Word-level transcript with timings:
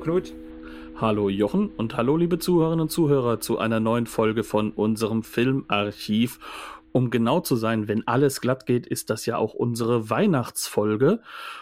Knut. 0.00 0.32
Hallo 0.96 1.28
Jochen 1.28 1.68
und 1.68 1.96
hallo 1.96 2.16
liebe 2.16 2.38
Zuhörerinnen 2.38 2.80
und 2.80 2.90
Zuhörer 2.90 3.38
zu 3.38 3.58
einer 3.58 3.80
neuen 3.80 4.06
Folge 4.06 4.44
von 4.44 4.72
unserem 4.72 5.22
Filmarchiv. 5.22 6.38
Um 6.92 7.10
genau 7.10 7.40
zu 7.40 7.54
sein, 7.54 7.86
wenn 7.86 8.06
alles 8.08 8.40
glatt 8.40 8.66
geht, 8.66 8.86
ist 8.86 9.10
das 9.10 9.26
ja 9.26 9.36
auch 9.36 9.54
unsere 9.54 10.10
Weihnachtsfolge 10.10 11.20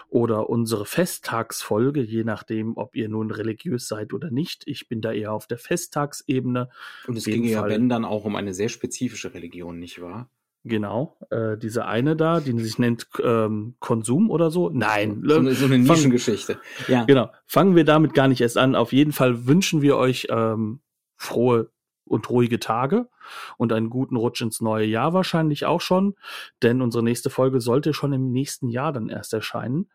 oder 0.08 0.48
unsere 0.48 0.86
Festtagsfolge, 0.86 2.00
je 2.00 2.24
nachdem, 2.24 2.76
ob 2.76 2.96
ihr 2.96 3.08
nun 3.08 3.30
religiös 3.30 3.88
seid 3.88 4.14
oder 4.14 4.30
nicht. 4.30 4.62
Ich 4.66 4.88
bin 4.88 5.00
da 5.00 5.12
eher 5.12 5.32
auf 5.32 5.46
der 5.46 5.58
Festtagsebene. 5.58 6.70
Und 7.06 7.16
es 7.16 7.24
ging 7.24 7.44
ja, 7.44 7.66
wenn 7.66 7.88
dann 7.88 8.04
auch 8.04 8.24
um 8.24 8.36
eine 8.36 8.54
sehr 8.54 8.68
spezifische 8.68 9.34
Religion, 9.34 9.78
nicht 9.78 10.00
wahr? 10.00 10.30
Genau, 10.64 11.16
äh, 11.30 11.56
diese 11.56 11.86
eine 11.86 12.16
da, 12.16 12.40
die 12.40 12.58
sich 12.58 12.78
nennt 12.78 13.06
ähm, 13.22 13.76
Konsum 13.78 14.28
oder 14.30 14.50
so. 14.50 14.70
Nein, 14.70 15.22
so 15.24 15.36
eine, 15.36 15.54
so 15.54 15.66
eine 15.66 15.78
Nischengeschichte. 15.78 16.58
Ja. 16.88 17.04
Genau, 17.04 17.30
fangen 17.46 17.76
wir 17.76 17.84
damit 17.84 18.12
gar 18.12 18.28
nicht 18.28 18.40
erst 18.40 18.58
an. 18.58 18.74
Auf 18.74 18.92
jeden 18.92 19.12
Fall 19.12 19.46
wünschen 19.46 19.82
wir 19.82 19.96
euch 19.96 20.26
ähm, 20.30 20.80
frohe 21.16 21.70
und 22.04 22.28
ruhige 22.28 22.58
Tage 22.58 23.08
und 23.56 23.72
einen 23.72 23.90
guten 23.90 24.16
Rutsch 24.16 24.40
ins 24.40 24.60
neue 24.60 24.86
Jahr 24.86 25.12
wahrscheinlich 25.12 25.66
auch 25.66 25.80
schon, 25.80 26.14
denn 26.62 26.82
unsere 26.82 27.04
nächste 27.04 27.30
Folge 27.30 27.60
sollte 27.60 27.94
schon 27.94 28.12
im 28.12 28.32
nächsten 28.32 28.68
Jahr 28.68 28.92
dann 28.92 29.08
erst 29.08 29.34
erscheinen. 29.34 29.90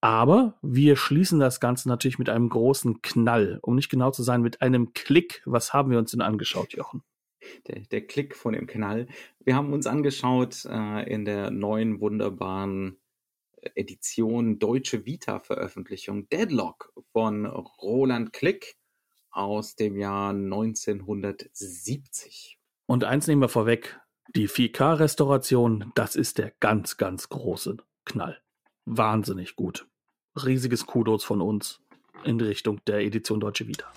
Aber 0.00 0.58
wir 0.62 0.96
schließen 0.96 1.38
das 1.38 1.60
Ganze 1.60 1.88
natürlich 1.88 2.18
mit 2.18 2.28
einem 2.28 2.48
großen 2.48 3.02
Knall, 3.02 3.58
um 3.62 3.76
nicht 3.76 3.88
genau 3.88 4.10
zu 4.10 4.22
sein, 4.22 4.42
mit 4.42 4.60
einem 4.60 4.92
Klick. 4.94 5.42
Was 5.44 5.72
haben 5.72 5.90
wir 5.90 5.98
uns 5.98 6.10
denn 6.10 6.20
angeschaut, 6.20 6.72
Jochen? 6.72 7.02
Der, 7.66 7.80
der 7.80 8.06
Klick 8.06 8.36
von 8.36 8.54
dem 8.54 8.66
Knall. 8.66 9.06
Wir 9.40 9.56
haben 9.56 9.72
uns 9.72 9.86
angeschaut 9.86 10.64
äh, 10.64 11.12
in 11.12 11.24
der 11.24 11.50
neuen 11.50 12.00
wunderbaren 12.00 12.98
Edition 13.74 14.58
Deutsche 14.58 15.06
Vita-Veröffentlichung 15.06 16.28
Deadlock 16.28 16.92
von 17.12 17.46
Roland 17.46 18.32
Klick 18.32 18.76
aus 19.30 19.76
dem 19.76 19.96
Jahr 19.96 20.30
1970. 20.30 22.58
Und 22.86 23.04
eins 23.04 23.26
nehmen 23.26 23.42
wir 23.42 23.48
vorweg, 23.48 23.98
die 24.34 24.48
4K-Restauration, 24.48 25.92
das 25.94 26.16
ist 26.16 26.38
der 26.38 26.52
ganz, 26.60 26.96
ganz 26.96 27.28
große 27.28 27.76
Knall. 28.04 28.40
Wahnsinnig 28.84 29.56
gut. 29.56 29.88
Riesiges 30.36 30.86
Kudos 30.86 31.24
von 31.24 31.40
uns 31.40 31.80
in 32.24 32.40
Richtung 32.40 32.80
der 32.86 33.00
Edition 33.00 33.40
Deutsche 33.40 33.66
Vita. 33.66 33.90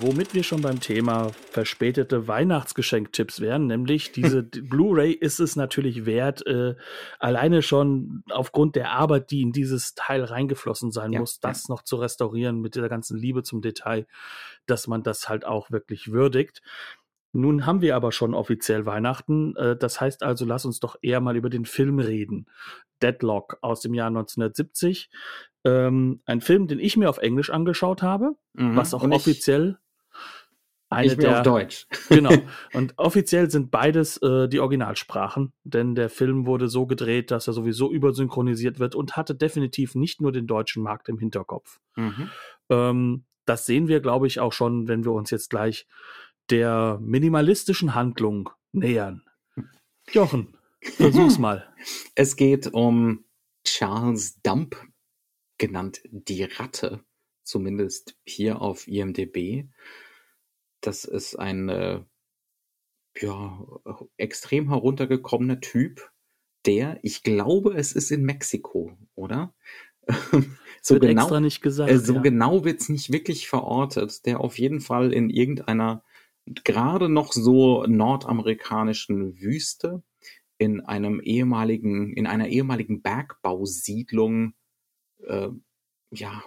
Womit 0.00 0.34
wir 0.34 0.42
schon 0.42 0.62
beim 0.62 0.80
Thema 0.80 1.32
verspätete 1.50 2.28
Weihnachtsgeschenktipps 2.28 3.40
wären, 3.40 3.66
nämlich 3.66 4.12
diese 4.12 4.42
Blu-ray 4.44 5.12
ist 5.12 5.40
es 5.40 5.56
natürlich 5.56 6.06
wert, 6.06 6.46
äh, 6.46 6.76
alleine 7.18 7.62
schon 7.62 8.22
aufgrund 8.30 8.76
der 8.76 8.92
Arbeit, 8.92 9.30
die 9.30 9.42
in 9.42 9.52
dieses 9.52 9.94
Teil 9.94 10.22
reingeflossen 10.22 10.92
sein 10.92 11.12
ja, 11.12 11.20
muss, 11.20 11.40
das 11.40 11.68
ja. 11.68 11.74
noch 11.74 11.82
zu 11.82 11.96
restaurieren 11.96 12.60
mit 12.60 12.74
dieser 12.76 12.88
ganzen 12.88 13.18
Liebe 13.18 13.42
zum 13.42 13.60
Detail, 13.60 14.06
dass 14.66 14.86
man 14.86 15.02
das 15.02 15.28
halt 15.28 15.44
auch 15.44 15.70
wirklich 15.70 16.12
würdigt. 16.12 16.62
Nun 17.32 17.66
haben 17.66 17.82
wir 17.82 17.94
aber 17.94 18.12
schon 18.12 18.34
offiziell 18.34 18.86
Weihnachten. 18.86 19.54
Äh, 19.56 19.76
das 19.76 20.00
heißt 20.00 20.22
also, 20.22 20.44
lass 20.44 20.64
uns 20.64 20.80
doch 20.80 20.96
eher 21.02 21.20
mal 21.20 21.36
über 21.36 21.50
den 21.50 21.64
Film 21.64 21.98
reden. 21.98 22.46
Deadlock 23.02 23.58
aus 23.62 23.80
dem 23.80 23.94
Jahr 23.94 24.08
1970. 24.08 25.10
Ähm, 25.64 26.22
ein 26.24 26.40
Film, 26.40 26.68
den 26.68 26.78
ich 26.78 26.96
mir 26.96 27.10
auf 27.10 27.18
Englisch 27.18 27.50
angeschaut 27.50 28.02
habe, 28.02 28.36
mhm. 28.54 28.76
was 28.76 28.94
auch 28.94 29.02
offiziell 29.02 29.78
eine 30.90 31.12
ich 31.12 31.18
der, 31.18 31.38
auf 31.38 31.42
Deutsch. 31.42 31.86
Genau. 32.08 32.32
Und 32.72 32.94
offiziell 32.96 33.50
sind 33.50 33.70
beides 33.70 34.16
äh, 34.18 34.48
die 34.48 34.60
Originalsprachen, 34.60 35.52
denn 35.64 35.94
der 35.94 36.08
Film 36.08 36.46
wurde 36.46 36.68
so 36.68 36.86
gedreht, 36.86 37.30
dass 37.30 37.46
er 37.46 37.52
sowieso 37.52 37.92
übersynchronisiert 37.92 38.78
wird 38.78 38.94
und 38.94 39.16
hatte 39.16 39.34
definitiv 39.34 39.94
nicht 39.94 40.20
nur 40.20 40.32
den 40.32 40.46
deutschen 40.46 40.82
Markt 40.82 41.08
im 41.08 41.18
Hinterkopf. 41.18 41.80
Mhm. 41.96 42.30
Ähm, 42.70 43.24
das 43.44 43.66
sehen 43.66 43.88
wir, 43.88 44.00
glaube 44.00 44.26
ich, 44.26 44.40
auch 44.40 44.52
schon, 44.52 44.88
wenn 44.88 45.04
wir 45.04 45.12
uns 45.12 45.30
jetzt 45.30 45.50
gleich 45.50 45.86
der 46.50 46.98
minimalistischen 47.02 47.94
Handlung 47.94 48.50
nähern. 48.72 49.22
Jochen, 50.12 50.56
versuch's 50.80 51.38
mal. 51.38 51.64
Es 52.14 52.34
geht 52.34 52.66
um 52.72 53.24
Charles 53.64 54.40
Dump, 54.42 54.76
genannt 55.56 56.00
die 56.10 56.42
Ratte, 56.42 57.04
zumindest 57.44 58.16
hier 58.24 58.60
auf 58.60 58.88
IMDb. 58.88 59.68
Das 60.88 61.04
ist 61.04 61.38
ein 61.38 61.68
äh, 61.68 62.00
ja, 63.20 63.66
extrem 64.16 64.70
heruntergekommener 64.70 65.60
Typ, 65.60 66.10
der, 66.64 66.98
ich 67.02 67.22
glaube, 67.22 67.74
es 67.74 67.92
ist 67.92 68.10
in 68.10 68.22
Mexiko, 68.22 68.96
oder? 69.14 69.52
so 70.80 70.94
wird 70.94 71.02
genau, 71.02 71.24
extra 71.24 71.40
nicht 71.40 71.60
gesagt. 71.60 71.90
Äh, 71.90 71.98
so 71.98 72.14
ja. 72.14 72.22
genau 72.22 72.64
wird's 72.64 72.88
nicht 72.88 73.12
wirklich 73.12 73.48
verortet, 73.48 74.24
der 74.24 74.40
auf 74.40 74.58
jeden 74.58 74.80
Fall 74.80 75.12
in 75.12 75.28
irgendeiner 75.28 76.02
gerade 76.46 77.10
noch 77.10 77.34
so 77.34 77.84
nordamerikanischen 77.84 79.38
Wüste 79.38 80.02
in 80.56 80.80
einem 80.80 81.20
ehemaligen, 81.20 82.14
in 82.14 82.26
einer 82.26 82.48
ehemaligen 82.48 83.02
Bergbausiedlung 83.02 84.54
äh, 85.22 85.50
ja, 86.12 86.42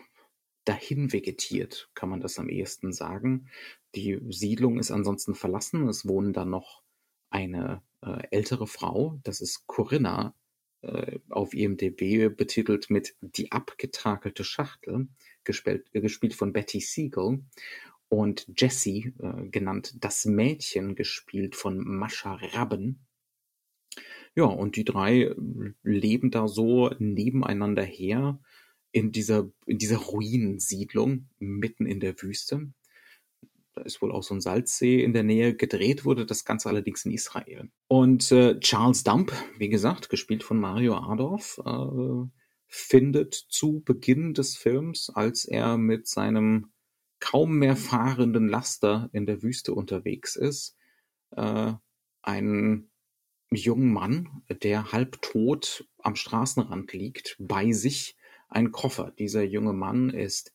dahin 0.65 1.11
vegetiert, 1.11 1.89
kann 1.93 2.09
man 2.09 2.21
das 2.21 2.39
am 2.39 2.49
ehesten 2.49 2.93
sagen. 2.93 3.47
Die 3.95 4.19
Siedlung 4.29 4.79
ist 4.79 4.91
ansonsten 4.91 5.35
verlassen. 5.35 5.87
Es 5.87 6.07
wohnen 6.07 6.33
da 6.33 6.45
noch 6.45 6.83
eine 7.29 7.81
äh, 8.01 8.21
ältere 8.31 8.67
Frau, 8.67 9.19
das 9.23 9.41
ist 9.41 9.65
Corinna, 9.67 10.35
äh, 10.81 11.19
auf 11.29 11.53
IMDb 11.53 12.35
betitelt 12.35 12.89
mit 12.89 13.15
Die 13.21 13.51
abgetakelte 13.51 14.43
Schachtel, 14.43 15.07
gespielt, 15.43 15.87
äh, 15.93 16.01
gespielt 16.01 16.33
von 16.33 16.53
Betty 16.53 16.79
Siegel. 16.79 17.43
Und 18.09 18.45
Jessie, 18.57 19.13
äh, 19.19 19.47
genannt 19.49 19.95
Das 20.03 20.25
Mädchen, 20.25 20.95
gespielt 20.95 21.55
von 21.55 21.77
Mascha 21.79 22.33
Rabben. 22.35 23.05
Ja, 24.35 24.45
und 24.45 24.75
die 24.75 24.85
drei 24.85 25.21
äh, 25.23 25.35
leben 25.83 26.31
da 26.31 26.47
so 26.47 26.89
nebeneinander 26.99 27.83
her 27.83 28.39
in 28.91 29.11
dieser, 29.11 29.49
in 29.65 29.77
dieser 29.77 29.97
Ruinensiedlung 29.97 31.29
mitten 31.39 31.85
in 31.85 31.99
der 31.99 32.21
Wüste. 32.21 32.71
Da 33.73 33.81
ist 33.83 34.01
wohl 34.01 34.11
auch 34.11 34.23
so 34.23 34.33
ein 34.33 34.41
Salzsee 34.41 35.01
in 35.01 35.13
der 35.13 35.23
Nähe. 35.23 35.55
Gedreht 35.55 36.03
wurde 36.03 36.25
das 36.25 36.43
Ganze 36.43 36.67
allerdings 36.67 37.05
in 37.05 37.11
Israel. 37.11 37.71
Und 37.87 38.31
äh, 38.31 38.59
Charles 38.59 39.03
Dump, 39.03 39.31
wie 39.57 39.69
gesagt, 39.69 40.09
gespielt 40.09 40.43
von 40.43 40.59
Mario 40.59 40.95
Adorf, 40.97 41.61
äh, 41.65 42.27
findet 42.67 43.33
zu 43.33 43.81
Beginn 43.81 44.33
des 44.33 44.57
Films, 44.57 45.09
als 45.13 45.45
er 45.45 45.77
mit 45.77 46.07
seinem 46.07 46.71
kaum 47.19 47.59
mehr 47.59 47.77
fahrenden 47.77 48.49
Laster 48.49 49.09
in 49.13 49.25
der 49.25 49.41
Wüste 49.41 49.73
unterwegs 49.73 50.35
ist, 50.35 50.75
äh, 51.31 51.73
einen 52.21 52.91
jungen 53.51 53.93
Mann, 53.93 54.43
der 54.63 54.91
halbtot 54.91 55.87
am 55.99 56.15
Straßenrand 56.15 56.91
liegt, 56.93 57.35
bei 57.39 57.71
sich 57.71 58.15
ein 58.51 58.71
Koffer. 58.71 59.11
Dieser 59.17 59.43
junge 59.43 59.73
Mann 59.73 60.09
ist, 60.09 60.51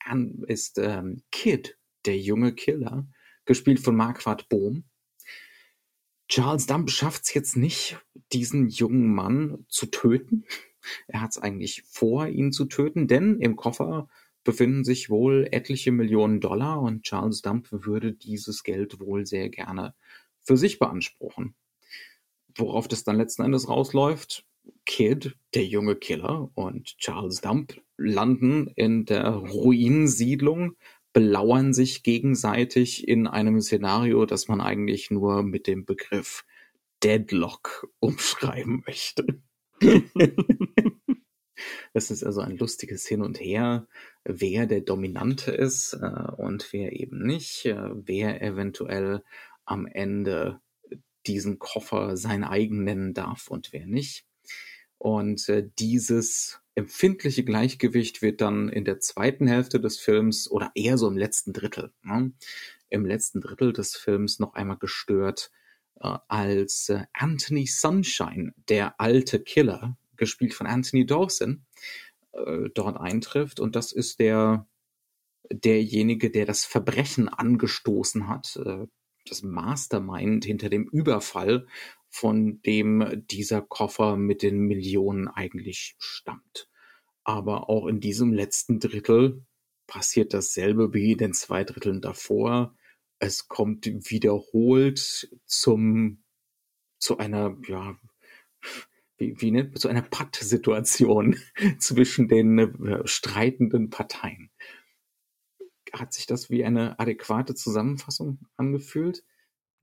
ist 0.46 0.78
ähm, 0.78 1.22
Kid, 1.32 1.78
der 2.04 2.18
junge 2.18 2.54
Killer, 2.54 3.08
gespielt 3.44 3.80
von 3.80 3.96
Marquardt 3.96 4.48
Bohm. 4.48 4.84
Charles 6.28 6.66
Dump 6.66 6.90
schafft 6.90 7.24
es 7.24 7.34
jetzt 7.34 7.56
nicht, 7.56 7.98
diesen 8.32 8.68
jungen 8.68 9.14
Mann 9.14 9.64
zu 9.68 9.86
töten. 9.86 10.44
Er 11.08 11.20
hat 11.20 11.30
es 11.30 11.38
eigentlich 11.38 11.82
vor, 11.82 12.28
ihn 12.28 12.52
zu 12.52 12.66
töten, 12.66 13.08
denn 13.08 13.40
im 13.40 13.56
Koffer 13.56 14.08
befinden 14.44 14.84
sich 14.84 15.10
wohl 15.10 15.48
etliche 15.50 15.90
Millionen 15.90 16.40
Dollar 16.40 16.80
und 16.80 17.02
Charles 17.02 17.42
Dump 17.42 17.68
würde 17.70 18.12
dieses 18.12 18.62
Geld 18.62 19.00
wohl 19.00 19.26
sehr 19.26 19.48
gerne 19.48 19.94
für 20.42 20.56
sich 20.56 20.78
beanspruchen. 20.78 21.54
Worauf 22.54 22.86
das 22.86 23.04
dann 23.04 23.16
letzten 23.16 23.42
Endes 23.42 23.68
rausläuft, 23.68 24.44
Kid, 24.84 25.36
der 25.54 25.64
junge 25.64 25.96
Killer, 25.96 26.50
und 26.54 26.96
Charles 26.98 27.40
Dump 27.40 27.80
landen 27.96 28.68
in 28.76 29.04
der 29.04 29.28
Ruinensiedlung, 29.30 30.76
belauern 31.12 31.72
sich 31.72 32.02
gegenseitig 32.02 33.08
in 33.08 33.26
einem 33.26 33.60
Szenario, 33.60 34.26
das 34.26 34.48
man 34.48 34.60
eigentlich 34.60 35.10
nur 35.10 35.42
mit 35.42 35.66
dem 35.66 35.84
Begriff 35.84 36.44
Deadlock 37.02 37.88
umschreiben 38.00 38.82
möchte. 38.86 39.40
Es 41.92 42.10
ist 42.10 42.22
also 42.22 42.42
ein 42.42 42.58
lustiges 42.58 43.06
Hin 43.06 43.22
und 43.22 43.40
Her, 43.40 43.88
wer 44.24 44.66
der 44.66 44.82
Dominante 44.82 45.52
ist 45.52 45.94
äh, 45.94 46.30
und 46.36 46.70
wer 46.72 46.92
eben 46.92 47.26
nicht, 47.26 47.64
äh, 47.64 47.88
wer 47.94 48.42
eventuell 48.42 49.22
am 49.64 49.86
Ende 49.86 50.60
diesen 51.26 51.58
Koffer 51.58 52.16
sein 52.16 52.44
eigen 52.44 52.84
nennen 52.84 53.14
darf 53.14 53.48
und 53.48 53.72
wer 53.72 53.86
nicht. 53.86 54.26
Und 54.98 55.48
äh, 55.48 55.68
dieses 55.78 56.60
empfindliche 56.74 57.44
Gleichgewicht 57.44 58.22
wird 58.22 58.40
dann 58.40 58.68
in 58.68 58.84
der 58.84 59.00
zweiten 59.00 59.46
Hälfte 59.46 59.80
des 59.80 59.98
Films 59.98 60.50
oder 60.50 60.70
eher 60.74 60.98
so 60.98 61.08
im 61.08 61.16
letzten 61.16 61.52
Drittel, 61.52 61.92
ne? 62.02 62.32
im 62.88 63.04
letzten 63.04 63.40
Drittel 63.40 63.72
des 63.72 63.96
Films 63.96 64.38
noch 64.38 64.54
einmal 64.54 64.78
gestört, 64.78 65.50
äh, 66.00 66.16
als 66.28 66.88
äh, 66.88 67.04
Anthony 67.12 67.66
Sunshine, 67.66 68.52
der 68.68 69.00
alte 69.00 69.40
Killer, 69.40 69.96
gespielt 70.16 70.54
von 70.54 70.66
Anthony 70.66 71.04
Dawson, 71.06 71.66
äh, 72.32 72.70
dort 72.74 72.98
eintrifft. 72.98 73.60
Und 73.60 73.76
das 73.76 73.92
ist 73.92 74.18
der 74.18 74.66
derjenige, 75.52 76.30
der 76.30 76.46
das 76.46 76.64
Verbrechen 76.64 77.28
angestoßen 77.28 78.28
hat, 78.28 78.56
äh, 78.64 78.86
das 79.28 79.42
Mastermind 79.42 80.44
hinter 80.44 80.68
dem 80.68 80.84
Überfall, 80.88 81.66
von 82.08 82.60
dem 82.62 83.24
dieser 83.30 83.62
Koffer 83.62 84.16
mit 84.16 84.42
den 84.42 84.58
Millionen 84.60 85.28
eigentlich 85.28 85.96
stammt. 85.98 86.68
Aber 87.24 87.68
auch 87.68 87.86
in 87.86 88.00
diesem 88.00 88.32
letzten 88.32 88.80
Drittel 88.80 89.44
passiert 89.86 90.32
dasselbe 90.32 90.94
wie 90.94 91.12
in 91.12 91.18
den 91.18 91.32
zwei 91.34 91.64
Dritteln 91.64 92.00
davor. 92.00 92.74
Es 93.18 93.48
kommt 93.48 93.86
wiederholt 93.86 95.30
zum, 95.44 96.22
zu 96.98 97.18
einer, 97.18 97.56
ja, 97.66 97.98
wie, 99.16 99.40
wie 99.40 99.50
nennt 99.50 99.70
man, 99.70 99.80
zu 99.80 99.88
einer 99.88 100.02
Patt-Situation 100.02 101.36
zwischen 101.78 102.28
den 102.28 102.58
äh, 102.58 103.06
streitenden 103.06 103.90
Parteien 103.90 104.50
hat 105.98 106.12
sich 106.12 106.26
das 106.26 106.50
wie 106.50 106.64
eine 106.64 106.98
adäquate 106.98 107.54
Zusammenfassung 107.54 108.38
angefühlt? 108.56 109.24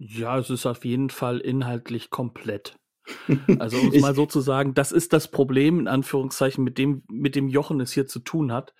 Ja, 0.05 0.37
es 0.37 0.49
ist 0.49 0.65
auf 0.65 0.83
jeden 0.83 1.09
Fall 1.09 1.39
inhaltlich 1.39 2.09
komplett. 2.09 2.75
Also 3.59 3.77
um 3.77 3.91
es 3.91 4.01
mal 4.01 4.15
so 4.15 4.25
zu 4.25 4.39
sagen, 4.39 4.73
das 4.73 4.91
ist 4.91 5.11
das 5.11 5.29
Problem, 5.29 5.79
in 5.79 5.87
Anführungszeichen, 5.87 6.63
mit 6.63 6.77
dem, 6.77 7.03
mit 7.09 7.35
dem 7.35 7.49
Jochen 7.49 7.81
es 7.81 7.91
hier 7.91 8.07
zu 8.07 8.19
tun 8.19 8.51
hat. 8.51 8.73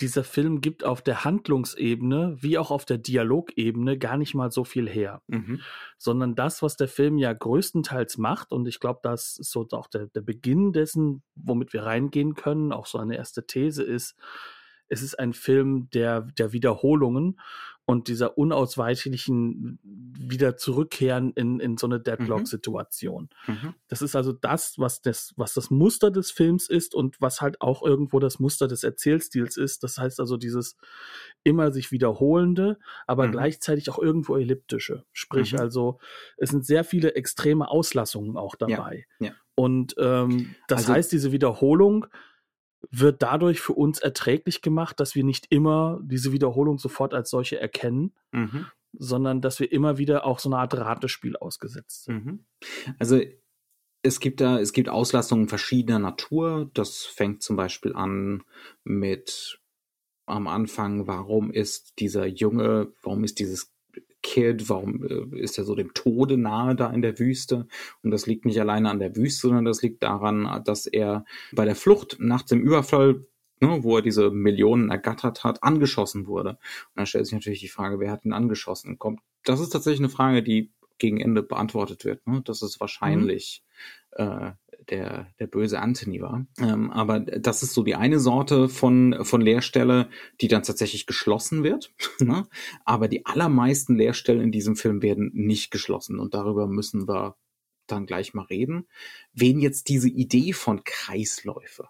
Dieser 0.00 0.24
Film 0.24 0.60
gibt 0.60 0.84
auf 0.84 1.02
der 1.02 1.24
Handlungsebene 1.24 2.36
wie 2.40 2.58
auch 2.58 2.70
auf 2.70 2.84
der 2.84 2.98
Dialogebene 2.98 3.98
gar 3.98 4.16
nicht 4.16 4.34
mal 4.34 4.50
so 4.50 4.64
viel 4.64 4.88
her. 4.88 5.20
Mhm. 5.26 5.60
Sondern 5.98 6.34
das, 6.34 6.62
was 6.62 6.76
der 6.76 6.88
Film 6.88 7.18
ja 7.18 7.32
größtenteils 7.32 8.18
macht, 8.18 8.52
und 8.52 8.66
ich 8.66 8.80
glaube, 8.80 9.00
das 9.02 9.36
ist 9.38 9.50
so 9.50 9.66
auch 9.72 9.88
der, 9.88 10.06
der 10.06 10.22
Beginn 10.22 10.72
dessen, 10.72 11.22
womit 11.34 11.72
wir 11.72 11.82
reingehen 11.82 12.34
können, 12.34 12.72
auch 12.72 12.86
so 12.86 12.98
eine 12.98 13.16
erste 13.16 13.46
These 13.46 13.82
ist, 13.82 14.16
es 14.90 15.02
ist 15.02 15.18
ein 15.18 15.32
Film 15.32 15.88
der, 15.90 16.20
der 16.20 16.52
Wiederholungen 16.52 17.40
und 17.86 18.06
dieser 18.06 18.38
unausweichlichen 18.38 19.80
wieder 19.82 20.56
zurückkehren 20.56 21.32
in, 21.32 21.58
in 21.58 21.76
so 21.76 21.88
eine 21.88 21.98
Deadlock-Situation. 21.98 23.30
Mhm. 23.46 23.54
mhm. 23.54 23.74
Das 23.88 24.00
ist 24.02 24.14
also 24.14 24.32
das 24.32 24.78
was, 24.78 25.00
das, 25.02 25.32
was 25.36 25.54
das 25.54 25.70
Muster 25.70 26.12
des 26.12 26.30
Films 26.30 26.68
ist 26.68 26.94
und 26.94 27.20
was 27.20 27.40
halt 27.40 27.60
auch 27.60 27.82
irgendwo 27.82 28.20
das 28.20 28.38
Muster 28.38 28.68
des 28.68 28.84
Erzählstils 28.84 29.56
ist. 29.56 29.82
Das 29.82 29.98
heißt 29.98 30.20
also 30.20 30.36
dieses 30.36 30.76
immer 31.42 31.72
sich 31.72 31.90
wiederholende, 31.90 32.78
aber 33.08 33.26
mhm. 33.26 33.32
gleichzeitig 33.32 33.90
auch 33.90 33.98
irgendwo 33.98 34.36
elliptische. 34.36 35.04
Sprich 35.12 35.54
mhm. 35.54 35.60
also, 35.60 35.98
es 36.36 36.50
sind 36.50 36.64
sehr 36.64 36.84
viele 36.84 37.14
extreme 37.16 37.68
Auslassungen 37.68 38.36
auch 38.36 38.54
dabei. 38.54 39.06
Ja. 39.18 39.28
Ja. 39.28 39.32
Und 39.56 39.94
ähm, 39.98 40.54
das 40.68 40.82
also, 40.82 40.92
heißt, 40.92 41.12
diese 41.12 41.32
Wiederholung 41.32 42.06
wird 42.90 43.22
dadurch 43.22 43.60
für 43.60 43.74
uns 43.74 43.98
erträglich 43.98 44.62
gemacht, 44.62 45.00
dass 45.00 45.14
wir 45.14 45.24
nicht 45.24 45.46
immer 45.50 46.00
diese 46.02 46.32
Wiederholung 46.32 46.78
sofort 46.78 47.14
als 47.14 47.30
solche 47.30 47.60
erkennen, 47.60 48.12
mhm. 48.32 48.66
sondern 48.92 49.40
dass 49.40 49.60
wir 49.60 49.70
immer 49.70 49.98
wieder 49.98 50.24
auch 50.24 50.38
so 50.38 50.48
eine 50.48 50.58
Art 50.58 50.74
Ratespiel 50.74 51.36
ausgesetzt 51.36 52.04
sind. 52.04 52.24
Mhm. 52.24 52.44
Also 52.98 53.20
es 54.02 54.20
gibt 54.20 54.40
da, 54.40 54.58
es 54.58 54.72
gibt 54.72 54.88
Auslassungen 54.88 55.48
verschiedener 55.48 55.98
Natur. 55.98 56.70
Das 56.74 57.04
fängt 57.04 57.42
zum 57.42 57.56
Beispiel 57.56 57.94
an 57.94 58.42
mit 58.82 59.60
am 60.26 60.46
Anfang, 60.46 61.06
warum 61.06 61.50
ist 61.50 61.98
dieser 61.98 62.26
Junge, 62.26 62.92
warum 63.02 63.24
ist 63.24 63.40
dieses 63.40 63.72
Kid, 64.22 64.68
warum 64.68 65.04
äh, 65.04 65.38
ist 65.38 65.58
er 65.58 65.64
so 65.64 65.74
dem 65.74 65.94
Tode 65.94 66.36
nahe 66.36 66.74
da 66.74 66.90
in 66.90 67.02
der 67.02 67.18
Wüste? 67.18 67.66
Und 68.02 68.10
das 68.10 68.26
liegt 68.26 68.44
nicht 68.44 68.60
alleine 68.60 68.90
an 68.90 68.98
der 68.98 69.16
Wüste, 69.16 69.48
sondern 69.48 69.64
das 69.64 69.82
liegt 69.82 70.02
daran, 70.02 70.62
dass 70.64 70.86
er 70.86 71.24
bei 71.52 71.64
der 71.64 71.76
Flucht 71.76 72.16
nach 72.20 72.42
dem 72.42 72.60
Überfall 72.60 73.26
Ne, 73.62 73.82
wo 73.82 73.96
er 73.96 74.02
diese 74.02 74.30
Millionen 74.30 74.90
ergattert 74.90 75.44
hat, 75.44 75.62
angeschossen 75.62 76.26
wurde. 76.26 76.52
Und 76.52 76.58
dann 76.94 77.04
stellt 77.04 77.26
sich 77.26 77.34
natürlich 77.34 77.60
die 77.60 77.68
Frage, 77.68 78.00
wer 78.00 78.10
hat 78.10 78.24
ihn 78.24 78.32
angeschossen? 78.32 78.98
Kommt, 78.98 79.20
das 79.44 79.60
ist 79.60 79.68
tatsächlich 79.68 80.00
eine 80.00 80.08
Frage, 80.08 80.42
die 80.42 80.72
gegen 80.96 81.20
Ende 81.20 81.42
beantwortet 81.42 82.06
wird. 82.06 82.26
Ne? 82.26 82.40
Das 82.44 82.62
ist 82.62 82.80
wahrscheinlich 82.80 83.62
mhm. 84.16 84.24
äh, 84.24 84.52
der, 84.90 85.28
der 85.38 85.46
böse 85.46 85.80
Anthony 85.80 86.20
war. 86.20 86.46
Ähm, 86.58 86.90
aber 86.90 87.20
das 87.20 87.62
ist 87.62 87.74
so 87.74 87.82
die 87.82 87.94
eine 87.94 88.18
Sorte 88.18 88.68
von, 88.68 89.24
von 89.24 89.40
Lehrstelle, 89.40 90.08
die 90.40 90.48
dann 90.48 90.62
tatsächlich 90.62 91.06
geschlossen 91.06 91.62
wird. 91.62 91.92
ne? 92.20 92.46
Aber 92.84 93.08
die 93.08 93.26
allermeisten 93.26 93.96
Lehrstellen 93.96 94.42
in 94.42 94.52
diesem 94.52 94.76
Film 94.76 95.02
werden 95.02 95.30
nicht 95.34 95.70
geschlossen 95.70 96.18
und 96.18 96.34
darüber 96.34 96.66
müssen 96.66 97.08
wir 97.08 97.36
dann 97.86 98.06
gleich 98.06 98.34
mal 98.34 98.44
reden. 98.44 98.86
Wen 99.32 99.60
jetzt 99.60 99.88
diese 99.88 100.08
Idee 100.08 100.52
von 100.52 100.84
Kreisläufe 100.84 101.88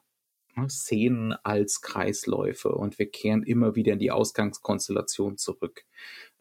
Ne, 0.56 0.68
Szenen 0.68 1.32
als 1.32 1.80
Kreisläufe 1.80 2.70
und 2.70 2.98
wir 2.98 3.08
kehren 3.08 3.42
immer 3.42 3.76
wieder 3.76 3.92
in 3.92 3.98
die 3.98 4.10
Ausgangskonstellation 4.10 5.36
zurück. 5.36 5.84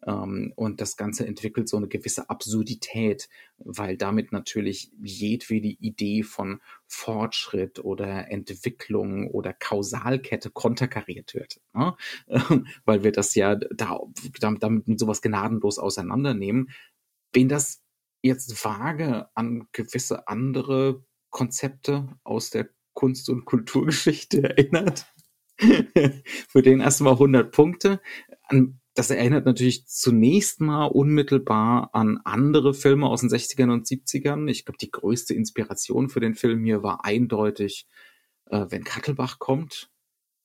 Ähm, 0.06 0.54
und 0.56 0.82
das 0.82 0.98
Ganze 0.98 1.26
entwickelt 1.26 1.68
so 1.70 1.78
eine 1.78 1.88
gewisse 1.88 2.30
Absurdität, 2.30 3.30
weil 3.58 3.98
damit 3.98 4.32
natürlich 4.32 4.92
jedwede 5.02 5.68
Idee 5.68 6.24
von 6.24 6.62
Fortschritt 6.88 7.80
oder 7.80 8.32
Entwicklung 8.32 9.30
oder 9.30 9.54
Kausalkette 9.54 10.50
konterkariert 10.52 11.34
wird. 11.34 11.60
Ne? 11.74 11.96
weil 12.86 13.04
wir 13.04 13.12
das 13.12 13.36
ja 13.36 13.56
da, 13.56 14.00
damit 14.60 14.88
mit 14.88 15.00
sowas 15.00 15.22
gnadenlos 15.22 15.80
auseinandernehmen. 15.80 16.70
Wen 17.34 17.50
das 17.50 17.84
jetzt 18.22 18.64
vage 18.64 19.30
an 19.36 19.68
gewisse 19.72 20.28
andere 20.28 21.04
Konzepte 21.30 22.08
aus 22.24 22.50
der 22.50 22.70
Kunst- 22.94 23.30
und 23.30 23.46
Kulturgeschichte 23.46 24.44
erinnert. 24.58 25.06
Für 26.50 26.62
den 26.62 26.80
erstmal 26.80 27.14
100 27.14 27.52
Punkte. 27.52 28.02
Das 29.00 29.12
erinnert 29.12 29.46
natürlich 29.46 29.88
zunächst 29.88 30.60
mal 30.60 30.88
unmittelbar 30.88 31.92
an 31.94 32.20
andere 32.26 32.74
Filme 32.74 33.08
aus 33.08 33.22
den 33.22 33.30
60ern 33.30 33.72
und 33.72 33.88
70ern. 33.88 34.50
Ich 34.50 34.66
glaube, 34.66 34.78
die 34.78 34.92
größte 34.92 35.34
Inspiration 35.34 36.10
für 36.10 36.20
den 36.20 36.36
Film 36.36 36.66
hier 36.66 36.84
war 36.84 37.06
eindeutig, 37.06 37.88
äh, 38.48 38.66
wenn 38.68 38.84
Kattelbach 38.84 39.40
kommt 39.40 39.90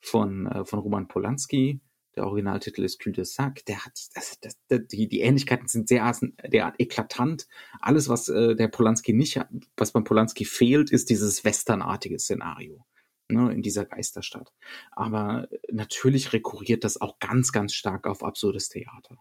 von, 0.00 0.46
äh, 0.46 0.64
von 0.64 0.78
Roman 0.78 1.08
Polanski. 1.08 1.80
Der 2.14 2.28
Originaltitel 2.28 2.84
ist 2.84 3.02
Cul 3.02 3.12
de 3.12 3.24
Sac. 3.24 3.64
Der 3.64 3.84
hat, 3.84 3.98
das, 4.14 4.38
das, 4.40 4.56
das, 4.68 4.86
die, 4.86 5.08
die 5.08 5.22
Ähnlichkeiten 5.22 5.66
sind 5.66 5.88
sehr 5.88 6.16
derart 6.46 6.76
eklatant. 6.78 7.48
Alles, 7.80 8.08
was 8.08 8.28
äh, 8.28 8.54
der 8.54 8.68
Polanski 8.68 9.14
nicht, 9.14 9.40
was 9.76 9.90
beim 9.90 10.04
Polanski 10.04 10.44
fehlt, 10.44 10.92
ist 10.92 11.10
dieses 11.10 11.44
westernartige 11.44 12.20
Szenario 12.20 12.86
ne, 13.28 13.52
in 13.52 13.62
dieser 13.62 13.84
Geisterstadt. 13.84 14.52
Aber 14.92 15.48
natürlich 15.70 16.32
rekurriert 16.32 16.84
das 16.84 17.00
auch 17.00 17.18
ganz, 17.18 17.52
ganz 17.52 17.74
stark 17.74 18.06
auf 18.06 18.22
absurdes 18.22 18.68
Theater. 18.68 19.16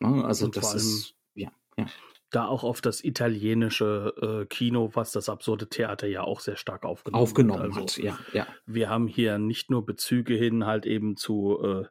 Ne, 0.00 0.24
also 0.24 0.46
Und 0.46 0.56
das 0.56 0.74
ist, 0.74 1.14
ja, 1.34 1.50
ja 1.76 1.86
da 2.30 2.46
auch 2.46 2.62
auf 2.62 2.80
das 2.80 3.02
italienische 3.02 4.42
äh, 4.42 4.46
Kino, 4.46 4.90
was 4.92 5.12
das 5.12 5.28
absurde 5.28 5.68
Theater 5.68 6.06
ja 6.06 6.22
auch 6.22 6.40
sehr 6.40 6.56
stark 6.56 6.84
aufgenommen, 6.84 7.22
aufgenommen 7.22 7.74
hat. 7.74 7.82
Also, 7.82 7.96
hat. 7.96 7.96
Ja, 7.98 8.18
ja. 8.32 8.46
Wir 8.66 8.90
haben 8.90 9.06
hier 9.06 9.38
nicht 9.38 9.70
nur 9.70 9.86
Bezüge 9.86 10.34
hin 10.34 10.66
halt 10.66 10.84
eben 10.84 11.16
zu 11.16 11.58
äh, 11.62 11.86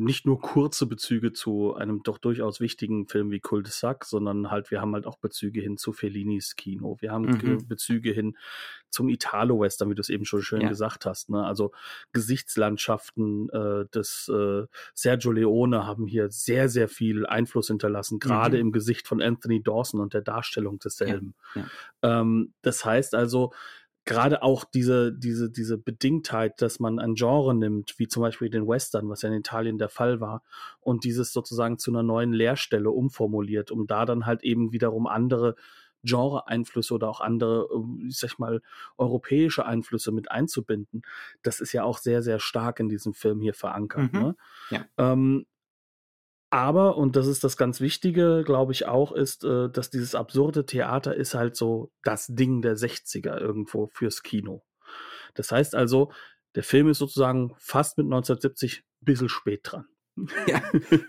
nicht 0.00 0.24
nur 0.24 0.40
kurze 0.40 0.86
Bezüge 0.86 1.32
zu 1.32 1.74
einem 1.74 2.02
doch 2.02 2.18
durchaus 2.18 2.58
wichtigen 2.58 3.06
Film 3.06 3.30
wie 3.30 3.40
Cul 3.40 3.62
de 3.62 3.70
Sac, 3.70 4.06
sondern 4.06 4.50
halt, 4.50 4.70
wir 4.70 4.80
haben 4.80 4.94
halt 4.94 5.06
auch 5.06 5.18
Bezüge 5.18 5.60
hin 5.60 5.76
zu 5.76 5.92
Fellinis 5.92 6.56
Kino. 6.56 6.96
Wir 7.00 7.12
haben 7.12 7.26
mhm. 7.26 7.68
Bezüge 7.68 8.10
hin 8.10 8.36
zum 8.88 9.08
Italo-Western, 9.08 9.90
wie 9.90 9.94
du 9.94 10.00
es 10.00 10.08
eben 10.08 10.24
schon 10.24 10.42
schön 10.42 10.62
ja. 10.62 10.68
gesagt 10.68 11.06
hast. 11.06 11.28
Ne? 11.28 11.44
Also 11.44 11.72
Gesichtslandschaften 12.12 13.50
äh, 13.50 13.86
des 13.94 14.30
äh, 14.34 14.66
Sergio 14.94 15.32
Leone 15.32 15.86
haben 15.86 16.06
hier 16.06 16.30
sehr, 16.30 16.68
sehr 16.68 16.88
viel 16.88 17.26
Einfluss 17.26 17.68
hinterlassen, 17.68 18.18
gerade 18.18 18.56
mhm. 18.56 18.62
im 18.62 18.72
Gesicht 18.72 19.06
von 19.06 19.20
Anthony 19.20 19.62
Dawson 19.62 20.00
und 20.00 20.14
der 20.14 20.22
Darstellung 20.22 20.78
desselben. 20.78 21.34
Ja. 21.54 21.66
Ja. 22.02 22.20
Ähm, 22.20 22.54
das 22.62 22.84
heißt 22.84 23.14
also, 23.14 23.52
gerade 24.04 24.42
auch 24.42 24.64
diese, 24.64 25.12
diese, 25.12 25.50
diese 25.50 25.78
Bedingtheit, 25.78 26.62
dass 26.62 26.80
man 26.80 26.98
ein 26.98 27.14
Genre 27.14 27.54
nimmt, 27.54 27.94
wie 27.98 28.08
zum 28.08 28.22
Beispiel 28.22 28.50
den 28.50 28.66
Western, 28.66 29.08
was 29.08 29.22
ja 29.22 29.28
in 29.28 29.36
Italien 29.36 29.78
der 29.78 29.88
Fall 29.88 30.20
war, 30.20 30.42
und 30.80 31.04
dieses 31.04 31.32
sozusagen 31.32 31.78
zu 31.78 31.90
einer 31.90 32.02
neuen 32.02 32.32
Lehrstelle 32.32 32.90
umformuliert, 32.90 33.70
um 33.70 33.86
da 33.86 34.06
dann 34.06 34.26
halt 34.26 34.42
eben 34.42 34.72
wiederum 34.72 35.06
andere 35.06 35.56
Genre-Einflüsse 36.02 36.94
oder 36.94 37.08
auch 37.08 37.20
andere, 37.20 37.68
äh, 37.72 38.08
ich 38.08 38.18
sag 38.18 38.38
mal, 38.38 38.62
europäische 38.96 39.66
Einflüsse 39.66 40.12
mit 40.12 40.30
einzubinden, 40.30 41.02
das 41.42 41.60
ist 41.60 41.72
ja 41.72 41.84
auch 41.84 41.98
sehr, 41.98 42.22
sehr 42.22 42.38
stark 42.38 42.80
in 42.80 42.88
diesem 42.88 43.12
Film 43.12 43.40
hier 43.40 43.54
verankert. 43.54 44.12
Mhm. 44.12 44.20
Ne? 44.20 44.36
Ja. 44.70 44.86
Ähm, 44.96 45.46
aber, 46.50 46.96
und 46.96 47.14
das 47.14 47.28
ist 47.28 47.44
das 47.44 47.56
ganz 47.56 47.80
Wichtige, 47.80 48.42
glaube 48.44 48.72
ich 48.72 48.86
auch, 48.86 49.12
ist, 49.12 49.44
äh, 49.44 49.70
dass 49.70 49.90
dieses 49.90 50.16
absurde 50.16 50.66
Theater 50.66 51.14
ist 51.14 51.34
halt 51.34 51.56
so 51.56 51.92
das 52.02 52.26
Ding 52.26 52.60
der 52.60 52.76
60er 52.76 53.38
irgendwo 53.38 53.86
fürs 53.86 54.22
Kino. 54.22 54.64
Das 55.34 55.52
heißt 55.52 55.76
also, 55.76 56.10
der 56.56 56.64
Film 56.64 56.88
ist 56.88 56.98
sozusagen 56.98 57.54
fast 57.58 57.98
mit 57.98 58.06
1970 58.06 58.82
ein 58.82 59.04
bisschen 59.04 59.28
spät 59.28 59.60
dran. 59.62 59.86
Ja, 60.46 60.62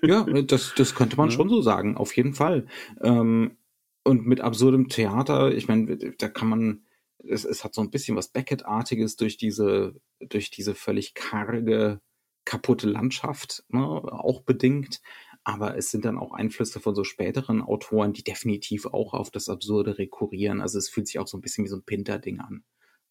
ja 0.04 0.24
das, 0.44 0.74
das 0.76 0.94
könnte 0.94 1.18
man 1.18 1.30
ja. 1.32 1.36
schon 1.36 1.50
so 1.50 1.62
sagen, 1.62 1.98
auf 1.98 2.16
jeden 2.16 2.36
Fall. 2.36 2.68
Ähm, 3.02 3.58
und 4.04 4.26
mit 4.26 4.42
absurdem 4.42 4.90
Theater, 4.90 5.52
ich 5.52 5.68
meine, 5.68 5.98
da 6.18 6.28
kann 6.28 6.50
man, 6.50 6.86
es, 7.18 7.46
es 7.46 7.64
hat 7.64 7.74
so 7.74 7.82
ein 7.82 7.92
bisschen 7.92 8.16
was 8.16 8.30
Beckett-artiges 8.30 9.16
durch 9.16 9.38
diese, 9.38 9.96
durch 10.20 10.52
diese 10.52 10.76
völlig 10.76 11.14
karge, 11.14 12.00
kaputte 12.46 12.88
Landschaft, 12.88 13.64
ne, 13.70 13.84
auch 13.84 14.42
bedingt. 14.42 15.02
Aber 15.44 15.76
es 15.76 15.90
sind 15.90 16.06
dann 16.06 16.18
auch 16.18 16.34
Einflüsse 16.34 16.80
von 16.80 16.94
so 16.94 17.04
späteren 17.04 17.62
Autoren, 17.62 18.14
die 18.14 18.24
definitiv 18.24 18.86
auch 18.86 19.14
auf 19.14 19.32
das 19.32 19.50
Absurde 19.50 19.98
rekurrieren. 19.98 20.62
Also 20.62 20.78
es 20.78 20.90
fühlt 20.90 21.08
sich 21.08 21.20
auch 21.20 21.28
so 21.28 21.38
ein 21.38 21.42
bisschen 21.42 21.64
wie 21.64 21.70
so 21.70 21.78
ein 21.78 21.84
Pinter-Ding 21.84 22.40
an. 22.40 22.64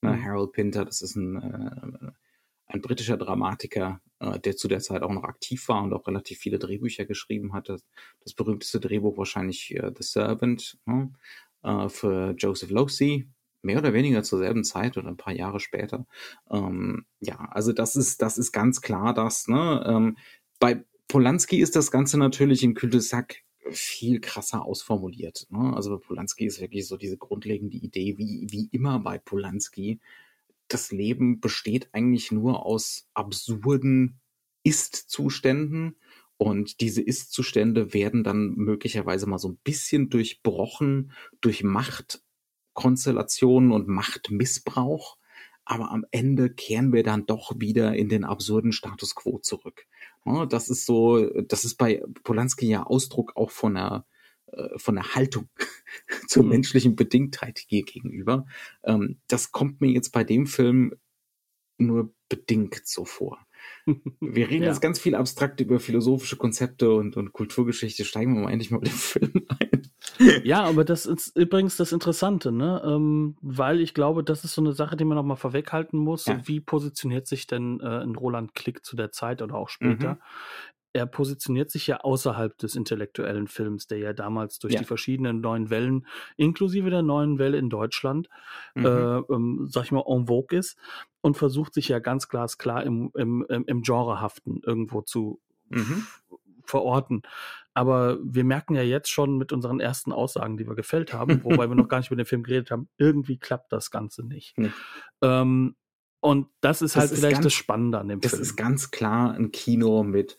Ne, 0.02 0.12
mhm. 0.12 0.24
Harold 0.24 0.52
Pinter, 0.52 0.84
das 0.84 1.02
ist 1.02 1.16
ein, 1.16 1.36
äh, 1.36 2.12
ein 2.66 2.80
britischer 2.80 3.16
Dramatiker, 3.16 4.00
äh, 4.20 4.38
der 4.38 4.56
zu 4.56 4.68
der 4.68 4.80
Zeit 4.80 5.02
auch 5.02 5.12
noch 5.12 5.24
aktiv 5.24 5.68
war 5.68 5.82
und 5.82 5.92
auch 5.92 6.06
relativ 6.06 6.38
viele 6.38 6.58
Drehbücher 6.58 7.04
geschrieben 7.04 7.52
hatte. 7.52 7.78
Das 8.22 8.34
berühmteste 8.34 8.80
Drehbuch 8.80 9.18
wahrscheinlich 9.18 9.74
äh, 9.74 9.92
The 9.94 10.02
Servant 10.02 10.78
ne? 10.86 11.12
äh, 11.62 11.88
für 11.88 12.34
Joseph 12.38 12.70
Losey, 12.70 13.28
mehr 13.62 13.78
oder 13.78 13.92
weniger 13.92 14.22
zur 14.22 14.38
selben 14.38 14.64
Zeit 14.64 14.96
oder 14.96 15.08
ein 15.08 15.16
paar 15.16 15.34
Jahre 15.34 15.60
später. 15.60 16.06
Ähm, 16.50 17.04
ja, 17.20 17.36
also 17.50 17.72
das 17.72 17.96
ist, 17.96 18.22
das 18.22 18.38
ist 18.38 18.52
ganz 18.52 18.80
klar 18.80 19.12
das. 19.12 19.48
Ne? 19.48 19.84
Ähm, 19.86 20.16
bei 20.58 20.84
Polanski 21.10 21.58
ist 21.58 21.74
das 21.74 21.90
Ganze 21.90 22.18
natürlich 22.18 22.62
in 22.62 22.74
Cul-de-sac 22.74 23.42
viel 23.72 24.20
krasser 24.20 24.64
ausformuliert. 24.64 25.48
Ne? 25.50 25.74
Also 25.74 25.90
bei 25.90 25.96
Polanski 25.96 26.46
ist 26.46 26.60
wirklich 26.60 26.86
so 26.86 26.96
diese 26.96 27.18
grundlegende 27.18 27.76
Idee, 27.76 28.16
wie, 28.16 28.46
wie 28.48 28.68
immer 28.70 29.00
bei 29.00 29.18
Polanski, 29.18 29.98
das 30.68 30.92
Leben 30.92 31.40
besteht 31.40 31.88
eigentlich 31.92 32.30
nur 32.30 32.64
aus 32.64 33.08
absurden 33.12 34.20
Ist-Zuständen 34.62 35.96
und 36.36 36.80
diese 36.80 37.02
Ist-Zustände 37.02 37.92
werden 37.92 38.22
dann 38.22 38.54
möglicherweise 38.54 39.26
mal 39.26 39.38
so 39.38 39.48
ein 39.48 39.58
bisschen 39.64 40.10
durchbrochen 40.10 41.10
durch 41.40 41.64
Machtkonstellationen 41.64 43.72
und 43.72 43.88
Machtmissbrauch. 43.88 45.16
Aber 45.64 45.90
am 45.90 46.06
Ende 46.12 46.50
kehren 46.50 46.92
wir 46.92 47.02
dann 47.02 47.26
doch 47.26 47.58
wieder 47.58 47.96
in 47.96 48.08
den 48.08 48.22
absurden 48.22 48.70
Status 48.70 49.16
quo 49.16 49.40
zurück. 49.40 49.88
Das 50.48 50.68
ist 50.68 50.86
so, 50.86 51.28
das 51.42 51.64
ist 51.64 51.76
bei 51.76 52.02
Polanski 52.24 52.68
ja 52.68 52.82
Ausdruck 52.84 53.36
auch 53.36 53.50
von 53.50 53.76
einer 53.76 54.06
äh, 54.52 54.78
von 54.78 54.96
der 54.96 55.14
Haltung 55.14 55.48
zur 56.28 56.42
mhm. 56.42 56.50
menschlichen 56.50 56.96
Bedingtheit 56.96 57.64
hier 57.68 57.84
gegenüber. 57.84 58.46
Ähm, 58.84 59.20
das 59.28 59.52
kommt 59.52 59.80
mir 59.80 59.90
jetzt 59.90 60.10
bei 60.10 60.24
dem 60.24 60.46
Film 60.46 60.94
nur 61.78 62.12
bedingt 62.28 62.82
so 62.84 63.04
vor. 63.04 63.38
Wir 64.20 64.48
reden 64.48 64.64
ja. 64.64 64.68
jetzt 64.68 64.80
ganz 64.80 64.98
viel 64.98 65.14
abstrakt 65.14 65.60
über 65.60 65.80
philosophische 65.80 66.36
Konzepte 66.36 66.92
und, 66.92 67.16
und 67.16 67.32
Kulturgeschichte. 67.32 68.04
Steigen 68.04 68.34
wir 68.34 68.42
mal 68.42 68.52
endlich 68.52 68.70
mal 68.70 68.78
mit 68.78 68.88
dem 68.88 68.94
Film 68.98 69.46
ein. 69.48 69.69
Ja, 70.44 70.64
aber 70.64 70.84
das 70.84 71.06
ist 71.06 71.36
übrigens 71.36 71.76
das 71.76 71.92
Interessante, 71.92 72.52
ne? 72.52 72.82
Ähm, 72.84 73.36
weil 73.42 73.80
ich 73.80 73.94
glaube, 73.94 74.24
das 74.24 74.44
ist 74.44 74.54
so 74.54 74.62
eine 74.62 74.72
Sache, 74.72 74.96
die 74.96 75.04
man 75.04 75.16
noch 75.16 75.24
mal 75.24 75.36
vorweghalten 75.36 75.98
muss. 75.98 76.26
Ja. 76.26 76.40
Wie 76.46 76.60
positioniert 76.60 77.26
sich 77.26 77.46
denn 77.46 77.80
äh, 77.80 78.02
ein 78.02 78.14
Roland 78.14 78.54
Klick 78.54 78.84
zu 78.84 78.96
der 78.96 79.12
Zeit 79.12 79.42
oder 79.42 79.54
auch 79.54 79.68
später? 79.68 80.14
Mhm 80.14 80.18
er 80.92 81.06
positioniert 81.06 81.70
sich 81.70 81.86
ja 81.86 81.98
außerhalb 81.98 82.56
des 82.58 82.74
intellektuellen 82.74 83.46
Films, 83.46 83.86
der 83.86 83.98
ja 83.98 84.12
damals 84.12 84.58
durch 84.58 84.74
ja. 84.74 84.80
die 84.80 84.86
verschiedenen 84.86 85.40
neuen 85.40 85.70
Wellen, 85.70 86.06
inklusive 86.36 86.90
der 86.90 87.02
neuen 87.02 87.38
Welle 87.38 87.58
in 87.58 87.70
Deutschland, 87.70 88.28
mhm. 88.74 88.86
äh, 88.86 89.18
ähm, 89.32 89.66
sag 89.70 89.84
ich 89.84 89.92
mal, 89.92 90.04
en 90.06 90.26
vogue 90.26 90.58
ist 90.58 90.76
und 91.20 91.36
versucht 91.36 91.74
sich 91.74 91.88
ja 91.88 92.00
ganz 92.00 92.28
glasklar 92.28 92.82
im, 92.82 93.12
im, 93.14 93.44
im 93.48 93.82
Genrehaften 93.82 94.60
irgendwo 94.64 95.02
zu 95.02 95.40
mhm. 95.68 96.06
verorten. 96.64 97.22
Aber 97.74 98.18
wir 98.22 98.44
merken 98.44 98.74
ja 98.74 98.82
jetzt 98.82 99.10
schon 99.10 99.38
mit 99.38 99.52
unseren 99.52 99.80
ersten 99.80 100.12
Aussagen, 100.12 100.56
die 100.56 100.66
wir 100.66 100.74
gefällt 100.74 101.12
haben, 101.12 101.44
wobei 101.44 101.68
wir 101.68 101.76
noch 101.76 101.88
gar 101.88 101.98
nicht 101.98 102.08
über 102.10 102.16
den 102.16 102.26
Film 102.26 102.42
geredet 102.42 102.70
haben, 102.70 102.88
irgendwie 102.98 103.38
klappt 103.38 103.72
das 103.72 103.90
Ganze 103.90 104.26
nicht. 104.26 104.58
Nee. 104.58 104.70
Ähm, 105.22 105.76
und 106.20 106.48
das 106.60 106.82
ist 106.82 106.96
das 106.96 107.02
halt 107.02 107.12
ist 107.12 107.18
vielleicht 107.18 107.36
ganz, 107.36 107.44
das 107.44 107.52
Spannende 107.54 107.98
an 107.98 108.08
dem 108.08 108.20
das 108.20 108.32
Film. 108.32 108.40
Das 108.40 108.48
ist 108.50 108.56
ganz 108.56 108.90
klar 108.90 109.32
ein 109.32 109.52
Kino 109.52 110.02
mit 110.02 110.36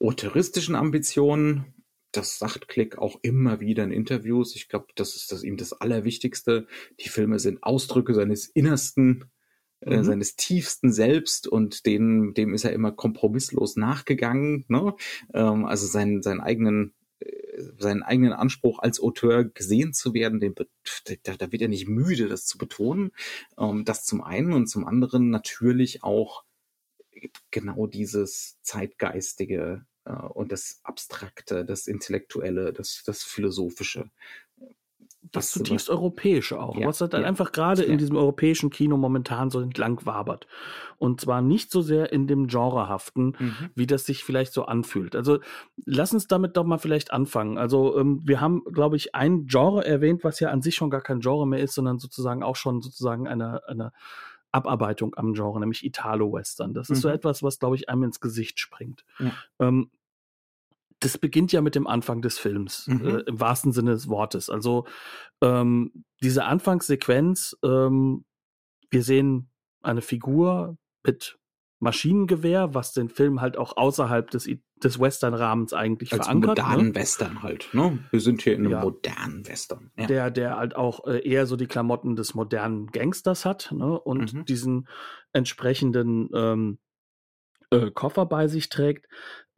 autoristischen 0.00 0.76
Ambitionen. 0.76 1.74
Das 2.12 2.38
sagt 2.38 2.68
Klick 2.68 2.98
auch 2.98 3.18
immer 3.22 3.60
wieder 3.60 3.84
in 3.84 3.90
Interviews. 3.90 4.54
Ich 4.54 4.68
glaube, 4.68 4.86
das 4.94 5.16
ist 5.16 5.32
das 5.32 5.42
ihm 5.42 5.56
das 5.56 5.72
Allerwichtigste. 5.72 6.66
Die 7.00 7.08
Filme 7.08 7.38
sind 7.38 7.62
Ausdrücke 7.62 8.14
seines 8.14 8.46
Innersten, 8.46 9.30
mhm. 9.84 10.04
seines 10.04 10.36
tiefsten 10.36 10.92
Selbst 10.92 11.46
und 11.46 11.86
dem, 11.86 12.34
dem 12.34 12.54
ist 12.54 12.64
er 12.64 12.72
immer 12.72 12.92
kompromisslos 12.92 13.76
nachgegangen. 13.76 14.64
Ne? 14.68 14.94
Ähm, 15.34 15.64
also 15.64 15.86
seinen, 15.86 16.22
seinen 16.22 16.40
eigenen 16.40 16.94
äh, 17.20 17.48
seinen 17.78 18.02
eigenen 18.02 18.32
Anspruch 18.32 18.78
als 18.78 19.00
Auteur 19.00 19.44
gesehen 19.44 19.92
zu 19.92 20.14
werden, 20.14 20.40
den, 20.40 20.54
da, 20.54 21.36
da 21.36 21.52
wird 21.52 21.62
er 21.62 21.68
nicht 21.68 21.88
müde, 21.88 22.28
das 22.28 22.46
zu 22.46 22.58
betonen. 22.58 23.10
Ähm, 23.58 23.84
das 23.84 24.04
zum 24.04 24.22
einen 24.22 24.52
und 24.52 24.68
zum 24.68 24.86
anderen 24.86 25.30
natürlich 25.30 26.02
auch 26.02 26.44
genau 27.50 27.86
dieses 27.86 28.58
zeitgeistige 28.62 29.84
äh, 30.04 30.12
und 30.12 30.52
das 30.52 30.80
Abstrakte, 30.82 31.64
das 31.64 31.86
Intellektuelle, 31.86 32.72
das, 32.72 33.02
das 33.04 33.22
Philosophische. 33.22 34.10
Das 35.20 35.50
zutiefst 35.50 35.90
Europäische 35.90 36.60
auch, 36.60 36.76
ja, 36.76 36.86
was 36.86 37.00
halt 37.00 37.12
ja, 37.12 37.20
einfach 37.20 37.52
gerade 37.52 37.84
ja. 37.84 37.92
in 37.92 37.98
diesem 37.98 38.16
europäischen 38.16 38.70
Kino 38.70 38.96
momentan 38.96 39.50
so 39.50 39.60
entlang 39.60 40.04
wabert. 40.06 40.46
Und 40.96 41.20
zwar 41.20 41.42
nicht 41.42 41.70
so 41.70 41.82
sehr 41.82 42.12
in 42.12 42.26
dem 42.26 42.46
Genrehaften, 42.46 43.36
mhm. 43.38 43.70
wie 43.74 43.86
das 43.86 44.06
sich 44.06 44.24
vielleicht 44.24 44.52
so 44.52 44.64
anfühlt. 44.64 45.16
Also 45.16 45.40
lass 45.84 46.14
uns 46.14 46.28
damit 46.28 46.56
doch 46.56 46.64
mal 46.64 46.78
vielleicht 46.78 47.12
anfangen. 47.12 47.58
Also 47.58 47.98
ähm, 47.98 48.20
wir 48.24 48.40
haben, 48.40 48.62
glaube 48.72 48.96
ich, 48.96 49.14
ein 49.14 49.46
Genre 49.46 49.84
erwähnt, 49.84 50.24
was 50.24 50.40
ja 50.40 50.50
an 50.50 50.62
sich 50.62 50.76
schon 50.76 50.90
gar 50.90 51.02
kein 51.02 51.20
Genre 51.20 51.46
mehr 51.46 51.60
ist, 51.60 51.74
sondern 51.74 51.98
sozusagen 51.98 52.42
auch 52.42 52.56
schon 52.56 52.80
sozusagen 52.80 53.26
eine, 53.26 53.66
eine 53.66 53.92
Abarbeitung 54.50 55.14
am 55.16 55.34
Genre, 55.34 55.60
nämlich 55.60 55.84
Italo-Western. 55.84 56.74
Das 56.74 56.90
ist 56.90 57.02
so 57.02 57.08
mhm. 57.08 57.14
etwas, 57.14 57.42
was, 57.42 57.58
glaube 57.58 57.76
ich, 57.76 57.88
einem 57.88 58.04
ins 58.04 58.20
Gesicht 58.20 58.60
springt. 58.60 59.04
Ja. 59.18 59.32
Ähm, 59.58 59.90
das 61.00 61.18
beginnt 61.18 61.52
ja 61.52 61.60
mit 61.60 61.74
dem 61.74 61.86
Anfang 61.86 62.22
des 62.22 62.38
Films, 62.38 62.86
mhm. 62.86 63.06
äh, 63.06 63.20
im 63.20 63.40
wahrsten 63.40 63.72
Sinne 63.72 63.92
des 63.92 64.08
Wortes. 64.08 64.50
Also 64.50 64.86
ähm, 65.42 66.04
diese 66.22 66.44
Anfangssequenz, 66.44 67.56
ähm, 67.64 68.24
wir 68.90 69.02
sehen 69.02 69.50
eine 69.82 70.02
Figur 70.02 70.76
mit 71.04 71.38
Maschinengewehr, 71.80 72.74
was 72.74 72.92
den 72.92 73.08
Film 73.08 73.40
halt 73.40 73.56
auch 73.56 73.76
außerhalb 73.76 74.30
des, 74.30 74.48
des 74.82 74.98
Western-Rahmens 74.98 75.72
eigentlich 75.72 76.12
Als 76.12 76.26
verankert. 76.26 76.58
Ne? 76.58 76.64
modernen 76.64 76.88
ne? 76.88 76.94
Western 76.96 77.42
halt, 77.42 77.68
ne? 77.72 77.98
Wir 78.10 78.20
sind 78.20 78.42
hier 78.42 78.54
in 78.54 78.62
einem 78.62 78.72
ja. 78.72 78.80
modernen 78.80 79.46
Western. 79.46 79.92
Ja. 79.96 80.06
Der, 80.06 80.30
der 80.32 80.56
halt 80.56 80.74
auch 80.74 81.06
äh, 81.06 81.20
eher 81.20 81.46
so 81.46 81.54
die 81.54 81.68
Klamotten 81.68 82.16
des 82.16 82.34
modernen 82.34 82.88
Gangsters 82.88 83.44
hat, 83.44 83.70
ne? 83.72 83.98
Und 83.98 84.34
mhm. 84.34 84.44
diesen 84.46 84.88
entsprechenden 85.32 86.28
ähm, 86.34 86.78
äh, 87.70 87.92
Koffer 87.92 88.26
bei 88.26 88.48
sich 88.48 88.70
trägt, 88.70 89.06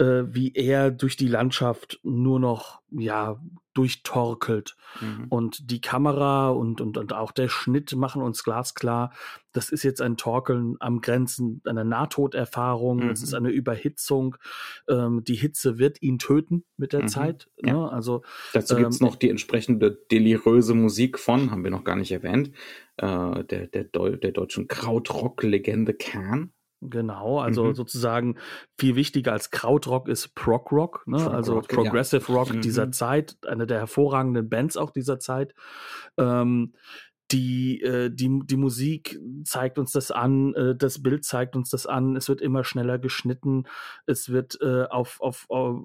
äh, 0.00 0.34
wie 0.34 0.52
er 0.54 0.90
durch 0.90 1.16
die 1.16 1.28
Landschaft 1.28 2.00
nur 2.02 2.40
noch 2.40 2.80
ja 2.90 3.38
durchtorkelt 3.74 4.76
mhm. 5.00 5.26
und 5.28 5.70
die 5.70 5.80
Kamera 5.80 6.48
und, 6.48 6.80
und 6.80 6.98
und 6.98 7.12
auch 7.12 7.30
der 7.30 7.48
Schnitt 7.48 7.94
machen 7.94 8.20
uns 8.20 8.42
glasklar, 8.42 9.12
das 9.52 9.70
ist 9.70 9.84
jetzt 9.84 10.00
ein 10.00 10.16
Torkeln 10.16 10.76
am 10.80 11.00
Grenzen 11.00 11.60
einer 11.64 11.84
Nahtoderfahrung, 11.84 13.04
mhm. 13.04 13.10
es 13.10 13.22
ist 13.22 13.34
eine 13.34 13.50
Überhitzung, 13.50 14.36
ähm, 14.88 15.22
die 15.22 15.36
Hitze 15.36 15.78
wird 15.78 16.02
ihn 16.02 16.18
töten 16.18 16.64
mit 16.78 16.92
der 16.92 17.02
mhm. 17.02 17.08
Zeit. 17.08 17.48
Ne? 17.62 17.72
Ja. 17.72 17.88
Also 17.88 18.22
dazu 18.54 18.74
ähm, 18.74 18.82
gibt's 18.82 19.00
noch 19.00 19.14
die 19.14 19.30
entsprechende 19.30 19.96
deliröse 20.10 20.74
Musik 20.74 21.18
von, 21.18 21.52
haben 21.52 21.62
wir 21.62 21.70
noch 21.70 21.84
gar 21.84 21.96
nicht 21.96 22.10
erwähnt, 22.10 22.50
äh, 22.96 23.44
der 23.44 23.68
der, 23.68 23.84
Deu 23.84 24.16
der 24.16 24.32
deutschen 24.32 24.66
Krautrock-Legende 24.66 25.94
Kern. 25.94 26.52
Genau, 26.82 27.38
also 27.38 27.64
mhm. 27.64 27.74
sozusagen 27.74 28.38
viel 28.78 28.96
wichtiger 28.96 29.32
als 29.32 29.50
Krautrock 29.50 30.08
ist 30.08 30.34
Prog 30.34 30.72
Rock, 30.72 31.02
ne? 31.06 31.18
Prog 31.18 31.34
also 31.34 31.60
Progressive 31.60 32.24
ja. 32.26 32.34
Rock 32.34 32.54
mhm. 32.54 32.62
dieser 32.62 32.90
Zeit, 32.90 33.36
eine 33.46 33.66
der 33.66 33.78
hervorragenden 33.78 34.48
Bands 34.48 34.78
auch 34.78 34.90
dieser 34.90 35.18
Zeit. 35.18 35.54
Ähm, 36.16 36.72
die, 37.32 37.80
äh, 37.82 38.10
die, 38.10 38.40
die 38.44 38.56
Musik 38.56 39.20
zeigt 39.44 39.78
uns 39.78 39.92
das 39.92 40.10
an, 40.10 40.54
äh, 40.54 40.74
das 40.74 41.02
Bild 41.02 41.24
zeigt 41.24 41.54
uns 41.54 41.70
das 41.70 41.86
an, 41.86 42.16
es 42.16 42.28
wird 42.28 42.40
immer 42.40 42.64
schneller 42.64 42.98
geschnitten, 42.98 43.64
es 44.06 44.30
wird 44.30 44.58
äh, 44.62 44.84
auf, 44.84 45.20
auf, 45.20 45.44
auf 45.48 45.84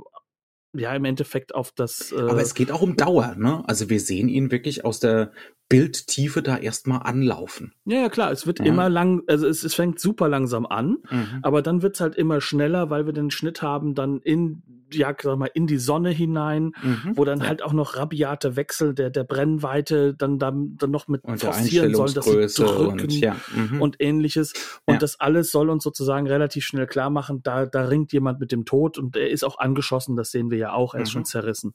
ja 0.74 0.94
im 0.96 1.06
Endeffekt 1.06 1.56
auf 1.56 1.72
das. 1.72 2.12
Äh 2.12 2.20
Aber 2.20 2.42
es 2.42 2.54
geht 2.54 2.72
auch 2.72 2.82
um 2.82 2.96
Dauer, 2.96 3.36
ne? 3.38 3.64
Also 3.68 3.90
wir 3.90 4.00
sehen 4.00 4.28
ihn 4.28 4.52
wirklich 4.52 4.86
aus 4.86 5.00
der 5.00 5.32
Bildtiefe 5.68 6.44
da 6.44 6.58
erstmal 6.58 7.02
anlaufen. 7.04 7.74
Ja, 7.86 8.02
ja, 8.02 8.10
klar, 8.10 8.32
es 8.32 8.46
wird 8.46 8.60
ja. 8.60 8.66
immer 8.66 8.88
lang, 8.88 9.24
also 9.28 9.48
es, 9.48 9.64
es 9.64 9.74
fängt 9.74 10.00
super 10.00 10.30
langsam 10.30 10.68
an, 10.68 10.98
mhm. 11.10 11.40
aber 11.42 11.64
dann 11.64 11.82
wird's 11.82 12.00
halt 12.00 12.16
immer 12.16 12.40
schneller, 12.40 12.92
weil 12.92 13.08
wir 13.08 13.14
den 13.14 13.32
Schnitt 13.32 13.64
haben 13.64 13.96
dann 13.96 14.20
in, 14.20 14.62
ja, 14.94 15.16
sag 15.20 15.40
mal, 15.40 15.50
in 15.56 15.66
die 15.66 15.80
Sonne 15.80 16.12
hinein, 16.12 16.74
mhm. 16.84 17.14
wo 17.16 17.26
dann 17.26 17.40
ja. 17.40 17.48
halt 17.48 17.64
auch 17.64 17.74
noch 17.74 17.98
rabiate 17.98 18.56
Wechsel 18.56 18.94
der, 18.94 19.10
der 19.10 19.24
Brennweite 19.24 20.14
dann, 20.14 20.38
dann, 20.38 20.76
dann 20.78 20.92
noch 20.92 21.08
mit 21.08 21.24
und 21.24 21.40
forcieren 21.40 21.96
sollen, 21.96 22.14
dass 22.14 22.26
sie 22.26 22.64
drücken 22.64 23.02
und, 23.02 23.20
ja. 23.20 23.36
mhm. 23.56 23.82
und 23.82 23.96
ähnliches. 24.00 24.54
Und 24.86 25.02
das 25.02 25.20
alles 25.20 25.50
soll 25.50 25.72
uns 25.72 25.84
sozusagen 25.84 26.28
relativ 26.28 26.64
schnell 26.64 26.86
klar 26.86 27.10
machen, 27.10 27.42
da, 27.42 27.66
da 27.66 27.86
ringt 27.86 28.14
jemand 28.14 28.40
mit 28.40 28.52
dem 28.52 28.66
Tod 28.66 29.00
und 29.00 29.16
er 29.16 29.32
ist 29.32 29.44
auch 29.44 29.58
angeschossen, 29.58 30.16
das 30.16 30.30
sehen 30.30 30.52
wir 30.52 30.60
ja 30.60 30.74
auch, 30.74 30.94
er 30.94 31.02
ist 31.02 31.10
mhm. 31.10 31.14
schon 31.14 31.26
zerrissen. 31.26 31.74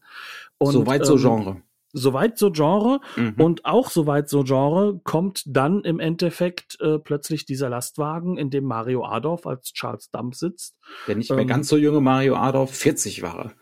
Und, 0.58 0.72
Soweit 0.72 1.04
so 1.04 1.14
ähm, 1.14 1.20
Genre. 1.20 1.62
Soweit 1.92 2.38
so 2.38 2.50
Genre 2.50 3.00
mhm. 3.16 3.34
und 3.38 3.64
auch 3.64 3.90
soweit 3.90 4.28
so 4.28 4.44
Genre 4.44 5.00
kommt 5.04 5.42
dann 5.46 5.82
im 5.82 5.98
Endeffekt 6.00 6.80
äh, 6.80 6.98
plötzlich 6.98 7.46
dieser 7.46 7.68
Lastwagen, 7.68 8.36
in 8.36 8.50
dem 8.50 8.64
Mario 8.64 9.04
Adolf 9.04 9.46
als 9.46 9.72
Charles 9.72 10.10
Dump 10.10 10.34
sitzt. 10.34 10.76
Der 11.06 11.16
nicht 11.16 11.30
mehr 11.30 11.40
ähm, 11.40 11.48
ganz 11.48 11.68
so 11.68 11.76
junge 11.76 12.00
Mario 12.00 12.36
Adolf, 12.36 12.70
40 12.70 13.22
war 13.22 13.38
er. 13.38 13.52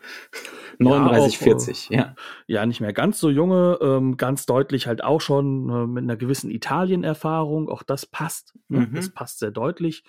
39, 0.79 1.33
ja, 1.33 1.39
auch, 1.39 1.43
40, 1.43 1.89
ja. 1.89 2.15
Ja, 2.47 2.65
nicht 2.65 2.79
mehr 2.79 2.93
ganz 2.93 3.19
so 3.19 3.29
junge, 3.29 3.77
ähm, 3.81 4.15
ganz 4.15 4.45
deutlich 4.45 4.87
halt 4.87 5.03
auch 5.03 5.19
schon 5.19 5.69
äh, 5.69 5.87
mit 5.87 6.03
einer 6.03 6.15
gewissen 6.15 6.49
Italien-Erfahrung. 6.49 7.69
Auch 7.69 7.83
das 7.83 8.05
passt. 8.05 8.53
Ne? 8.69 8.81
Mhm. 8.81 8.95
Das 8.95 9.09
passt 9.09 9.39
sehr 9.39 9.51
deutlich. 9.51 10.03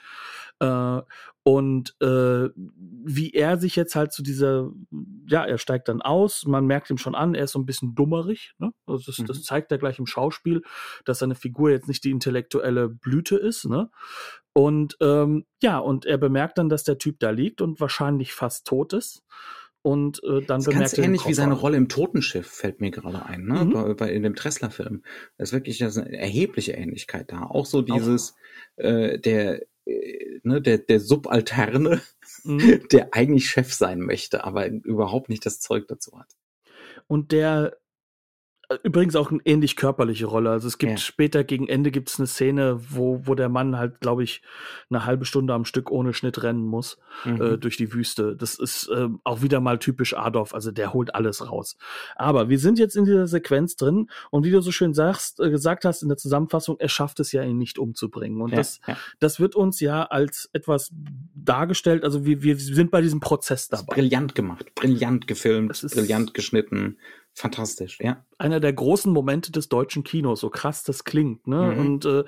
Äh, 0.61 1.01
und 1.43 1.97
äh, 2.01 2.51
wie 2.55 3.33
er 3.33 3.59
sich 3.59 3.75
jetzt 3.75 3.97
halt 3.97 4.13
zu 4.13 4.23
dieser, 4.23 4.71
ja, 5.27 5.45
er 5.45 5.59
steigt 5.59 5.89
dann 5.89 6.03
aus, 6.03 6.45
man 6.47 6.67
merkt 6.67 6.91
ihm 6.91 6.99
schon 6.99 7.15
an, 7.15 7.35
er 7.35 7.45
ist 7.45 7.53
so 7.53 7.59
ein 7.59 7.67
bisschen 7.67 7.95
dummerig. 7.95 8.53
Ne? 8.59 8.73
Also 8.87 9.05
das, 9.07 9.19
mhm. 9.19 9.27
das 9.27 9.43
zeigt 9.43 9.73
er 9.73 9.79
gleich 9.79 9.99
im 9.99 10.07
Schauspiel, 10.07 10.63
dass 11.05 11.21
seine 11.21 11.35
Figur 11.35 11.71
jetzt 11.71 11.89
nicht 11.89 12.05
die 12.05 12.11
intellektuelle 12.11 12.89
Blüte 12.89 13.37
ist. 13.37 13.65
Ne? 13.65 13.91
Und 14.53 14.97
ähm, 15.01 15.47
ja, 15.63 15.79
und 15.79 16.05
er 16.05 16.19
bemerkt 16.19 16.59
dann, 16.59 16.69
dass 16.69 16.85
der 16.85 16.99
Typ 16.99 17.19
da 17.21 17.31
liegt 17.31 17.63
und 17.63 17.81
wahrscheinlich 17.81 18.35
fast 18.35 18.67
tot 18.67 18.93
ist 18.93 19.23
und 19.83 20.23
äh, 20.25 20.43
dann 20.43 20.63
das 20.63 20.67
ist 20.67 20.75
ganz 20.75 20.99
ähnlich 20.99 21.27
wie 21.27 21.33
seine 21.33 21.55
Rolle 21.55 21.79
im 21.79 21.89
Totenschiff 21.89 22.47
fällt 22.47 22.81
mir 22.81 22.91
gerade 22.91 23.25
ein, 23.25 23.45
ne? 23.45 23.65
Mhm. 23.65 23.73
Bei, 23.73 23.95
bei, 23.95 24.13
in 24.13 24.23
dem 24.23 24.35
Tressler-Film. 24.35 25.03
Da 25.39 25.43
ist 25.43 25.53
wirklich 25.53 25.83
eine 25.83 26.13
erhebliche 26.19 26.73
Ähnlichkeit 26.73 27.33
da. 27.33 27.45
Auch 27.45 27.65
so 27.65 27.81
dieses 27.81 28.35
Auch. 28.77 28.85
Äh, 28.85 29.19
der 29.19 29.63
ne, 29.87 30.61
der 30.61 30.79
der 30.79 31.01
Subalterne, 31.01 32.03
mhm. 32.45 32.89
der 32.93 33.15
eigentlich 33.15 33.49
Chef 33.51 33.73
sein 33.73 34.01
möchte, 34.01 34.45
aber 34.45 34.67
überhaupt 34.69 35.29
nicht 35.29 35.45
das 35.47 35.61
Zeug 35.61 35.89
dazu 35.89 36.19
hat. 36.19 36.37
Und 37.07 37.33
der 37.33 37.80
Übrigens 38.85 39.17
auch 39.17 39.33
eine 39.33 39.41
ähnlich 39.45 39.75
körperliche 39.75 40.27
Rolle. 40.27 40.51
Also 40.51 40.69
es 40.69 40.79
gibt 40.79 40.93
ja. 40.93 40.99
später 40.99 41.43
gegen 41.43 41.67
Ende 41.67 41.91
gibt 41.91 42.09
es 42.09 42.21
eine 42.21 42.29
Szene, 42.29 42.81
wo, 42.89 43.27
wo 43.27 43.35
der 43.35 43.49
Mann 43.49 43.77
halt, 43.77 44.01
glaube 44.01 44.23
ich, 44.23 44.43
eine 44.91 45.05
halbe 45.05 45.25
Stunde 45.25 45.55
am 45.55 45.65
Stück 45.65 45.91
ohne 45.91 46.15
Schnitt 46.15 46.43
rennen 46.45 46.65
muss 46.65 46.99
mhm. 47.25 47.43
äh, 47.43 47.59
durch 47.59 47.77
die 47.77 47.93
Wüste. 47.93 48.37
Das 48.37 48.59
ist 48.61 48.89
äh, 48.89 49.09
auch 49.25 49.43
wieder 49.43 49.61
mal 49.61 49.81
typisch 49.81 50.17
Adolf, 50.17 50.55
also 50.55 50.71
der 50.71 50.93
holt 50.93 51.17
alles 51.17 51.51
raus. 51.51 51.77
Aber 52.15 52.49
wir 52.49 52.61
sind 52.61 52.79
jetzt 52.79 52.97
in 52.97 53.05
dieser 53.07 53.27
Sequenz 53.27 53.75
drin 53.75 54.09
und 54.31 54.45
wie 54.45 54.53
du 54.53 54.61
so 54.61 54.71
schön 54.71 54.95
sagst, 54.95 55.41
äh, 55.41 55.51
gesagt 55.51 55.85
hast 55.85 56.03
in 56.03 56.09
der 56.09 56.19
Zusammenfassung, 56.19 56.77
er 56.79 56.89
schafft 56.89 57.19
es 57.19 57.33
ja, 57.33 57.43
ihn 57.43 57.59
nicht 57.59 57.77
umzubringen. 57.77 58.41
Und 58.41 58.51
ja, 58.51 58.57
das, 58.57 58.81
ja. 58.87 58.97
das 59.19 59.41
wird 59.41 59.57
uns 59.57 59.81
ja 59.81 60.05
als 60.05 60.49
etwas 60.53 60.93
dargestellt. 61.35 62.05
Also 62.05 62.25
wir, 62.25 62.45
wir 62.45 62.57
sind 62.57 62.93
bei 62.93 63.01
diesem 63.01 63.19
Prozess 63.19 63.69
dabei. 63.69 63.95
Brillant 63.95 64.37
gemacht, 64.37 64.75
brillant 64.77 65.27
gefilmt, 65.27 65.81
brillant 65.93 66.35
geschnitten 66.35 66.99
fantastisch, 67.41 67.99
ja. 68.01 68.25
Einer 68.39 68.61
der 68.61 68.73
großen 68.73 69.13
Momente 69.13 69.51
des 69.51 69.69
deutschen 69.69 70.05
Kinos, 70.05 70.41
so 70.41 70.51
krass 70.51 70.85
das 70.85 71.05
klingt, 71.05 71.47
ne? 71.47 71.73
Mhm. 71.73 71.79
Und 71.79 72.05
äh, 72.05 72.25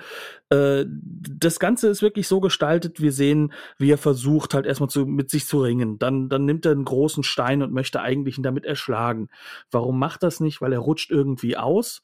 äh, 0.81 0.87
das 0.89 1.61
Ganze 1.61 1.89
ist 1.89 2.03
wirklich 2.03 2.27
so 2.27 2.41
gestaltet, 2.41 3.01
wir 3.01 3.13
sehen, 3.13 3.53
wie 3.79 3.91
er 3.91 3.99
versucht, 3.99 4.55
halt 4.55 4.67
erstmal 4.67 4.91
zu, 4.91 5.07
mit 5.07 5.31
sich 5.31 5.47
zu 5.47 5.61
ringen. 5.61 5.99
Dann, 5.99 6.29
dann 6.29 6.45
nimmt 6.45 6.67
er 6.67 6.73
einen 6.73 6.85
großen 6.85 7.23
Stein 7.23 7.63
und 7.63 7.73
möchte 7.73 8.01
eigentlich 8.01 8.39
ihn 8.39 8.43
damit 8.43 8.65
erschlagen. 8.65 9.29
Warum 9.71 9.99
macht 9.99 10.23
das 10.23 10.41
nicht? 10.41 10.61
Weil 10.61 10.73
er 10.73 10.81
rutscht 10.81 11.11
irgendwie 11.11 11.57
aus 11.57 12.03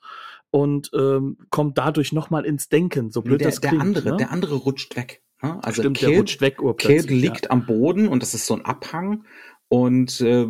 und 0.50 0.90
ähm, 0.94 1.38
kommt 1.50 1.78
dadurch 1.78 2.12
nochmal 2.12 2.44
ins 2.44 2.68
Denken, 2.68 3.10
so 3.10 3.22
blöd 3.22 3.40
der, 3.40 3.48
das 3.48 3.60
klingt. 3.60 3.74
Der 3.74 3.80
andere, 3.80 4.10
ne? 4.10 4.16
der 4.18 4.30
andere 4.30 4.54
rutscht 4.54 4.96
weg. 4.96 5.22
Ne? 5.42 5.58
Also 5.62 5.82
Stimmt, 5.82 5.98
Kid, 5.98 6.08
der 6.08 6.18
rutscht 6.18 6.40
weg 6.40 6.58
Kid 6.78 7.10
liegt 7.10 7.46
ja. 7.46 7.50
am 7.50 7.66
Boden 7.66 8.08
und 8.08 8.22
das 8.22 8.34
ist 8.34 8.46
so 8.46 8.54
ein 8.54 8.64
Abhang 8.64 9.24
und 9.68 10.20
äh, 10.20 10.46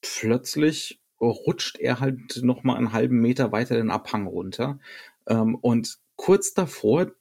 plötzlich 0.00 1.01
rutscht 1.30 1.78
er 1.78 2.00
halt 2.00 2.40
noch 2.42 2.64
mal 2.64 2.76
einen 2.76 2.92
halben 2.92 3.20
Meter 3.20 3.52
weiter 3.52 3.76
den 3.76 3.90
Abhang 3.90 4.26
runter. 4.26 4.78
Ähm, 5.26 5.54
und 5.54 5.98
kurz 6.16 6.54
davor, 6.54 7.12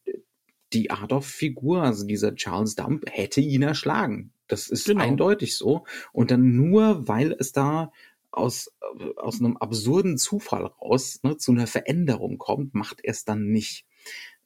die 0.74 0.92
Adolf-Figur, 0.92 1.84
also 1.84 2.06
dieser 2.06 2.36
Charles 2.36 2.76
Dump, 2.76 3.06
hätte 3.10 3.42
ihn 3.42 3.62
erschlagen. 3.62 4.32
Das 4.48 4.68
ist 4.68 4.86
genau. 4.86 5.04
eindeutig 5.04 5.58
so. 5.58 5.86
Und 6.12 6.32
dann 6.32 6.56
nur, 6.56 7.08
weil 7.08 7.36
es 7.38 7.52
da 7.52 7.92
aus, 8.32 8.72
aus 9.18 9.40
einem 9.40 9.58
absurden 9.58 10.18
Zufall 10.18 10.66
raus 10.66 11.20
ne, 11.24 11.38
zu 11.38 11.52
einer 11.52 11.68
Veränderung 11.68 12.38
kommt, 12.38 12.74
macht 12.74 13.02
er 13.04 13.12
es 13.12 13.26
dann 13.26 13.48
nicht. 13.48 13.86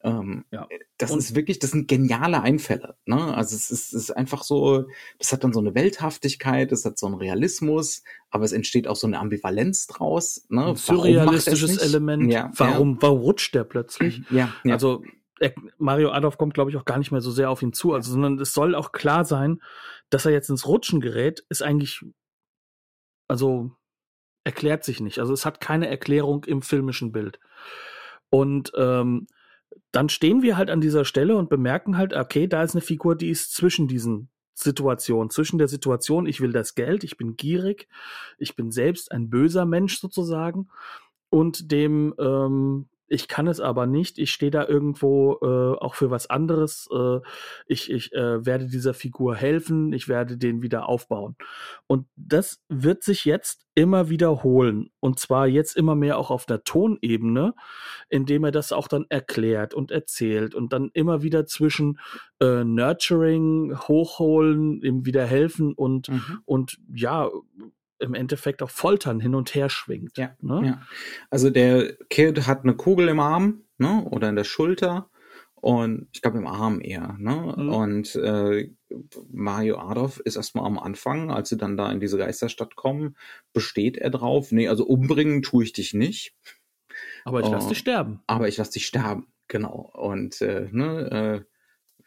Ähm, 0.05 0.45
ja. 0.51 0.67
Das 0.97 1.11
und 1.11 1.17
ist 1.17 1.35
wirklich, 1.35 1.57
das 1.59 1.71
sind 1.71 1.87
geniale 1.87 2.41
Einfälle. 2.41 2.95
Ne? 3.05 3.35
Also 3.35 3.55
es 3.55 3.71
ist, 3.71 3.93
es 3.93 4.03
ist 4.03 4.11
einfach 4.11 4.43
so, 4.43 4.85
das 5.17 5.33
hat 5.33 5.43
dann 5.43 5.51
so 5.51 5.59
eine 5.59 5.73
Welthaftigkeit, 5.73 6.71
es 6.71 6.85
hat 6.85 6.99
so 6.99 7.07
einen 7.07 7.15
Realismus, 7.15 8.03
aber 8.29 8.45
es 8.45 8.51
entsteht 8.51 8.87
auch 8.87 8.95
so 8.95 9.07
eine 9.07 9.19
Ambivalenz 9.19 9.87
draus. 9.87 10.45
Ne? 10.49 10.67
Ein 10.67 10.75
surrealistisches 10.75 11.77
Element. 11.79 12.31
Ja, 12.31 12.51
warum, 12.55 12.93
ja. 12.93 13.01
warum 13.01 13.19
rutscht 13.19 13.55
der 13.55 13.63
plötzlich? 13.63 14.21
Ja, 14.29 14.53
ja. 14.63 14.73
Also 14.73 15.03
Mario 15.77 16.11
Adolf 16.11 16.37
kommt, 16.37 16.53
glaube 16.53 16.69
ich, 16.69 16.77
auch 16.77 16.85
gar 16.85 16.97
nicht 16.97 17.11
mehr 17.11 17.21
so 17.21 17.31
sehr 17.31 17.49
auf 17.49 17.61
ihn 17.61 17.73
zu. 17.73 17.93
Also, 17.93 18.11
sondern 18.11 18.39
es 18.39 18.53
soll 18.53 18.75
auch 18.75 18.91
klar 18.91 19.25
sein, 19.25 19.61
dass 20.09 20.25
er 20.25 20.31
jetzt 20.31 20.49
ins 20.49 20.67
Rutschen 20.67 21.01
gerät, 21.01 21.43
ist 21.49 21.63
eigentlich, 21.63 22.05
also 23.27 23.71
erklärt 24.43 24.83
sich 24.83 24.99
nicht. 25.01 25.19
Also 25.19 25.33
es 25.33 25.45
hat 25.45 25.59
keine 25.59 25.89
Erklärung 25.89 26.43
im 26.45 26.61
filmischen 26.61 27.11
Bild. 27.11 27.39
Und 28.29 28.71
ähm, 28.77 29.27
dann 29.91 30.09
stehen 30.09 30.41
wir 30.41 30.57
halt 30.57 30.69
an 30.69 30.81
dieser 30.81 31.05
Stelle 31.05 31.37
und 31.37 31.49
bemerken 31.49 31.97
halt, 31.97 32.13
okay, 32.13 32.47
da 32.47 32.63
ist 32.63 32.75
eine 32.75 32.81
Figur, 32.81 33.15
die 33.15 33.29
ist 33.29 33.53
zwischen 33.53 33.87
diesen 33.87 34.29
Situationen, 34.53 35.29
zwischen 35.29 35.57
der 35.57 35.67
Situation, 35.67 36.27
ich 36.27 36.41
will 36.41 36.51
das 36.51 36.75
Geld, 36.75 37.03
ich 37.03 37.17
bin 37.17 37.35
gierig, 37.35 37.87
ich 38.37 38.55
bin 38.55 38.71
selbst 38.71 39.11
ein 39.11 39.29
böser 39.29 39.65
Mensch 39.65 39.99
sozusagen, 39.99 40.69
und 41.29 41.71
dem, 41.71 42.13
ähm, 42.17 42.87
ich 43.07 43.27
kann 43.27 43.47
es 43.47 43.59
aber 43.59 43.85
nicht. 43.85 44.17
Ich 44.17 44.31
stehe 44.31 44.51
da 44.51 44.65
irgendwo 44.65 45.37
äh, 45.41 45.77
auch 45.77 45.95
für 45.95 46.09
was 46.09 46.29
anderes. 46.29 46.87
Äh, 46.91 47.19
ich 47.67 47.91
ich 47.91 48.13
äh, 48.13 48.45
werde 48.45 48.67
dieser 48.67 48.93
Figur 48.93 49.35
helfen. 49.35 49.93
Ich 49.93 50.07
werde 50.07 50.37
den 50.37 50.61
wieder 50.61 50.89
aufbauen. 50.89 51.35
Und 51.87 52.07
das 52.15 52.63
wird 52.67 53.03
sich 53.03 53.25
jetzt 53.25 53.65
immer 53.75 54.09
wiederholen. 54.09 54.89
Und 54.99 55.19
zwar 55.19 55.47
jetzt 55.47 55.75
immer 55.75 55.95
mehr 55.95 56.17
auch 56.17 56.31
auf 56.31 56.45
der 56.45 56.63
Tonebene, 56.63 57.53
indem 58.09 58.45
er 58.45 58.51
das 58.51 58.71
auch 58.71 58.87
dann 58.87 59.05
erklärt 59.09 59.73
und 59.73 59.91
erzählt 59.91 60.55
und 60.55 60.73
dann 60.73 60.89
immer 60.93 61.21
wieder 61.21 61.45
zwischen 61.45 61.99
äh, 62.39 62.63
Nurturing, 62.63 63.77
Hochholen, 63.77 64.81
ihm 64.81 65.05
wieder 65.05 65.25
helfen 65.25 65.73
und, 65.73 66.09
mhm. 66.09 66.39
und 66.45 66.77
ja, 66.93 67.29
im 67.99 68.13
Endeffekt 68.13 68.61
auch 68.61 68.69
Foltern 68.69 69.19
hin 69.19 69.35
und 69.35 69.53
her 69.55 69.69
schwingt. 69.69 70.17
Ja, 70.17 70.35
ne? 70.41 70.61
ja. 70.65 70.81
Also 71.29 71.49
der 71.49 71.93
Kid 72.09 72.47
hat 72.47 72.63
eine 72.63 72.75
Kugel 72.75 73.07
im 73.07 73.19
Arm 73.19 73.63
ne? 73.77 74.03
oder 74.09 74.29
in 74.29 74.35
der 74.35 74.43
Schulter 74.43 75.09
und 75.55 76.07
ich 76.13 76.21
glaube 76.21 76.37
im 76.37 76.47
Arm 76.47 76.81
eher. 76.81 77.15
Ne? 77.19 77.55
Mhm. 77.57 77.69
Und 77.69 78.15
äh, 78.15 78.69
Mario 79.31 79.77
Adolf 79.77 80.19
ist 80.19 80.35
erstmal 80.35 80.65
am 80.65 80.77
Anfang, 80.77 81.31
als 81.31 81.49
sie 81.49 81.57
dann 81.57 81.77
da 81.77 81.91
in 81.91 81.99
diese 81.99 82.17
Geisterstadt 82.17 82.75
kommen, 82.75 83.17
besteht 83.53 83.97
er 83.97 84.09
drauf, 84.09 84.51
nee, 84.51 84.67
also 84.67 84.85
umbringen 84.85 85.41
tue 85.41 85.63
ich 85.63 85.73
dich 85.73 85.93
nicht. 85.93 86.35
Aber 87.23 87.39
ich 87.41 87.47
lass 87.47 87.65
uh, 87.65 87.69
dich 87.69 87.79
sterben. 87.79 88.21
Aber 88.27 88.47
ich 88.47 88.57
lass 88.57 88.69
dich 88.69 88.85
sterben, 88.85 89.27
genau. 89.47 89.91
Und 89.93 90.41
äh, 90.41 90.69
ne, 90.71 91.43
äh, 91.43 91.54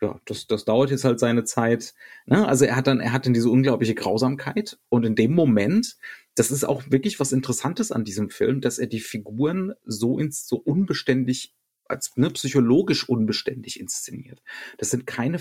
ja, 0.00 0.20
das, 0.26 0.46
das 0.46 0.64
dauert 0.64 0.90
jetzt 0.90 1.04
halt 1.04 1.18
seine 1.18 1.44
Zeit. 1.44 1.94
Ne? 2.26 2.46
Also 2.46 2.64
er 2.64 2.76
hat 2.76 2.86
dann, 2.86 3.00
er 3.00 3.12
hat 3.12 3.26
dann 3.26 3.34
diese 3.34 3.50
unglaubliche 3.50 3.94
Grausamkeit 3.94 4.78
und 4.88 5.04
in 5.04 5.16
dem 5.16 5.34
Moment, 5.34 5.96
das 6.34 6.50
ist 6.50 6.64
auch 6.64 6.84
wirklich 6.90 7.18
was 7.18 7.32
Interessantes 7.32 7.90
an 7.90 8.04
diesem 8.04 8.30
Film, 8.30 8.60
dass 8.60 8.78
er 8.78 8.86
die 8.86 9.00
Figuren 9.00 9.74
so 9.84 10.18
ins 10.18 10.46
so 10.46 10.56
unbeständig 10.56 11.54
als 11.86 12.16
ne, 12.16 12.30
psychologisch 12.30 13.08
unbeständig 13.08 13.80
inszeniert. 13.80 14.42
Das 14.76 14.90
sind 14.90 15.06
keine 15.06 15.40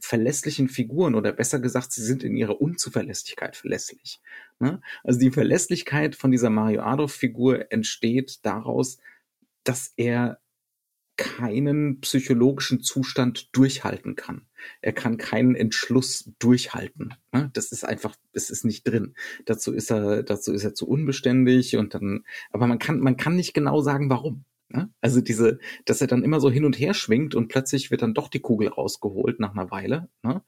verlässlichen 0.00 0.68
Figuren 0.68 1.14
oder 1.14 1.32
besser 1.32 1.58
gesagt, 1.58 1.92
sie 1.92 2.04
sind 2.04 2.22
in 2.22 2.36
ihrer 2.36 2.60
Unzuverlässigkeit 2.60 3.56
verlässlich. 3.56 4.20
Ne? 4.60 4.80
Also 5.02 5.18
die 5.18 5.32
Verlässlichkeit 5.32 6.14
von 6.14 6.30
dieser 6.30 6.50
Mario 6.50 6.82
Adolf-Figur 6.82 7.72
entsteht 7.72 8.44
daraus, 8.44 8.98
dass 9.64 9.92
er 9.96 10.38
keinen 11.18 12.00
psychologischen 12.00 12.80
Zustand 12.80 13.54
durchhalten 13.54 14.16
kann. 14.16 14.46
Er 14.80 14.92
kann 14.92 15.18
keinen 15.18 15.54
Entschluss 15.54 16.32
durchhalten. 16.38 17.14
Ne? 17.32 17.50
Das 17.52 17.72
ist 17.72 17.84
einfach, 17.84 18.16
es 18.32 18.48
ist 18.48 18.64
nicht 18.64 18.84
drin. 18.84 19.14
Dazu 19.44 19.74
ist 19.74 19.90
er, 19.90 20.22
dazu 20.22 20.52
ist 20.52 20.64
er 20.64 20.74
zu 20.74 20.88
unbeständig 20.88 21.76
und 21.76 21.92
dann, 21.92 22.24
aber 22.50 22.66
man 22.66 22.78
kann, 22.78 23.00
man 23.00 23.16
kann 23.18 23.36
nicht 23.36 23.52
genau 23.52 23.82
sagen, 23.82 24.08
warum. 24.08 24.44
Ne? 24.68 24.90
Also 25.00 25.20
diese, 25.20 25.58
dass 25.84 26.00
er 26.00 26.06
dann 26.06 26.22
immer 26.22 26.40
so 26.40 26.50
hin 26.50 26.64
und 26.64 26.78
her 26.78 26.94
schwingt 26.94 27.34
und 27.34 27.48
plötzlich 27.48 27.90
wird 27.90 28.02
dann 28.02 28.14
doch 28.14 28.28
die 28.28 28.40
Kugel 28.40 28.68
rausgeholt 28.68 29.40
nach 29.40 29.52
einer 29.52 29.70
Weile. 29.70 30.08
Ne? 30.22 30.42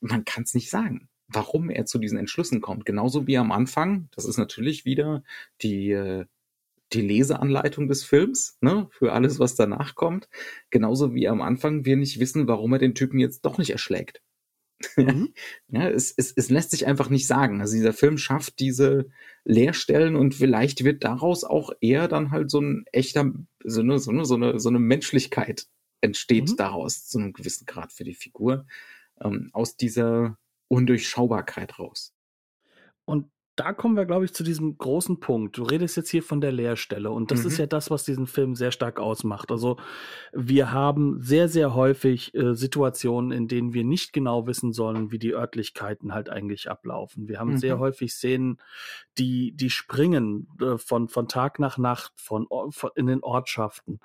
man 0.00 0.24
kann 0.24 0.44
es 0.44 0.54
nicht 0.54 0.70
sagen 0.70 1.08
warum 1.32 1.70
er 1.70 1.86
zu 1.86 2.00
diesen 2.00 2.18
Entschlüssen 2.18 2.60
kommt. 2.60 2.84
Genauso 2.84 3.28
wie 3.28 3.38
am 3.38 3.52
Anfang, 3.52 4.08
das 4.16 4.24
ist 4.24 4.36
natürlich 4.36 4.84
wieder 4.84 5.22
die, 5.62 5.92
äh, 5.92 6.26
die 6.92 7.02
Leseanleitung 7.02 7.88
des 7.88 8.04
Films, 8.04 8.58
ne, 8.60 8.88
für 8.90 9.12
alles, 9.12 9.38
was 9.38 9.54
danach 9.54 9.94
kommt. 9.94 10.28
Genauso 10.70 11.14
wie 11.14 11.28
am 11.28 11.40
Anfang 11.40 11.84
wir 11.84 11.96
nicht 11.96 12.20
wissen, 12.20 12.48
warum 12.48 12.72
er 12.72 12.78
den 12.78 12.94
Typen 12.94 13.18
jetzt 13.18 13.44
doch 13.44 13.58
nicht 13.58 13.70
erschlägt. 13.70 14.22
Mhm. 14.96 15.32
ja, 15.68 15.88
es, 15.88 16.12
es, 16.16 16.32
es 16.32 16.50
lässt 16.50 16.70
sich 16.70 16.86
einfach 16.86 17.10
nicht 17.10 17.26
sagen. 17.26 17.60
Also 17.60 17.74
dieser 17.74 17.92
Film 17.92 18.18
schafft 18.18 18.58
diese 18.58 19.10
Leerstellen 19.44 20.16
und 20.16 20.34
vielleicht 20.34 20.84
wird 20.84 21.04
daraus 21.04 21.44
auch 21.44 21.70
eher 21.80 22.08
dann 22.08 22.30
halt 22.30 22.50
so 22.50 22.60
ein 22.60 22.84
echter, 22.92 23.32
so 23.64 23.80
eine, 23.80 23.98
so 23.98 24.10
eine, 24.10 24.24
so 24.24 24.34
eine, 24.34 24.58
so 24.58 24.68
eine 24.68 24.78
Menschlichkeit 24.78 25.66
entsteht 26.00 26.50
mhm. 26.50 26.56
daraus 26.56 27.06
zu 27.06 27.18
einem 27.18 27.32
gewissen 27.32 27.66
Grad 27.66 27.92
für 27.92 28.04
die 28.04 28.14
Figur. 28.14 28.66
Ähm, 29.22 29.50
aus 29.52 29.76
dieser 29.76 30.38
Undurchschaubarkeit 30.68 31.78
raus. 31.78 32.14
Und 33.04 33.30
da 33.60 33.74
kommen 33.74 33.94
wir, 33.94 34.06
glaube 34.06 34.24
ich, 34.24 34.32
zu 34.32 34.42
diesem 34.42 34.78
großen 34.78 35.20
Punkt. 35.20 35.58
Du 35.58 35.64
redest 35.64 35.94
jetzt 35.98 36.08
hier 36.08 36.22
von 36.22 36.40
der 36.40 36.50
Leerstelle 36.50 37.10
und 37.10 37.30
das 37.30 37.40
mhm. 37.40 37.48
ist 37.48 37.58
ja 37.58 37.66
das, 37.66 37.90
was 37.90 38.04
diesen 38.04 38.26
Film 38.26 38.54
sehr 38.54 38.72
stark 38.72 38.98
ausmacht. 38.98 39.50
Also 39.50 39.76
wir 40.32 40.72
haben 40.72 41.20
sehr, 41.20 41.46
sehr 41.46 41.74
häufig 41.74 42.34
äh, 42.34 42.54
Situationen, 42.54 43.32
in 43.32 43.48
denen 43.48 43.74
wir 43.74 43.84
nicht 43.84 44.14
genau 44.14 44.46
wissen 44.46 44.72
sollen, 44.72 45.12
wie 45.12 45.18
die 45.18 45.34
Örtlichkeiten 45.34 46.14
halt 46.14 46.30
eigentlich 46.30 46.70
ablaufen. 46.70 47.28
Wir 47.28 47.38
haben 47.38 47.50
mhm. 47.50 47.58
sehr 47.58 47.78
häufig 47.78 48.14
Szenen, 48.14 48.56
die, 49.18 49.52
die 49.52 49.68
springen 49.68 50.48
äh, 50.62 50.78
von, 50.78 51.10
von 51.10 51.28
Tag 51.28 51.58
nach 51.58 51.76
Nacht, 51.76 52.14
von, 52.16 52.46
von 52.70 52.90
in 52.94 53.08
den 53.08 53.22
Ortschaften. 53.22 54.00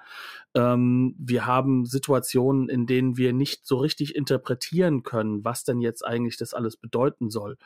Ähm, 0.53 1.15
wir 1.17 1.45
haben 1.45 1.85
Situationen, 1.85 2.67
in 2.67 2.87
denen 2.87 3.15
wir 3.15 3.31
nicht 3.31 3.65
so 3.65 3.77
richtig 3.77 4.17
interpretieren 4.17 5.03
können, 5.03 5.45
was 5.45 5.63
denn 5.63 5.79
jetzt 5.79 6.05
eigentlich 6.05 6.35
das 6.35 6.53
alles 6.53 6.75
bedeuten 6.75 7.29
soll. 7.29 7.57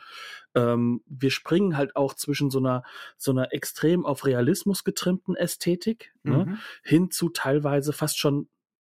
Ähm, 0.54 1.02
wir 1.08 1.32
springen 1.32 1.78
halt 1.80 1.96
auch 1.96 2.14
zwischen 2.14 2.52
so 2.52 2.60
einer, 2.60 2.84
so 3.18 3.32
einer 3.32 3.54
extrem 3.54 4.06
auf 4.06 4.26
Realismus 4.26 4.84
getrimmten 4.84 5.36
Ästhetik 5.36 6.14
ne, 6.24 6.46
mhm. 6.46 6.52
ne, 6.52 6.58
hin 6.84 7.12
zu 7.12 7.30
teilweise 7.30 7.94
fast 7.94 8.20
schon 8.20 8.48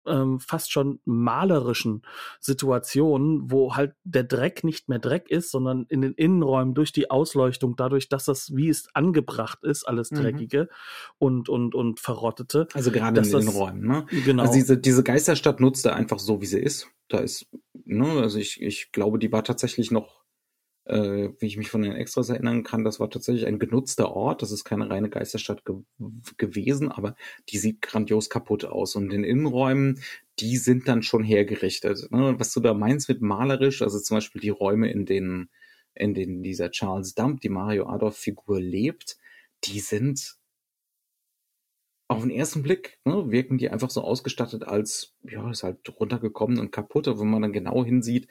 ähm, 0.05 0.39
fast 0.39 0.71
schon 0.71 0.99
malerischen 1.05 2.01
Situationen, 2.39 3.51
wo 3.51 3.75
halt 3.75 3.93
der 4.03 4.23
Dreck 4.23 4.63
nicht 4.63 4.89
mehr 4.89 4.99
Dreck 4.99 5.29
ist, 5.29 5.51
sondern 5.51 5.85
in 5.89 6.01
den 6.01 6.13
Innenräumen 6.13 6.73
durch 6.73 6.91
die 6.91 7.11
Ausleuchtung, 7.11 7.75
dadurch, 7.75 8.09
dass 8.09 8.25
das, 8.25 8.55
wie 8.55 8.69
es 8.69 8.87
angebracht 8.93 9.59
ist, 9.63 9.87
alles 9.87 10.11
mhm. 10.11 10.17
Dreckige 10.17 10.61
mhm. 10.63 10.67
und, 11.19 11.49
und, 11.49 11.75
und 11.75 11.99
Verrottete. 11.99 12.67
Also 12.73 12.91
gerade 12.91 13.19
in 13.19 13.23
den 13.25 13.31
das, 13.31 13.43
Innenräumen, 13.43 13.85
ne? 13.85 14.05
Genau. 14.25 14.43
Also 14.43 14.55
diese, 14.55 14.77
diese 14.77 15.03
Geisterstadt 15.03 15.59
nutzt 15.59 15.85
er 15.85 15.95
einfach 15.95 16.19
so, 16.19 16.41
wie 16.41 16.47
sie 16.47 16.59
ist. 16.59 16.87
Da 17.07 17.19
ist, 17.19 17.45
ne, 17.85 18.05
also 18.21 18.39
ich, 18.39 18.61
ich 18.61 18.91
glaube, 18.91 19.19
die 19.19 19.31
war 19.31 19.43
tatsächlich 19.43 19.91
noch 19.91 20.20
äh, 20.85 21.29
wie 21.39 21.45
ich 21.45 21.57
mich 21.57 21.69
von 21.69 21.81
den 21.81 21.93
Extras 21.93 22.29
erinnern 22.29 22.63
kann, 22.63 22.83
das 22.83 22.99
war 22.99 23.09
tatsächlich 23.09 23.45
ein 23.45 23.59
genutzter 23.59 24.11
Ort. 24.11 24.41
Das 24.41 24.51
ist 24.51 24.63
keine 24.63 24.89
reine 24.89 25.09
Geisterstadt 25.09 25.65
ge 25.65 25.75
gewesen, 26.37 26.91
aber 26.91 27.15
die 27.49 27.57
sieht 27.57 27.81
grandios 27.81 28.29
kaputt 28.29 28.65
aus. 28.65 28.95
Und 28.95 29.13
in 29.13 29.23
Innenräumen, 29.23 30.01
die 30.39 30.57
sind 30.57 30.87
dann 30.87 31.03
schon 31.03 31.23
hergerichtet. 31.23 32.11
Ne? 32.11 32.35
Was 32.39 32.53
du 32.53 32.59
da 32.59 32.73
meinst 32.73 33.09
mit 33.09 33.21
malerisch, 33.21 33.81
also 33.81 33.99
zum 33.99 34.17
Beispiel 34.17 34.41
die 34.41 34.49
Räume, 34.49 34.91
in 34.91 35.05
denen, 35.05 35.49
in 35.93 36.13
denen 36.13 36.43
dieser 36.43 36.71
Charles 36.71 37.13
Dump, 37.13 37.41
die 37.41 37.49
Mario 37.49 37.87
Adolf-Figur 37.87 38.59
lebt, 38.59 39.17
die 39.65 39.79
sind 39.79 40.37
auf 42.07 42.21
den 42.23 42.31
ersten 42.31 42.61
Blick 42.61 42.99
ne, 43.05 43.31
wirken 43.31 43.57
die 43.57 43.69
einfach 43.69 43.89
so 43.89 44.01
ausgestattet 44.01 44.63
als, 44.63 45.15
ja, 45.23 45.49
ist 45.49 45.63
halt 45.63 45.97
runtergekommen 45.97 46.59
und 46.59 46.71
kaputt. 46.71 47.07
Aber 47.07 47.21
wenn 47.21 47.29
man 47.29 47.41
dann 47.41 47.53
genau 47.53 47.85
hinsieht, 47.85 48.27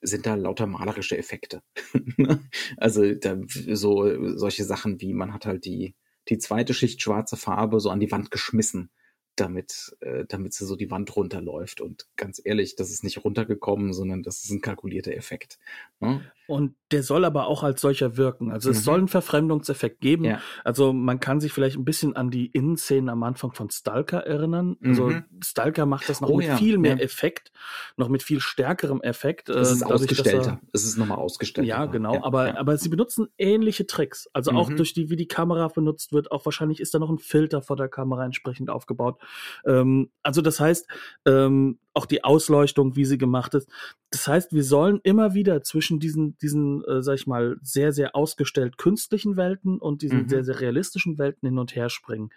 sind 0.00 0.26
da 0.26 0.34
lauter 0.34 0.66
malerische 0.66 1.18
Effekte. 1.18 1.62
also 2.76 3.14
da, 3.14 3.38
so 3.48 4.36
solche 4.36 4.64
Sachen 4.64 5.00
wie 5.00 5.14
man 5.14 5.32
hat 5.32 5.46
halt 5.46 5.64
die 5.64 5.94
die 6.28 6.38
zweite 6.38 6.74
Schicht 6.74 7.00
schwarze 7.02 7.36
Farbe 7.36 7.80
so 7.80 7.90
an 7.90 8.00
die 8.00 8.10
Wand 8.10 8.30
geschmissen 8.30 8.90
damit, 9.36 9.96
äh, 10.00 10.24
damit 10.26 10.52
sie 10.52 10.66
so 10.66 10.76
die 10.76 10.90
Wand 10.90 11.14
runterläuft. 11.14 11.80
Und 11.80 12.06
ganz 12.16 12.40
ehrlich, 12.44 12.76
das 12.76 12.90
ist 12.90 13.04
nicht 13.04 13.24
runtergekommen, 13.24 13.92
sondern 13.92 14.22
das 14.22 14.44
ist 14.44 14.50
ein 14.50 14.60
kalkulierter 14.60 15.12
Effekt. 15.12 15.58
Ne? 16.00 16.20
Und 16.48 16.74
der 16.92 17.02
soll 17.02 17.26
aber 17.26 17.46
auch 17.46 17.62
als 17.62 17.82
solcher 17.82 18.16
wirken. 18.16 18.50
Also 18.50 18.70
es 18.70 18.78
mhm. 18.78 18.82
soll 18.82 18.98
einen 19.00 19.08
Verfremdungseffekt 19.08 20.00
geben. 20.00 20.24
Ja. 20.24 20.40
Also 20.64 20.94
man 20.94 21.20
kann 21.20 21.40
sich 21.40 21.52
vielleicht 21.52 21.76
ein 21.76 21.84
bisschen 21.84 22.16
an 22.16 22.30
die 22.30 22.46
Innenszenen 22.46 23.10
am 23.10 23.22
Anfang 23.22 23.52
von 23.52 23.68
Stalker 23.68 24.26
erinnern. 24.26 24.78
Also 24.82 25.08
mhm. 25.08 25.24
Stalker 25.44 25.84
macht 25.84 26.08
das 26.08 26.22
noch 26.22 26.30
oh, 26.30 26.38
mit 26.38 26.46
ja. 26.46 26.56
viel 26.56 26.78
mehr 26.78 26.96
ja. 26.96 27.02
Effekt, 27.02 27.52
noch 27.98 28.08
mit 28.08 28.22
viel 28.22 28.40
stärkerem 28.40 29.02
Effekt. 29.02 29.50
Es 29.50 29.72
ist 29.72 29.82
dadurch, 29.82 30.00
ausgestellter. 30.00 30.58
es 30.72 30.84
ist 30.84 30.96
nochmal 30.96 31.18
ausgestellter. 31.18 31.68
Ja, 31.68 31.84
genau. 31.84 32.24
aber, 32.24 32.58
aber 32.58 32.78
sie 32.78 32.88
benutzen 32.88 33.28
ähnliche 33.36 33.86
Tricks. 33.86 34.30
Also 34.32 34.52
auch 34.52 34.70
mhm. 34.70 34.76
durch 34.76 34.94
die, 34.94 35.10
wie 35.10 35.16
die 35.16 35.28
Kamera 35.28 35.68
benutzt 35.68 36.14
wird, 36.14 36.32
auch 36.32 36.46
wahrscheinlich 36.46 36.80
ist 36.80 36.94
da 36.94 36.98
noch 36.98 37.10
ein 37.10 37.18
Filter 37.18 37.60
vor 37.60 37.76
der 37.76 37.88
Kamera 37.88 38.24
entsprechend 38.24 38.70
aufgebaut. 38.70 39.20
Ähm, 39.66 40.10
also 40.22 40.40
das 40.40 40.60
heißt, 40.60 40.88
ähm, 41.26 41.78
auch 41.98 42.06
die 42.06 42.22
Ausleuchtung, 42.22 42.94
wie 42.94 43.04
sie 43.04 43.18
gemacht 43.18 43.54
ist. 43.54 43.68
Das 44.10 44.28
heißt, 44.28 44.52
wir 44.52 44.62
sollen 44.62 45.00
immer 45.02 45.34
wieder 45.34 45.62
zwischen 45.62 45.98
diesen, 45.98 46.38
diesen, 46.38 46.84
äh, 46.84 47.02
sag 47.02 47.16
ich 47.16 47.26
mal, 47.26 47.56
sehr, 47.60 47.92
sehr 47.92 48.14
ausgestellt 48.14 48.78
künstlichen 48.78 49.36
Welten 49.36 49.78
und 49.78 50.02
diesen 50.02 50.22
mhm. 50.22 50.28
sehr, 50.28 50.44
sehr 50.44 50.60
realistischen 50.60 51.18
Welten 51.18 51.48
hin 51.48 51.58
und 51.58 51.74
her 51.74 51.90
springen. 51.90 52.30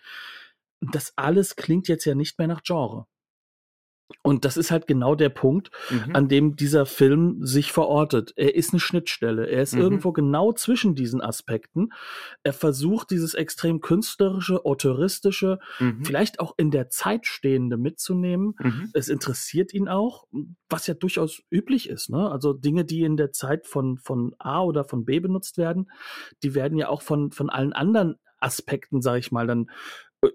Das 0.82 1.14
alles 1.16 1.56
klingt 1.56 1.88
jetzt 1.88 2.06
ja 2.06 2.16
nicht 2.16 2.40
mehr 2.40 2.48
nach 2.48 2.64
Genre. 2.64 3.06
Und 4.24 4.46
das 4.46 4.58
ist 4.58 4.72
halt 4.72 4.88
genau 4.88 5.16
der 5.16 5.30
Punkt, 5.30 5.72
mhm. 5.90 6.16
an 6.16 6.28
dem 6.28 6.56
dieser 6.56 6.86
Film 6.86 7.46
sich 7.46 7.72
verortet. 7.72 8.34
Er 8.36 8.56
ist 8.56 8.74
eine 8.74 8.80
Schnittstelle. 8.80 9.48
Er 9.48 9.64
ist 9.64 9.76
mhm. 9.76 9.82
irgendwo 9.82 10.12
genau 10.12 10.54
zwischen 10.54 10.96
diesen 10.96 11.22
Aspekten. 11.22 11.90
Er 12.44 12.54
versucht, 12.54 13.12
dieses 13.12 13.34
extrem 13.34 13.82
künstlerische, 13.82 14.66
autoristische, 14.66 15.60
mhm. 15.80 16.04
vielleicht 16.04 16.40
auch 16.40 16.54
in 16.58 16.72
der 16.72 16.90
Zeit 16.90 17.26
stehende 17.26 17.78
mitzunehmen. 17.78 18.56
Mhm. 18.60 18.90
Es 18.94 19.10
interessiert 19.10 19.74
ihn 19.74 19.88
auch, 19.88 20.26
was 20.70 20.88
ja 20.88 20.94
durchaus 20.94 21.42
üblich 21.50 21.90
ist. 21.90 22.10
Ne? 22.10 22.30
Also 22.30 22.54
Dinge, 22.54 22.86
die 22.86 23.04
in 23.04 23.18
der 23.18 23.32
Zeit 23.32 23.68
von, 23.68 23.98
von 23.98 24.36
A 24.40 24.62
oder 24.62 24.84
von 24.84 25.06
B 25.06 25.20
benutzt 25.20 25.58
werden, 25.58 25.90
die 26.44 26.56
werden 26.56 26.78
ja 26.78 26.90
auch 26.90 27.02
von, 27.02 27.32
von 27.32 27.50
allen 27.50 27.74
anderen 27.74 28.16
Aspekten, 28.42 29.02
sage 29.02 29.20
ich 29.20 29.32
mal, 29.32 29.48
dann 29.48 29.70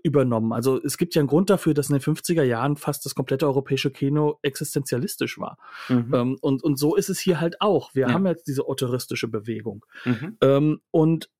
übernommen. 0.02 0.52
Also 0.52 0.82
es 0.82 0.98
gibt 0.98 1.14
ja 1.14 1.20
einen 1.20 1.28
Grund 1.28 1.48
dafür, 1.50 1.74
dass 1.74 1.90
in 1.90 1.94
den 1.98 2.02
50er 2.02 2.42
Jahren 2.42 2.76
fast 2.76 3.04
das 3.04 3.14
komplette 3.14 3.46
europäische 3.46 3.90
Kino 3.90 4.38
existenzialistisch 4.42 5.38
war. 5.38 5.58
Mhm. 5.88 6.14
Ähm, 6.14 6.38
und, 6.40 6.62
und 6.64 6.76
so 6.78 6.96
ist 6.96 7.08
es 7.08 7.20
hier 7.20 7.40
halt 7.40 7.60
auch. 7.60 7.94
Wir 7.94 8.08
ja. 8.08 8.12
haben 8.14 8.26
jetzt 8.26 8.48
diese 8.48 8.66
autoristische 8.66 9.28
Bewegung. 9.28 9.84
Mhm. 10.04 10.38
Ähm, 10.40 10.80
und 10.90 11.30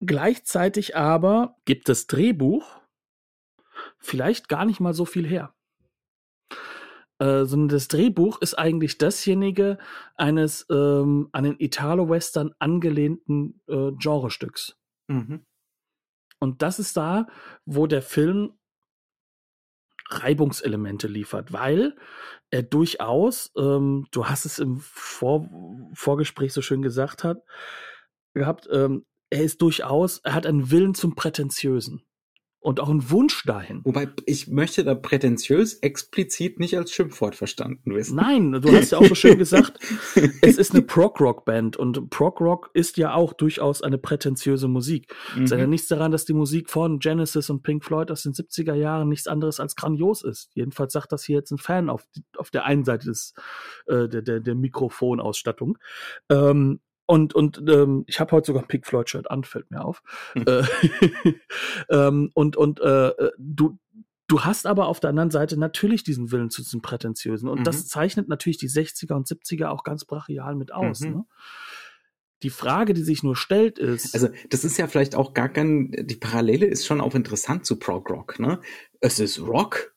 gleichzeitig 0.00 0.96
aber 0.96 1.56
gibt 1.64 1.88
das 1.88 2.06
Drehbuch 2.06 2.80
vielleicht 3.98 4.48
gar 4.48 4.64
nicht 4.64 4.80
mal 4.80 4.94
so 4.94 5.04
viel 5.04 5.26
her. 5.26 5.54
Äh, 7.20 7.46
sondern 7.46 7.68
das 7.68 7.88
Drehbuch 7.88 8.40
ist 8.40 8.54
eigentlich 8.54 8.96
dasjenige 8.98 9.78
eines 10.14 10.66
ähm, 10.70 11.28
an 11.32 11.44
den 11.44 11.56
Italo-Western 11.58 12.54
angelehnten 12.60 13.60
äh, 13.66 13.90
Genrestücks. 13.98 14.76
Mhm. 15.08 15.44
Und 16.40 16.62
das 16.62 16.78
ist 16.78 16.96
da, 16.96 17.26
wo 17.64 17.86
der 17.86 18.02
Film 18.02 18.52
Reibungselemente 20.10 21.06
liefert, 21.06 21.52
weil 21.52 21.94
er 22.50 22.62
durchaus, 22.62 23.52
ähm, 23.58 24.06
du 24.10 24.26
hast 24.26 24.46
es 24.46 24.58
im 24.58 24.78
Vor 24.80 25.48
Vorgespräch 25.92 26.52
so 26.52 26.62
schön 26.62 26.80
gesagt 26.80 27.24
hat, 27.24 27.42
gehabt, 28.34 28.68
ähm, 28.72 29.04
er 29.30 29.42
ist 29.42 29.60
durchaus, 29.60 30.18
er 30.18 30.34
hat 30.34 30.46
einen 30.46 30.70
Willen 30.70 30.94
zum 30.94 31.14
Prätentiösen 31.14 32.07
und 32.60 32.80
auch 32.80 32.88
ein 32.88 33.08
Wunsch 33.10 33.44
dahin. 33.44 33.80
Wobei 33.84 34.08
ich 34.26 34.48
möchte 34.48 34.82
da 34.82 34.94
prätentiös 34.94 35.74
explizit 35.74 36.58
nicht 36.58 36.76
als 36.76 36.92
Schimpfwort 36.92 37.36
verstanden 37.36 37.94
wissen. 37.94 38.16
Nein, 38.16 38.52
du 38.52 38.72
hast 38.72 38.90
ja 38.90 38.98
auch 38.98 39.06
so 39.06 39.14
schön 39.14 39.38
gesagt, 39.38 39.78
es 40.42 40.58
ist 40.58 40.72
eine 40.72 40.82
Prog-Rock-Band 40.82 41.76
und 41.76 42.10
Prog-Rock 42.10 42.70
ist 42.74 42.96
ja 42.96 43.14
auch 43.14 43.32
durchaus 43.32 43.82
eine 43.82 43.96
prätentiöse 43.96 44.66
Musik. 44.66 45.14
Mhm. 45.36 45.44
Es 45.44 45.52
ist 45.52 45.58
ja 45.58 45.66
nichts 45.66 45.86
daran, 45.86 46.10
dass 46.10 46.24
die 46.24 46.32
Musik 46.32 46.68
von 46.68 46.98
Genesis 46.98 47.48
und 47.48 47.62
Pink 47.62 47.84
Floyd 47.84 48.10
aus 48.10 48.22
den 48.22 48.32
70er 48.32 48.74
Jahren 48.74 49.08
nichts 49.08 49.28
anderes 49.28 49.60
als 49.60 49.76
grandios 49.76 50.24
ist. 50.24 50.50
Jedenfalls 50.54 50.92
sagt 50.92 51.12
das 51.12 51.24
hier 51.24 51.36
jetzt 51.36 51.52
ein 51.52 51.58
Fan 51.58 51.88
auf, 51.88 52.06
auf 52.36 52.50
der 52.50 52.64
einen 52.64 52.84
Seite 52.84 53.06
des, 53.06 53.34
äh, 53.86 54.08
der, 54.08 54.22
der, 54.22 54.40
der 54.40 54.54
Mikrofonausstattung. 54.56 55.78
Ähm, 56.28 56.80
und, 57.08 57.34
und 57.34 57.62
ähm, 57.68 58.04
ich 58.06 58.20
habe 58.20 58.32
heute 58.32 58.46
sogar 58.48 58.62
ein 58.62 58.68
Pink 58.68 58.86
Floyd 58.86 59.08
Shirt 59.10 59.30
an, 59.30 59.42
fällt 59.42 59.70
mir 59.70 59.84
auf. 59.84 60.02
Hm. 60.34 60.44
Äh, 60.46 60.62
ähm, 61.90 62.30
und 62.34 62.56
und 62.56 62.80
äh, 62.80 63.12
du, 63.38 63.78
Du 64.30 64.42
hast 64.42 64.66
aber 64.66 64.88
auf 64.88 65.00
der 65.00 65.08
anderen 65.08 65.30
Seite 65.30 65.58
natürlich 65.58 66.04
diesen 66.04 66.30
Willen 66.30 66.50
zu 66.50 66.60
diesem 66.60 66.82
Prätentiösen. 66.82 67.48
Und 67.48 67.60
Mhm. 67.60 67.64
das 67.64 67.88
zeichnet 67.88 68.28
natürlich 68.28 68.58
die 68.58 68.68
60er 68.68 69.14
und 69.14 69.26
70er 69.26 69.68
auch 69.68 69.84
ganz 69.84 70.04
brachial 70.04 70.54
mit 70.54 70.70
aus. 70.70 71.00
Mhm. 71.00 71.10
Ne? 71.10 71.24
Die 72.42 72.50
Frage, 72.50 72.92
die 72.92 73.00
sich 73.02 73.22
nur 73.22 73.36
stellt, 73.36 73.78
ist, 73.78 74.14
Also, 74.14 74.28
das 74.50 74.64
ist 74.64 74.76
ja 74.76 74.86
vielleicht 74.86 75.14
auch 75.14 75.32
gar 75.32 75.48
kein, 75.48 75.92
die 75.92 76.16
Parallele 76.16 76.66
ist 76.66 76.84
schon 76.84 77.00
auch 77.00 77.14
interessant 77.14 77.64
zu 77.64 77.78
Prog 77.78 78.10
Rock, 78.10 78.38
ne? 78.38 78.60
Es 79.00 79.18
ist 79.18 79.40
Rock, 79.40 79.94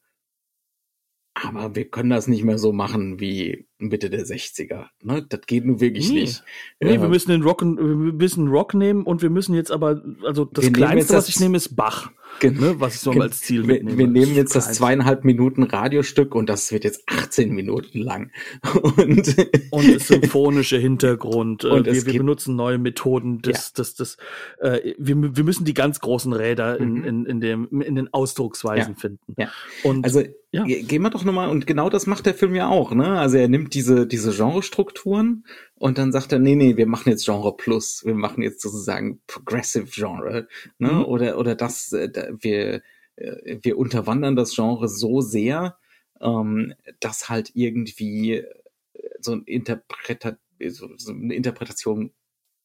aber 1.34 1.76
wir 1.76 1.90
können 1.90 2.10
das 2.10 2.28
nicht 2.28 2.46
mehr 2.46 2.58
so 2.58 2.72
machen 2.72 3.20
wie 3.20 3.68
Mitte 3.90 4.10
der 4.10 4.26
60er, 4.26 4.86
ne? 5.04 5.26
Das 5.28 5.42
geht 5.48 5.66
nun 5.66 5.80
wirklich 5.82 6.10
Nee. 6.10 6.22
nicht. 6.22 6.44
nee, 6.80 6.96
Ja. 6.96 7.02
wir 7.02 7.10
müssen 7.10 7.32
den 7.32 7.42
Rock, 7.44 7.62
wir 7.64 7.76
müssen 7.76 8.48
Rock 8.48 8.74
nehmen 8.74 9.04
und 9.04 9.22
wir 9.22 9.30
müssen 9.30 9.54
jetzt 9.56 9.72
aber, 9.72 10.02
also 10.26 10.46
das 10.46 10.72
Kleinste, 10.72 11.14
das- 11.14 11.24
was 11.24 11.30
ich 11.30 11.40
nehme, 11.40 11.58
ist 11.58 11.76
Bach, 11.76 12.12
Gen- 12.40 12.60
ne, 12.60 12.76
was 12.80 12.96
ich 12.96 13.02
so 13.02 13.12
als 13.12 13.42
Ziel 13.42 13.68
wir, 13.68 13.76
mitnehme. 13.76 13.98
wir 13.98 14.08
nehmen 14.08 14.36
jetzt 14.36 14.56
das 14.56 14.72
zweieinhalb 14.74 15.26
Minuten 15.26 15.64
Radiostück 15.64 16.34
und 16.34 16.48
das 16.50 16.72
wird 16.72 16.84
jetzt 16.86 17.04
18 17.08 17.52
Minuten 17.54 18.00
lang. 18.00 18.32
Und, 18.84 19.36
und 19.72 19.96
das 19.96 20.08
symphonische 20.08 20.78
Hintergrund. 20.78 21.66
Und 21.66 21.88
äh, 21.88 21.92
es 21.92 22.06
wir, 22.06 22.14
wir 22.14 22.20
benutzen 22.20 22.56
neue 22.56 22.78
Methoden. 22.78 23.42
Das, 23.42 23.74
das, 23.74 23.96
das, 23.96 24.18
äh, 24.60 24.94
wir, 24.98 25.36
wir 25.36 25.44
müssen 25.44 25.66
die 25.66 25.74
ganz 25.74 26.00
großen 26.00 26.32
Räder 26.34 26.80
in, 26.80 26.94
Mhm. 26.94 27.04
in, 27.06 27.26
in, 27.26 27.42
dem, 27.42 27.82
in 27.82 27.96
den 27.96 28.14
Ausdrucksweisen 28.14 28.94
Ja. 28.94 29.00
finden. 29.00 29.34
Ja. 29.38 29.50
Und 29.84 30.04
Also 30.06 30.24
Ja. 30.54 30.64
ge- 30.64 30.84
gehen 30.84 31.02
wir 31.02 31.10
doch 31.10 31.24
nochmal, 31.24 31.50
und 31.50 31.68
genau 31.68 31.90
das 31.90 32.08
macht 32.08 32.26
der 32.26 32.34
Film 32.34 32.56
ja 32.56 32.68
auch, 32.70 32.92
ne? 32.94 33.20
Also 33.20 33.38
er 33.38 33.48
nimmt 33.48 33.71
diese, 33.74 34.08
diese 34.08 34.32
Genrestrukturen 34.32 35.46
und 35.76 35.98
dann 35.98 36.12
sagt 36.12 36.32
er, 36.32 36.40
nee, 36.40 36.56
nee, 36.56 36.78
wir 36.78 36.88
machen 36.88 37.10
jetzt 37.10 37.26
Genre 37.26 37.56
Plus, 37.56 38.06
wir 38.06 38.16
machen 38.16 38.44
jetzt 38.44 38.62
sozusagen 38.62 39.22
Progressive 39.28 39.88
Genre, 39.88 40.48
ne? 40.78 40.92
Mhm. 40.92 41.06
Oder, 41.06 41.38
oder 41.38 41.56
das, 41.56 41.92
äh, 41.94 42.32
wir, 42.40 42.82
äh, 43.16 43.58
wir 43.62 43.78
unterwandern 43.78 44.36
das 44.36 44.56
Genre 44.56 44.88
so 44.88 45.22
sehr, 45.22 45.78
ähm, 46.22 46.74
dass 47.00 47.30
halt 47.30 47.52
irgendwie 47.56 48.36
äh, 48.36 48.46
so 49.20 49.34
ein 49.34 49.44
Interpreta 49.44 50.38
so, 50.70 50.90
so 50.98 51.12
eine 51.12 51.34
Interpretation 51.34 52.12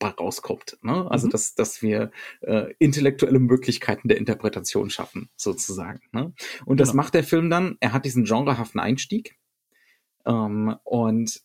rauskommt. 0.03 0.77
Ne? 0.83 1.11
Also 1.11 1.27
Mhm. 1.27 1.31
dass, 1.31 1.55
dass 1.55 1.83
wir 1.83 2.11
äh, 2.43 2.75
intellektuelle 2.79 3.39
Möglichkeiten 3.39 4.09
der 4.09 4.19
Interpretation 4.19 4.91
schaffen, 4.91 5.31
sozusagen. 5.37 6.01
Ne? 6.13 6.33
Und 6.67 6.81
das 6.81 6.91
Genau. 6.91 7.03
macht 7.03 7.15
der 7.15 7.25
Film 7.25 7.49
dann, 7.51 7.77
er 7.81 7.93
hat 7.93 8.05
diesen 8.05 8.25
genrehaften 8.25 8.79
Einstieg 8.81 9.37
ähm, 10.27 10.77
und 10.85 11.43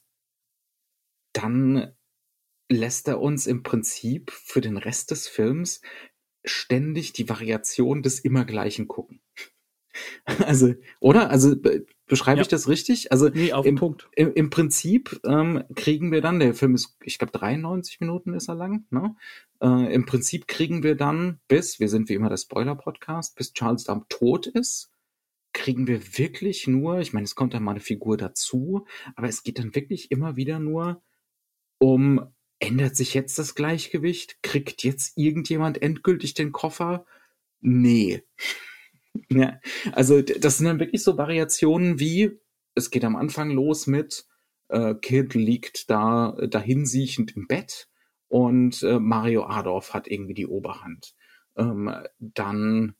dann 1.34 1.94
lässt 2.70 3.08
er 3.08 3.20
uns 3.22 3.48
im 3.48 3.64
Prinzip 3.64 4.32
für 4.32 4.62
den 4.62 4.78
Rest 4.78 5.12
des 5.12 5.28
Films 5.28 5.82
ständig 6.46 7.14
die 7.14 7.30
Variation 7.30 8.02
des 8.04 8.20
Immergleichen 8.20 8.88
gucken. 8.88 9.22
Also, 10.48 10.74
oder? 11.00 11.30
Also 11.30 11.56
be 11.60 11.86
beschreibe 12.08 12.38
Ja. 12.38 12.42
ich 12.42 12.48
das 12.50 12.68
richtig? 12.68 13.12
Also 13.12 13.30
nee, 13.30 13.54
auf 13.54 13.64
den 13.66 13.72
im, 13.72 13.76
Punkt. 13.76 14.10
im, 14.16 14.34
im 14.34 14.50
Prinzip 14.50 15.20
ähm, 15.26 15.64
kriegen 15.76 16.12
wir 16.12 16.22
dann, 16.22 16.40
der 16.40 16.54
Film 16.54 16.76
ist, 16.76 16.98
ich 17.04 17.18
glaube, 17.18 17.32
93 17.32 18.00
Minuten 18.02 18.34
ist 18.34 18.50
er 18.50 18.56
lang, 18.56 18.86
ne? 18.90 19.16
Äh, 19.62 19.94
Im 19.94 20.06
Prinzip 20.06 20.48
kriegen 20.48 20.84
wir 20.84 20.96
dann 20.96 21.40
bis, 21.48 21.80
wir 21.80 21.88
sind 21.90 22.10
wie 22.10 22.16
immer 22.16 22.30
der 22.30 22.38
Spoiler-Podcast, 22.38 23.36
bis 23.36 23.54
Charles 23.54 23.86
Dump 23.86 24.10
tot 24.10 24.48
ist, 24.48 24.91
kriegen 25.62 25.86
wir 25.86 26.18
wirklich 26.18 26.66
nur, 26.66 27.00
ich 27.00 27.14
meine, 27.14 27.26
es 27.26 27.36
kommt 27.36 27.54
dann 27.54 27.62
mal 27.62 27.72
eine 27.72 27.80
Figur 27.80 28.18
dazu, 28.18 28.88
aber 29.16 29.28
es 29.28 29.44
geht 29.44 29.60
dann 29.60 29.76
wirklich 29.76 30.10
immer 30.10 30.36
wieder 30.36 30.58
nur 30.58 31.04
um, 31.78 32.34
ändert 32.58 32.96
sich 32.96 33.14
jetzt 33.14 33.38
das 33.38 33.54
Gleichgewicht? 33.54 34.42
Kriegt 34.42 34.84
jetzt 34.84 35.18
irgendjemand 35.18 35.80
endgültig 35.80 36.34
den 36.34 36.52
Koffer? 36.52 37.06
Nee. 37.62 38.24
Ja, 39.30 39.60
also 39.92 40.22
das 40.22 40.58
sind 40.58 40.68
dann 40.68 40.80
wirklich 40.80 41.04
so 41.04 41.18
Variationen 41.18 42.00
wie, 42.00 42.40
es 42.76 42.92
geht 42.92 43.04
am 43.04 43.18
Anfang 43.18 43.52
los 43.52 43.86
mit, 43.86 44.26
äh, 44.70 44.96
Kid 44.96 45.34
liegt 45.34 45.90
da 45.90 46.34
äh, 46.40 46.48
dahinsiechend 46.48 47.36
im 47.36 47.46
Bett 47.46 47.90
und 48.30 48.82
äh, 48.84 49.00
Mario 49.00 49.44
Adorf 49.48 49.94
hat 49.94 50.08
irgendwie 50.08 50.34
die 50.34 50.48
Oberhand. 50.48 51.14
Ähm, 51.58 51.94
dann 52.20 52.96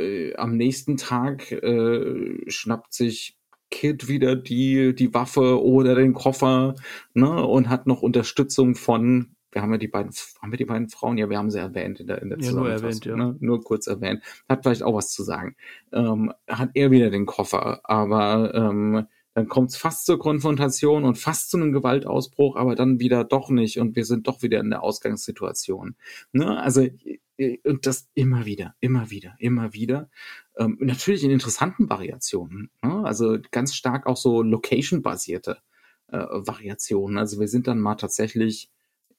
äh, 0.00 0.34
am 0.36 0.56
nächsten 0.56 0.96
Tag 0.96 1.52
äh, 1.52 2.38
schnappt 2.48 2.92
sich 2.92 3.36
Kid 3.70 4.08
wieder 4.08 4.36
die, 4.36 4.94
die 4.94 5.14
Waffe 5.14 5.62
oder 5.62 5.94
den 5.94 6.12
Koffer 6.12 6.74
ne, 7.14 7.46
und 7.46 7.68
hat 7.68 7.86
noch 7.86 8.02
Unterstützung 8.02 8.74
von, 8.74 9.36
wir 9.52 9.62
haben 9.62 9.72
ja 9.72 9.78
die 9.78 9.88
beiden, 9.88 10.12
haben 10.42 10.52
wir 10.52 10.58
die 10.58 10.64
beiden 10.64 10.88
Frauen? 10.88 11.18
Ja, 11.18 11.30
wir 11.30 11.38
haben 11.38 11.50
sie 11.50 11.60
erwähnt 11.60 12.00
in 12.00 12.08
der, 12.08 12.20
in 12.20 12.30
der 12.30 12.40
Ja, 12.40 12.52
nur 12.52 12.70
erwähnt, 12.70 13.04
ja. 13.04 13.16
ne? 13.16 13.36
Nur 13.40 13.62
kurz 13.62 13.86
erwähnt. 13.86 14.22
Hat 14.48 14.62
vielleicht 14.62 14.82
auch 14.82 14.94
was 14.94 15.10
zu 15.10 15.22
sagen. 15.22 15.56
Ähm, 15.92 16.32
hat 16.48 16.70
er 16.74 16.90
wieder 16.90 17.10
den 17.10 17.26
Koffer, 17.26 17.80
aber 17.84 18.54
ähm, 18.54 19.06
dann 19.34 19.48
kommt 19.48 19.70
es 19.70 19.76
fast 19.76 20.06
zur 20.06 20.18
Konfrontation 20.18 21.04
und 21.04 21.16
fast 21.16 21.50
zu 21.50 21.56
einem 21.56 21.72
Gewaltausbruch, 21.72 22.56
aber 22.56 22.74
dann 22.74 22.98
wieder 22.98 23.22
doch 23.22 23.48
nicht 23.50 23.78
und 23.78 23.94
wir 23.94 24.04
sind 24.04 24.26
doch 24.26 24.42
wieder 24.42 24.58
in 24.60 24.70
der 24.70 24.82
Ausgangssituation. 24.82 25.94
Ne? 26.32 26.60
Also 26.60 26.88
und 27.64 27.86
das 27.86 28.08
immer 28.14 28.44
wieder, 28.44 28.74
immer 28.80 29.10
wieder, 29.10 29.34
immer 29.38 29.72
wieder. 29.72 30.10
Ähm, 30.58 30.76
natürlich 30.80 31.24
in 31.24 31.30
interessanten 31.30 31.88
Variationen. 31.88 32.70
Ne? 32.82 33.02
Also 33.04 33.38
ganz 33.50 33.74
stark 33.74 34.06
auch 34.06 34.16
so 34.16 34.42
location-basierte 34.42 35.58
äh, 36.08 36.18
Variationen. 36.18 37.18
Also 37.18 37.40
wir 37.40 37.48
sind 37.48 37.66
dann 37.66 37.80
mal 37.80 37.94
tatsächlich, 37.94 38.70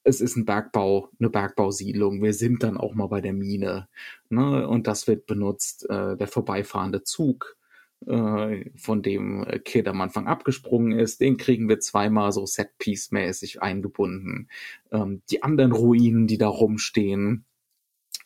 es 0.04 0.22
ist 0.22 0.36
ein 0.36 0.46
Bergbau, 0.46 1.10
eine 1.20 1.30
Bergbausiedlung. 1.30 2.22
Wir 2.22 2.34
sind 2.34 2.64
dann 2.64 2.78
auch 2.78 2.94
mal 2.94 3.08
bei 3.08 3.22
der 3.22 3.34
Mine. 3.34 3.88
Ne? 4.30 4.68
Und 4.68 4.88
das 4.88 5.08
wird 5.08 5.26
benutzt, 5.26 5.90
äh, 5.90 6.16
der 6.16 6.28
vorbeifahrende 6.28 7.04
Zug 7.04 7.58
äh, 8.06 8.70
von 8.78 9.02
dem 9.02 9.46
Kid 9.64 9.88
am 9.88 10.02
Anfang 10.02 10.28
abgesprungen 10.28 10.98
ist, 10.98 11.22
den 11.22 11.38
kriegen 11.38 11.70
wir 11.70 11.80
zweimal 11.80 12.32
so 12.32 12.46
Set-Piece-mäßig 12.46 13.62
eingebunden. 13.62 14.48
Ähm, 14.92 15.22
die 15.30 15.44
anderen 15.44 15.72
Ruinen, 15.72 16.28
die 16.28 16.38
da 16.38 16.48
rumstehen 16.48 17.46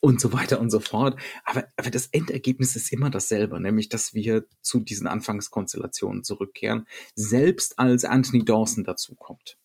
und 0.06 0.22
so 0.22 0.32
weiter 0.34 0.60
und 0.60 0.70
so 0.70 0.80
fort. 0.80 1.20
Aber, 1.44 1.66
aber 1.78 1.90
das 1.90 2.08
Endergebnis 2.08 2.76
ist 2.76 2.92
immer 2.94 3.10
dasselbe, 3.10 3.60
nämlich 3.60 3.90
dass 3.90 4.14
wir 4.14 4.46
zu 4.62 4.80
diesen 4.80 5.08
Anfangskonstellationen 5.08 6.24
zurückkehren, 6.24 6.88
selbst 7.16 7.80
als 7.80 8.06
Anthony 8.06 8.46
Dawson 8.46 8.84
dazukommt. 8.84 9.58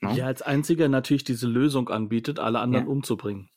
Ne? 0.00 0.14
Ja, 0.14 0.26
als 0.26 0.42
einziger 0.42 0.88
natürlich 0.88 1.24
diese 1.24 1.46
Lösung 1.46 1.88
anbietet, 1.88 2.38
alle 2.38 2.58
anderen 2.60 2.84
Ja. 2.86 2.90
umzubringen. 2.90 3.48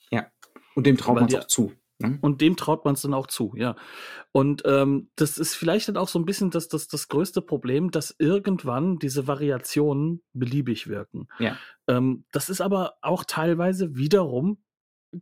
Und 0.75 0.85
dem 0.85 0.97
traut 0.97 1.15
man 1.15 1.27
es 1.27 1.35
auch 1.35 1.47
zu. 1.47 1.71
Ne? 1.99 2.17
Und 2.21 2.41
dem 2.41 2.57
traut 2.57 2.83
man 2.83 2.95
es 2.95 3.01
dann 3.01 3.13
auch 3.13 3.27
zu, 3.27 3.53
ja. 3.55 3.77
Und 4.33 4.63
ähm, 4.65 5.09
das 5.15 5.37
ist 5.37 5.55
vielleicht 5.55 5.87
dann 5.87 5.95
auch 5.95 6.09
so 6.09 6.19
ein 6.19 6.25
bisschen 6.25 6.51
das, 6.51 6.67
das, 6.67 6.87
das 6.87 7.07
größte 7.07 7.41
Problem, 7.41 7.89
dass 7.91 8.13
irgendwann 8.19 8.99
diese 8.99 9.27
Variationen 9.27 10.21
beliebig 10.33 10.87
wirken. 10.87 11.29
Ja. 11.39 11.57
Ähm, 11.87 12.25
das 12.33 12.49
ist 12.49 12.59
aber 12.59 12.95
auch 13.01 13.23
teilweise 13.23 13.95
wiederum 13.95 14.57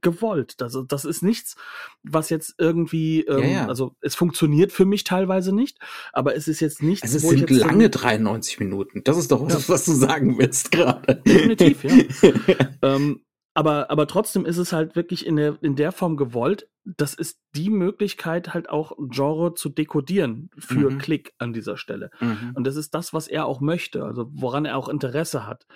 gewollt. 0.01 0.61
Also 0.61 0.81
das 0.83 1.05
ist 1.05 1.21
nichts, 1.23 1.55
was 2.03 2.29
jetzt 2.29 2.55
irgendwie, 2.57 3.21
ähm, 3.21 3.39
Ja, 3.43 3.47
ja. 3.47 3.67
also 3.67 3.95
es 4.01 4.15
funktioniert 4.15 4.71
für 4.71 4.85
mich 4.85 5.03
teilweise 5.03 5.53
nicht, 5.53 5.77
aber 6.13 6.35
es 6.35 6.47
ist 6.47 6.59
jetzt 6.59 6.81
nichts, 6.81 7.03
Also 7.03 7.17
es 7.17 7.23
sind 7.23 7.49
jetzt 7.49 7.59
lange 7.59 7.89
93 7.89 8.59
Minuten. 8.59 9.03
Das 9.03 9.17
ist 9.17 9.31
doch 9.31 9.41
Ja. 9.41 9.47
das, 9.47 9.69
was 9.69 9.85
du 9.85 9.91
sagen 9.93 10.37
willst 10.37 10.71
gerade. 10.71 11.21
Definitiv, 11.25 11.83
ja. 11.83 11.91
ähm, 12.81 13.21
aber, 13.55 13.91
aber 13.91 14.07
trotzdem 14.07 14.45
ist 14.45 14.57
es 14.57 14.73
halt 14.73 14.95
wirklich 14.95 15.27
in 15.27 15.35
der, 15.35 15.57
in 15.61 15.75
der 15.75 15.91
Form 15.91 16.17
gewollt. 16.17 16.67
Das 16.85 17.13
ist 17.13 17.37
die 17.55 17.69
Möglichkeit, 17.69 18.53
halt 18.55 18.67
auch 18.67 18.93
Genre 19.09 19.53
zu 19.53 19.69
dekodieren 19.69 20.49
für 20.57 20.89
Mhm. 20.89 20.97
Klick 20.97 21.33
an 21.37 21.53
dieser 21.53 21.77
Stelle. 21.77 22.09
Mhm. 22.19 22.53
Und 22.55 22.65
das 22.65 22.75
ist 22.75 22.95
das, 22.95 23.13
was 23.13 23.27
er 23.27 23.45
auch 23.45 23.61
möchte, 23.61 24.03
also 24.03 24.27
woran 24.33 24.65
er 24.65 24.75
auch 24.75 24.89
Interesse 24.89 25.45
hat. 25.45 25.67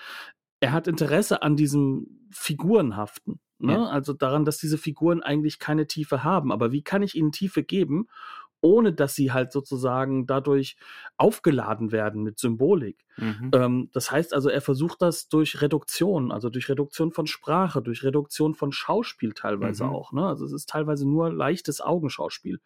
Er 0.60 0.72
hat 0.72 0.88
Interesse 0.88 1.44
an 1.44 1.56
diesem 1.56 2.08
Figurenhaften. 2.32 3.40
Ne? 3.60 3.74
Ja. 3.74 3.86
Also 3.86 4.14
daran, 4.14 4.46
dass 4.46 4.58
diese 4.58 4.78
Figuren 4.78 5.24
eigentlich 5.24 5.60
keine 5.60 5.88
Tiefe 5.88 6.24
haben. 6.24 6.52
Aber 6.52 6.72
wie 6.72 6.84
kann 6.84 7.02
ich 7.02 7.16
ihnen 7.16 7.32
Tiefe 7.32 7.64
geben, 7.64 8.08
ohne 8.60 8.92
dass 8.92 9.14
sie 9.14 9.32
halt 9.32 9.52
sozusagen 9.52 10.26
dadurch 10.26 10.78
aufgeladen 11.18 11.92
werden 11.92 12.24
mit 12.24 12.40
Symbolik? 12.40 13.06
Mhm. 13.18 13.52
Ähm, 13.54 13.90
das 13.94 14.12
heißt 14.12 14.34
also, 14.34 14.50
er 14.50 14.62
versucht 14.62 15.02
das 15.02 15.28
durch 15.28 15.62
Reduktion, 15.62 16.32
also 16.32 16.50
durch 16.50 16.70
Reduktion 16.70 17.12
von 17.12 17.26
Sprache, 17.28 17.82
durch 17.82 18.04
Reduktion 18.04 18.54
von 18.56 18.72
Schauspiel 18.72 19.34
teilweise 19.34 19.86
Mhm. 19.86 19.90
auch. 19.92 20.12
Ne? 20.12 20.26
Also 20.28 20.46
es 20.46 20.54
ist 20.54 20.70
teilweise 20.70 21.08
nur 21.08 21.32
leichtes 21.32 21.82
Augenschauspiel. 21.82 22.60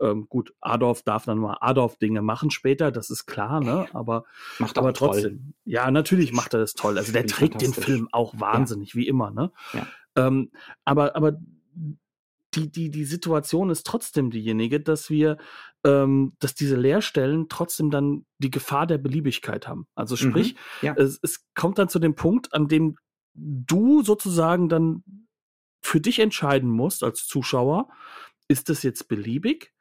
Ähm, 0.00 0.26
gut, 0.28 0.52
Adolf 0.60 1.02
darf 1.02 1.24
dann 1.26 1.38
mal 1.38 1.58
Adolf-Dinge 1.60 2.22
machen 2.22 2.50
später, 2.50 2.90
das 2.90 3.10
ist 3.10 3.26
klar, 3.26 3.60
ne? 3.60 3.86
Aber, 3.92 4.24
Macht 4.58 4.78
aber 4.78 4.92
toll. 4.92 5.10
trotzdem, 5.10 5.54
ja, 5.64 5.88
natürlich 5.92 6.32
macht 6.32 6.54
er 6.54 6.60
das 6.60 6.74
toll. 6.74 6.98
Also 6.98 7.12
der 7.12 7.26
trägt 7.26 7.60
den. 7.60 7.72
Film 7.72 8.08
auch 8.12 8.34
wahnsinnig, 8.38 8.94
wie 8.96 9.06
immer, 9.06 9.30
ne? 9.30 9.50
Ja. 9.72 9.86
Ähm, 10.16 10.50
aber, 10.84 11.16
aber 11.16 11.38
die, 12.54 12.70
die, 12.70 12.90
die 12.90 13.04
Situation 13.04 13.70
ist 13.70 13.86
trotzdem 13.86 14.30
diejenige, 14.30 14.80
dass 14.80 15.10
wir, 15.10 15.38
ähm, 15.84 16.34
dass 16.38 16.54
diese 16.54 16.76
Leerstellen 16.76 17.48
trotzdem 17.48 17.90
dann 17.90 18.26
die 18.38 18.50
Gefahr 18.50 18.86
der 18.86 18.98
Beliebigkeit 18.98 19.66
haben. 19.66 19.86
Also 19.94 20.16
sprich, 20.16 20.54
Mhm, 20.54 20.86
ja. 20.86 20.94
es, 20.96 21.18
es 21.22 21.44
kommt 21.54 21.78
dann 21.78 21.88
zu 21.88 21.98
dem 21.98 22.14
Punkt, 22.14 22.52
an 22.54 22.68
dem 22.68 22.96
du 23.34 24.02
sozusagen 24.02 24.68
dann 24.68 25.02
für 25.82 26.00
dich 26.00 26.20
entscheiden 26.20 26.70
musst 26.70 27.02
als 27.02 27.26
Zuschauer, 27.26 27.88
ist 28.48 28.68
das 28.68 28.82
jetzt 28.82 29.08
beliebig 29.08 29.74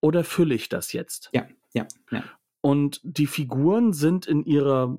oder 0.00 0.24
fülle 0.24 0.54
ich 0.54 0.68
das 0.68 0.92
jetzt? 0.92 1.30
Ja, 1.32 1.46
ja, 1.74 1.86
ja. 2.10 2.24
Und 2.60 3.00
die 3.02 3.26
Figuren 3.26 3.92
sind 3.92 4.26
in 4.26 4.44
ihrer 4.44 4.96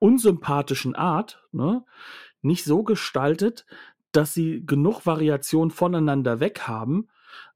unsympathischen 0.00 0.94
Art 0.96 1.44
ne, 1.52 1.84
nicht 2.42 2.64
so 2.64 2.82
gestaltet, 2.82 3.66
dass 4.12 4.34
sie 4.34 4.64
genug 4.64 5.06
Variation 5.06 5.70
voneinander 5.70 6.40
weg 6.40 6.60
haben, 6.62 7.08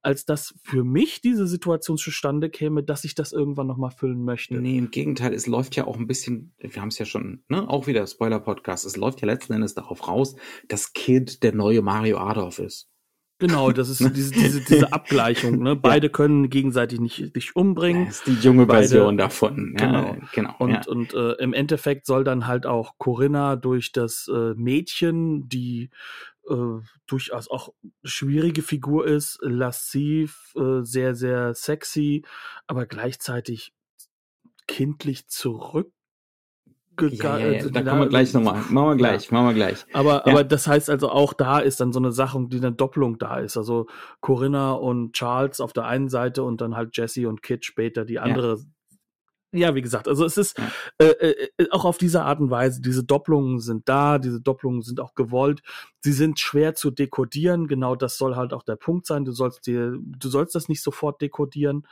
als 0.03 0.25
dass 0.25 0.55
für 0.63 0.85
mich 0.85 1.21
diese 1.21 1.47
Situation 1.47 1.97
zustande 1.97 2.51
käme, 2.51 2.83
dass 2.83 3.05
ich 3.05 3.15
das 3.15 3.33
irgendwann 3.33 3.67
nochmal 3.67 3.91
füllen 3.91 4.25
möchte. 4.25 4.55
Nee, 4.55 4.79
im 4.79 4.91
Gegenteil, 4.91 5.33
es 5.33 5.47
läuft 5.47 5.77
ja 5.77 5.87
auch 5.87 5.97
ein 5.97 6.07
bisschen, 6.07 6.55
wir 6.59 6.81
haben 6.81 6.89
es 6.89 6.99
ja 6.99 7.07
schon, 7.07 7.43
ne, 7.49 7.69
auch 7.69 7.87
wieder 7.87 8.07
Spoiler-Podcast, 8.07 8.85
es 8.85 8.97
läuft 8.97 9.21
ja 9.21 9.27
letzten 9.27 9.55
Endes 9.55 9.75
darauf 9.75 10.07
raus, 10.09 10.37
dass 10.69 10.93
Kid 10.93 11.43
der 11.43 11.55
neue 11.55 11.83
Mario 11.83 12.19
Adolf 12.19 12.59
ist. 12.59 12.93
Genau, 13.43 13.73
das 13.73 13.89
ist 13.89 13.99
diese, 13.99 14.31
diese, 14.31 14.61
diese 14.61 14.93
Abgleichung. 14.93 15.61
Ne? 15.61 15.75
Beide 15.77 16.07
ja. 16.07 16.13
können 16.13 16.49
gegenseitig 16.49 17.01
nicht 17.01 17.35
sich 17.35 17.57
umbringen. 17.57 18.07
Das 18.07 18.19
ist 18.19 18.27
die 18.29 18.35
junge 18.35 18.67
Version 18.67 19.17
Beide, 19.17 19.17
davon. 19.17 19.75
Ja, 19.77 19.87
genau. 19.87 20.17
genau. 20.33 20.55
Und, 20.61 20.71
ja. 20.71 20.83
und 20.87 21.13
äh, 21.13 21.33
im 21.43 21.53
Endeffekt 21.53 22.07
soll 22.07 22.23
dann 22.23 22.47
halt 22.47 22.67
auch 22.67 22.99
Corinna 22.99 23.57
durch 23.57 23.91
das 23.91 24.31
äh, 24.33 24.55
Mädchen, 24.55 25.49
die 25.49 25.91
äh, 26.49 26.81
durchaus 27.07 27.51
auch 27.51 27.73
schwierige 28.05 28.63
Figur 28.63 29.07
ist, 29.07 29.39
lassiv, 29.43 30.53
äh, 30.57 30.83
sehr, 30.83 31.15
sehr 31.15 31.55
sexy, 31.55 32.25
aber 32.67 32.87
gleichzeitig 32.87 33.73
kindlich 34.67 35.29
zurück 35.29 35.93
ja, 37.01 37.39
ja, 37.39 37.51
ja. 37.53 37.69
Da 37.69 37.83
kommen 37.83 38.03
wir 38.03 38.09
gleich 38.09 38.35
nochmal. 38.35 38.61
Machen 38.71 38.89
wir 38.89 38.97
gleich, 38.97 39.31
machen 39.31 39.47
wir 39.47 39.55
gleich. 39.55 39.87
Aber, 39.93 40.27
aber 40.27 40.45
das 40.45 40.67
heißt 40.67 40.91
also 40.91 41.11
auch 41.11 41.33
da 41.33 41.59
ist 41.59 41.81
dann 41.81 41.93
so 41.93 41.99
eine 41.99 42.13
Sache, 42.13 42.47
die 42.49 42.59
eine 42.59 42.73
Doppelung 42.73 43.19
da 43.19 43.39
ist. 43.39 43.57
Also 43.57 43.87
Corinna 44.21 44.73
und 44.73 45.15
Charles 45.15 45.61
auf 45.61 45.73
der 45.73 45.87
einen 45.87 46.09
Seite 46.09 46.43
und 46.43 46.61
dann 46.61 46.77
halt 46.77 46.97
Jesse 46.97 47.29
und 47.29 47.43
Kit 47.43 47.65
später 47.65 48.05
die 48.05 48.19
andere. 48.19 48.59
Ja, 49.55 49.75
wie 49.75 49.83
gesagt, 49.83 50.09
also 50.09 50.25
es 50.25 50.39
ist 50.39 50.59
äh, 50.99 51.05
äh, 51.05 51.71
auch 51.71 51.85
auf 51.85 51.99
diese 51.99 52.23
Art 52.23 52.41
und 52.41 52.51
Weise, 52.51 52.81
diese 52.81 53.05
Doppelungen 53.05 53.61
sind 53.61 53.87
da, 53.87 54.19
diese 54.19 54.41
Doppelungen 54.41 54.81
sind 54.81 54.99
auch 54.99 55.15
gewollt. 55.15 55.63
Sie 56.01 56.13
sind 56.13 56.39
schwer 56.41 56.75
zu 56.75 56.91
dekodieren. 56.91 57.69
Genau 57.69 57.95
das 57.95 58.17
soll 58.17 58.35
halt 58.35 58.55
auch 58.55 58.63
der 58.63 58.77
Punkt 58.77 59.07
sein. 59.07 59.27
Du 59.27 59.33
sollst 59.33 59.67
dir, 59.67 59.95
du 60.01 60.29
sollst 60.29 60.55
das 60.55 60.71
nicht 60.71 60.83
sofort 60.83 61.21
dekodieren. 61.21 61.87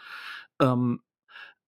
Ähm, 0.58 1.02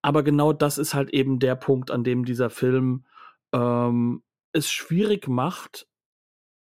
aber 0.01 0.23
genau 0.23 0.55
das 0.55 0.79
ist 0.79 0.95
halt 0.95 1.11
eben 1.11 1.39
der 1.39 1.57
Punkt, 1.57 1.91
an 1.91 2.05
dem 2.05 2.25
dieser 2.25 2.49
Film 2.49 3.05
ähm, 3.53 4.23
es 4.53 4.71
schwierig 4.71 5.29
macht, 5.29 5.87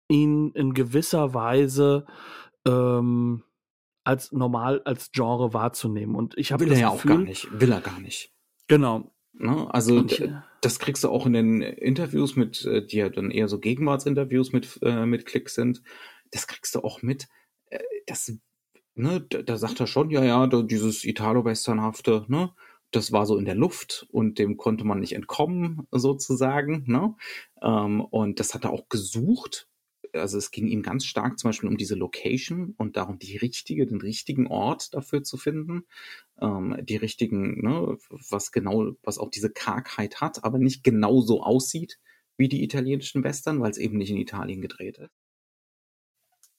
ihn 0.09 0.51
in 0.51 0.73
gewisser 0.73 1.33
Weise 1.33 2.05
ähm, 2.67 3.43
als 4.03 4.31
normal, 4.33 4.81
als 4.83 5.11
Genre 5.11 5.53
wahrzunehmen. 5.53 6.15
Und 6.15 6.37
ich 6.37 6.51
habe 6.51 6.65
Will 6.65 6.73
er 6.73 6.79
ja 6.79 6.91
Gefühl, 6.91 7.11
auch 7.11 7.15
gar 7.15 7.23
nicht. 7.23 7.59
Will 7.59 7.71
er 7.71 7.81
gar 7.81 7.99
nicht. 7.99 8.34
Genau. 8.67 9.11
Ne? 9.33 9.67
Also 9.73 10.05
ich, 10.05 10.21
äh 10.21 10.33
das 10.65 10.79
kriegst 10.79 11.03
du 11.03 11.09
auch 11.09 11.27
in 11.27 11.33
den 11.33 11.61
Interviews 11.61 12.35
mit, 12.35 12.65
äh, 12.65 12.85
die 12.85 12.97
ja 12.97 13.09
dann 13.09 13.29
eher 13.29 13.47
so 13.47 13.59
Gegenwartsinterviews 13.59 14.51
mit, 14.51 14.79
äh, 14.81 15.05
mit 15.05 15.25
Klick 15.27 15.49
sind. 15.49 15.83
Das 16.31 16.47
kriegst 16.47 16.73
du 16.73 16.79
auch 16.79 17.03
mit. 17.03 17.27
Äh, 17.69 17.79
das, 18.07 18.33
ne, 18.95 19.21
da, 19.21 19.43
da 19.43 19.57
sagt 19.57 19.79
er 19.79 19.87
schon, 19.87 20.09
ja, 20.09 20.23
ja, 20.23 20.47
dieses 20.47 21.03
Italo-Westernhafte, 21.03 22.25
ne? 22.29 22.51
das 22.89 23.11
war 23.11 23.25
so 23.25 23.37
in 23.37 23.45
der 23.45 23.55
Luft 23.55 24.07
und 24.09 24.39
dem 24.39 24.57
konnte 24.57 24.85
man 24.85 24.99
nicht 24.99 25.13
entkommen, 25.13 25.87
sozusagen. 25.91 26.83
Ne? 26.87 27.15
Ähm, 27.61 28.01
und 28.01 28.39
das 28.39 28.53
hat 28.53 28.63
er 28.63 28.71
auch 28.71 28.89
gesucht. 28.89 29.67
Also 30.15 30.37
es 30.37 30.51
ging 30.51 30.67
ihm 30.67 30.81
ganz 30.81 31.05
stark 31.05 31.37
zum 31.39 31.49
Beispiel 31.49 31.69
um 31.69 31.77
diese 31.77 31.95
Location 31.95 32.73
und 32.77 32.97
darum, 32.97 33.19
die 33.19 33.37
richtige, 33.37 33.85
den 33.85 34.01
richtigen 34.01 34.47
Ort 34.47 34.93
dafür 34.93 35.23
zu 35.23 35.37
finden, 35.37 35.85
ähm, 36.41 36.77
die 36.81 36.95
richtigen, 36.95 37.61
ne, 37.61 37.97
was 38.29 38.51
genau, 38.51 38.93
was 39.03 39.17
auch 39.17 39.29
diese 39.29 39.51
Kargheit 39.51 40.21
hat, 40.21 40.43
aber 40.43 40.57
nicht 40.57 40.83
genau 40.83 41.21
so 41.21 41.43
aussieht 41.43 41.99
wie 42.37 42.49
die 42.49 42.63
italienischen 42.63 43.23
Western, 43.23 43.61
weil 43.61 43.71
es 43.71 43.77
eben 43.77 43.97
nicht 43.97 44.09
in 44.09 44.17
Italien 44.17 44.61
gedreht 44.61 44.97
ist. 44.97 45.11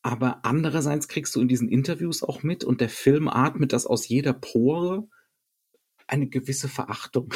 Aber 0.02 0.44
andererseits 0.44 1.08
kriegst 1.08 1.34
du 1.34 1.40
in 1.40 1.48
diesen 1.48 1.68
Interviews 1.68 2.22
auch 2.22 2.44
mit 2.44 2.62
und 2.62 2.80
der 2.80 2.88
Film 2.88 3.28
atmet 3.28 3.72
das 3.72 3.86
aus 3.86 4.06
jeder 4.06 4.32
Pore 4.32 5.08
eine 6.06 6.28
gewisse 6.28 6.68
Verachtung 6.68 7.34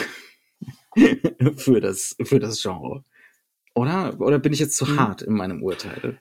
für 1.56 1.80
das, 1.80 2.16
für 2.22 2.38
das 2.38 2.62
Genre. 2.62 3.04
Oder? 3.80 4.20
Oder 4.20 4.38
bin 4.38 4.52
ich 4.52 4.58
jetzt 4.58 4.76
zu 4.76 4.86
hm. 4.86 5.00
hart 5.00 5.22
in 5.22 5.34
meinem 5.34 5.62
Urteil? 5.62 6.20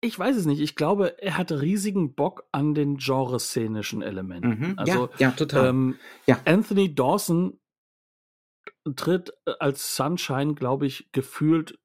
Ich 0.00 0.18
weiß 0.18 0.36
es 0.36 0.46
nicht. 0.46 0.60
Ich 0.60 0.74
glaube, 0.74 1.22
er 1.22 1.38
hat 1.38 1.50
riesigen 1.50 2.14
Bock 2.14 2.44
an 2.52 2.74
den 2.74 2.96
genreszenischen 2.96 4.02
Elementen. 4.02 4.48
Mhm. 4.48 4.74
Also, 4.76 5.08
ja, 5.18 5.28
ja, 5.28 5.30
total. 5.30 5.68
Ähm, 5.68 5.98
ja. 6.26 6.38
Anthony 6.44 6.94
Dawson 6.94 7.58
tritt 8.96 9.32
als 9.60 9.96
Sunshine, 9.96 10.54
glaube 10.54 10.86
ich, 10.86 11.10
gefühlt 11.12 11.78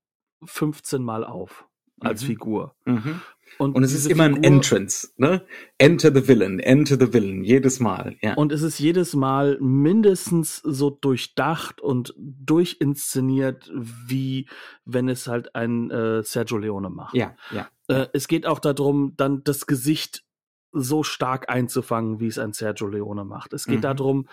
15 0.43 1.03
Mal 1.03 1.23
auf 1.23 1.67
als 1.99 2.23
mhm. 2.23 2.27
Figur. 2.27 2.75
Mhm. 2.85 3.21
Und, 3.57 3.75
und 3.75 3.83
es 3.83 3.93
ist 3.93 4.05
immer 4.05 4.25
Figur, 4.25 4.39
ein 4.39 4.43
Entrance, 4.43 5.09
ne? 5.17 5.45
Enter 5.77 6.13
the 6.13 6.27
Villain, 6.27 6.59
enter 6.59 6.97
the 6.99 7.13
Villain, 7.13 7.43
jedes 7.43 7.79
Mal, 7.79 8.15
ja. 8.21 8.33
Und 8.35 8.51
es 8.51 8.61
ist 8.61 8.79
jedes 8.79 9.15
Mal 9.15 9.57
mindestens 9.59 10.57
so 10.57 10.89
durchdacht 10.89 11.81
und 11.81 12.13
durchinszeniert, 12.17 13.71
wie 13.73 14.47
wenn 14.85 15.09
es 15.09 15.27
halt 15.27 15.55
ein 15.55 15.91
äh, 15.91 16.23
Sergio 16.23 16.57
Leone 16.57 16.89
macht. 16.89 17.15
Ja, 17.15 17.35
ja. 17.51 17.67
Äh, 17.87 18.07
es 18.13 18.27
geht 18.27 18.45
auch 18.45 18.59
darum, 18.59 19.13
dann 19.17 19.43
das 19.43 19.65
Gesicht 19.65 20.23
so 20.71 21.03
stark 21.03 21.49
einzufangen, 21.49 22.19
wie 22.19 22.27
es 22.27 22.37
ein 22.37 22.53
Sergio 22.53 22.87
Leone 22.87 23.25
macht. 23.25 23.53
Es 23.53 23.65
geht 23.65 23.77
mhm. 23.77 23.81
darum, 23.81 24.27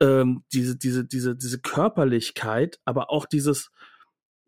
ähm, 0.00 0.42
diese, 0.52 0.76
diese, 0.76 1.04
diese, 1.04 1.36
diese 1.36 1.60
Körperlichkeit, 1.60 2.80
aber 2.84 3.10
auch 3.10 3.26
dieses, 3.26 3.70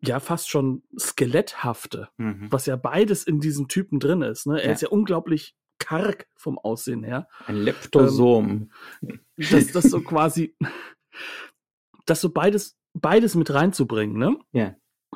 ja 0.07 0.19
fast 0.19 0.49
schon 0.49 0.83
skeletthafte, 0.97 2.09
mhm. 2.17 2.47
was 2.51 2.65
ja 2.65 2.75
beides 2.75 3.23
in 3.23 3.39
diesem 3.39 3.67
Typen 3.67 3.99
drin 3.99 4.21
ist. 4.21 4.47
Ne? 4.47 4.61
Er 4.61 4.67
ja. 4.67 4.73
ist 4.73 4.81
ja 4.81 4.89
unglaublich 4.89 5.55
karg 5.79 6.27
vom 6.35 6.57
Aussehen 6.57 7.03
her. 7.03 7.27
Ein 7.45 7.57
Leptosom. 7.57 8.69
Ähm, 9.01 9.19
das, 9.37 9.67
das 9.67 9.85
so 9.85 10.01
quasi, 10.03 10.55
das 12.05 12.21
so 12.21 12.29
beides, 12.29 12.77
beides 12.93 13.35
mit 13.35 13.53
reinzubringen, 13.53 14.17
ne? 14.17 14.37
Ja. 14.51 14.75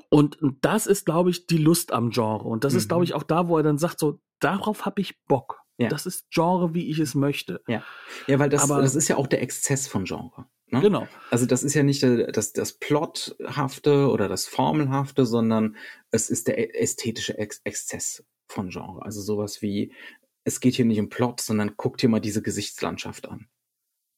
Und 0.10 0.38
das 0.62 0.88
ist, 0.88 1.06
glaube 1.06 1.30
ich, 1.30 1.46
die 1.48 1.58
Lust 1.58 1.92
am 1.92 2.10
Genre. 2.12 2.48
Und 2.48 2.64
das 2.64 2.74
mhm. 2.74 2.80
ist, 2.80 2.88
glaube 2.88 3.04
ich, 3.04 3.14
auch 3.14 3.24
da, 3.24 3.48
wo 3.48 3.58
er 3.58 3.64
dann 3.64 3.78
sagt, 3.78 4.00
so, 4.00 4.20
darauf 4.40 4.86
habe 4.86 5.02
ich 5.02 5.22
Bock. 5.26 5.62
Ja. 5.78 5.88
Das 5.88 6.06
ist 6.06 6.30
Genre, 6.30 6.74
wie 6.74 6.90
ich 6.90 7.00
es 7.00 7.16
möchte. 7.16 7.62
Ja, 7.68 7.84
ja 8.28 8.38
weil 8.40 8.50
das, 8.50 8.70
Aber, 8.70 8.82
das 8.82 8.96
ist 8.96 9.08
ja 9.08 9.16
auch 9.18 9.28
der 9.28 9.42
Exzess 9.42 9.88
von 9.88 10.04
Genre. 10.04 10.46
Ne? 10.72 10.82
Genau. 10.82 11.08
Also 11.32 11.46
das 11.46 11.64
ist 11.64 11.74
ja 11.74 11.84
nicht 11.84 12.04
das, 12.04 12.54
das 12.54 12.74
Plothafte 12.74 14.10
oder 14.10 14.28
das 14.28 14.48
Formelhafte, 14.48 15.26
sondern 15.26 15.76
es 16.12 16.30
ist 16.30 16.48
der 16.48 16.80
ästhetische 16.80 17.38
Ex 17.38 17.62
Exzess 17.64 18.24
von 18.48 18.70
Genre. 18.70 19.04
Also 19.04 19.22
sowas 19.22 19.62
wie, 19.62 19.94
es 20.44 20.60
geht 20.60 20.76
hier 20.76 20.86
nicht 20.86 21.00
um 21.00 21.10
Plot, 21.10 21.42
sondern 21.42 21.76
guckt 21.78 22.02
dir 22.02 22.10
mal 22.10 22.20
diese 22.20 22.42
Gesichtslandschaft 22.42 23.28
an. 23.28 23.48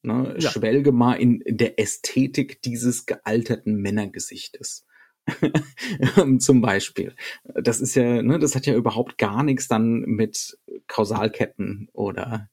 Ne? 0.04 0.36
Ja. 0.40 0.50
Schwelge 0.50 0.92
mal 0.92 1.14
in, 1.14 1.42
in 1.42 1.58
der 1.58 1.80
Ästhetik 1.80 2.62
dieses 2.62 3.06
gealterten 3.06 3.76
Männergesichtes. 3.76 4.86
Zum 6.40 6.62
Beispiel. 6.62 7.16
Das 7.44 7.80
ist 7.80 7.96
ja, 7.96 8.22
ne, 8.22 8.40
das 8.40 8.56
hat 8.56 8.66
ja 8.66 8.76
überhaupt 8.76 9.18
gar 9.18 9.44
nichts 9.44 9.68
dann 9.68 10.02
mit 10.02 10.58
Kausalketten 10.88 11.90
oder 11.94 12.50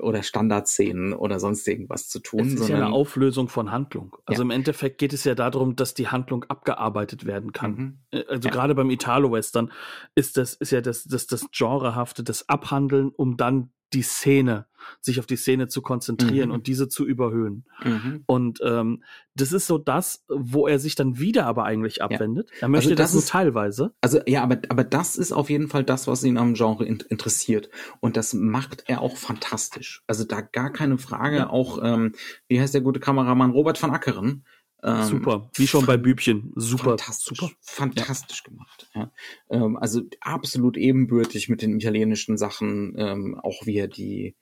oder 0.00 0.22
Standardszenen 0.22 1.14
oder 1.14 1.40
sonst 1.40 1.66
irgendwas 1.66 2.08
zu 2.08 2.20
tun. 2.20 2.40
Es 2.40 2.54
ist 2.54 2.68
ja 2.68 2.76
eine 2.76 2.92
Auflösung 2.92 3.48
von 3.48 3.72
Handlung. 3.72 4.16
Also 4.26 4.42
ja. 4.42 4.44
im 4.44 4.50
Endeffekt 4.50 4.98
geht 4.98 5.12
es 5.14 5.24
ja 5.24 5.34
darum, 5.34 5.76
dass 5.76 5.94
die 5.94 6.08
Handlung 6.08 6.44
abgearbeitet 6.44 7.24
werden 7.24 7.52
kann. 7.52 7.70
Mhm. 7.70 7.98
Äh, 8.10 8.24
also 8.28 8.48
ja. 8.48 8.54
gerade 8.54 8.74
beim 8.74 8.90
Italo-Western 8.90 9.72
ist 10.14 10.36
das, 10.36 10.54
ist 10.54 10.72
ja 10.72 10.82
das, 10.82 11.04
das, 11.04 11.26
das 11.26 11.46
Genrehafte, 11.52 12.22
das 12.22 12.48
Abhandeln, 12.48 13.10
um 13.10 13.36
dann 13.36 13.70
die 13.92 14.02
Szene, 14.02 14.66
sich 15.00 15.18
auf 15.18 15.26
die 15.26 15.36
Szene 15.36 15.68
zu 15.68 15.82
konzentrieren 15.82 16.48
mhm. 16.48 16.54
und 16.54 16.66
diese 16.66 16.88
zu 16.88 17.06
überhöhen. 17.06 17.64
Mhm. 17.84 18.22
Und 18.26 18.60
ähm, 18.62 19.02
das 19.34 19.52
ist 19.52 19.66
so 19.66 19.78
das, 19.78 20.24
wo 20.28 20.66
er 20.66 20.78
sich 20.78 20.94
dann 20.94 21.18
wieder 21.18 21.46
aber 21.46 21.64
eigentlich 21.64 22.02
abwendet. 22.02 22.50
Ja. 22.54 22.62
Er 22.62 22.68
möchte 22.68 22.90
also 22.90 22.96
das, 22.96 23.10
das 23.10 23.14
nur 23.14 23.22
ist, 23.22 23.28
teilweise. 23.30 23.94
Also 24.00 24.20
ja, 24.26 24.42
aber, 24.42 24.58
aber 24.68 24.84
das 24.84 25.16
ist 25.16 25.32
auf 25.32 25.50
jeden 25.50 25.68
Fall 25.68 25.84
das, 25.84 26.06
was 26.06 26.24
ihn 26.24 26.38
am 26.38 26.54
Genre 26.54 26.84
in, 26.84 27.02
interessiert. 27.08 27.68
Und 28.00 28.16
das 28.16 28.34
macht 28.34 28.84
er 28.86 29.02
auch 29.02 29.16
fantastisch. 29.16 30.02
Also 30.06 30.24
da 30.24 30.40
gar 30.40 30.72
keine 30.72 30.98
Frage. 30.98 31.36
Ja. 31.36 31.50
Auch, 31.50 31.78
ähm, 31.82 32.12
wie 32.48 32.60
heißt 32.60 32.74
der 32.74 32.80
gute 32.80 33.00
Kameramann 33.00 33.50
Robert 33.50 33.82
van 33.82 33.90
Ackeren? 33.90 34.44
Ähm, 34.82 35.04
super, 35.04 35.50
wie 35.54 35.66
schon 35.66 35.86
bei 35.86 35.96
Bübchen. 35.96 36.52
Super, 36.54 36.90
fantastisch, 36.90 37.38
super. 37.38 37.52
fantastisch 37.60 38.42
ja. 38.44 38.50
gemacht. 38.50 38.90
Ja. 38.94 39.12
Ähm, 39.50 39.76
also 39.76 40.02
absolut 40.20 40.76
ebenbürtig 40.76 41.48
mit 41.48 41.62
den 41.62 41.76
italienischen 41.76 42.36
Sachen, 42.36 42.94
ähm, 42.96 43.40
auch 43.42 43.66
wie 43.66 43.76
er 43.76 43.88
die, 43.88 44.36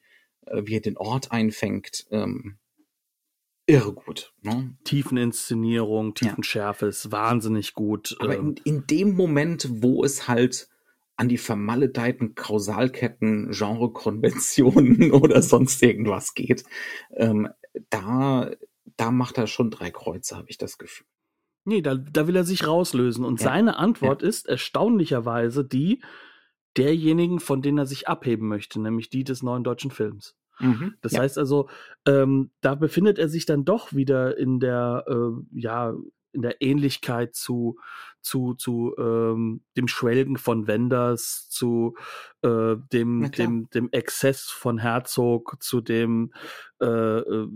wie 0.52 0.76
er 0.76 0.80
den 0.80 0.96
Ort 0.96 1.32
einfängt. 1.32 2.06
Ähm, 2.10 2.58
irre 3.66 3.92
gut. 3.92 4.32
Ne? 4.42 4.76
Tiefeninszenierung, 4.84 6.14
Tiefenschärfe 6.14 6.86
ja. 6.86 6.90
ist 6.90 7.10
wahnsinnig 7.12 7.74
gut. 7.74 8.16
Aber 8.20 8.36
in, 8.36 8.48
ähm. 8.48 8.54
in 8.64 8.86
dem 8.86 9.14
Moment, 9.14 9.68
wo 9.82 10.04
es 10.04 10.28
halt 10.28 10.68
an 11.16 11.28
die 11.28 11.38
vermaledeiten 11.38 12.34
Kausalketten, 12.34 13.50
Genrekonventionen 13.50 15.12
oder 15.12 15.42
sonst 15.42 15.82
irgendwas 15.82 16.34
geht. 16.34 16.64
Ähm, 17.12 17.48
da, 17.90 18.50
da 18.96 19.10
macht 19.10 19.38
er 19.38 19.46
schon 19.46 19.70
drei 19.70 19.90
Kreuze, 19.90 20.36
habe 20.36 20.50
ich 20.50 20.58
das 20.58 20.76
Gefühl. 20.78 21.06
Nee, 21.64 21.80
da, 21.80 21.94
da 21.94 22.26
will 22.26 22.36
er 22.36 22.44
sich 22.44 22.66
rauslösen. 22.66 23.24
Und 23.24 23.40
Ja. 23.40 23.44
seine 23.44 23.76
Antwort 23.76 24.22
Ja. 24.22 24.28
ist 24.28 24.46
erstaunlicherweise 24.46 25.64
die 25.64 26.02
derjenigen, 26.76 27.40
von 27.40 27.62
denen 27.62 27.78
er 27.78 27.86
sich 27.86 28.08
abheben 28.08 28.48
möchte, 28.48 28.80
nämlich 28.80 29.10
die 29.10 29.24
des 29.24 29.42
neuen 29.42 29.64
deutschen 29.64 29.90
Films. 29.90 30.36
Mhm. 30.60 30.94
Das 31.00 31.12
ja. 31.12 31.20
heißt 31.20 31.38
also, 31.38 31.68
ähm, 32.06 32.50
da 32.60 32.74
befindet 32.74 33.18
er 33.18 33.28
sich 33.28 33.46
dann 33.46 33.64
doch 33.64 33.92
wieder 33.92 34.36
in 34.38 34.60
der, 34.60 35.04
äh, 35.08 35.58
ja, 35.58 35.94
in 36.32 36.42
der 36.42 36.60
Ähnlichkeit 36.60 37.34
zu, 37.34 37.78
zu, 38.20 38.54
zu 38.54 38.94
ähm, 38.98 39.62
dem 39.76 39.88
Schwelgen 39.88 40.36
von 40.36 40.66
Wenders, 40.66 41.48
zu 41.48 41.96
äh, 42.42 42.76
dem, 42.92 43.30
dem, 43.30 43.70
dem 43.70 43.88
Exzess 43.92 44.42
von 44.42 44.78
Herzog, 44.78 45.56
zu 45.60 45.80
dem 45.80 46.32
äh, 46.80 46.86
äh, 46.86 47.48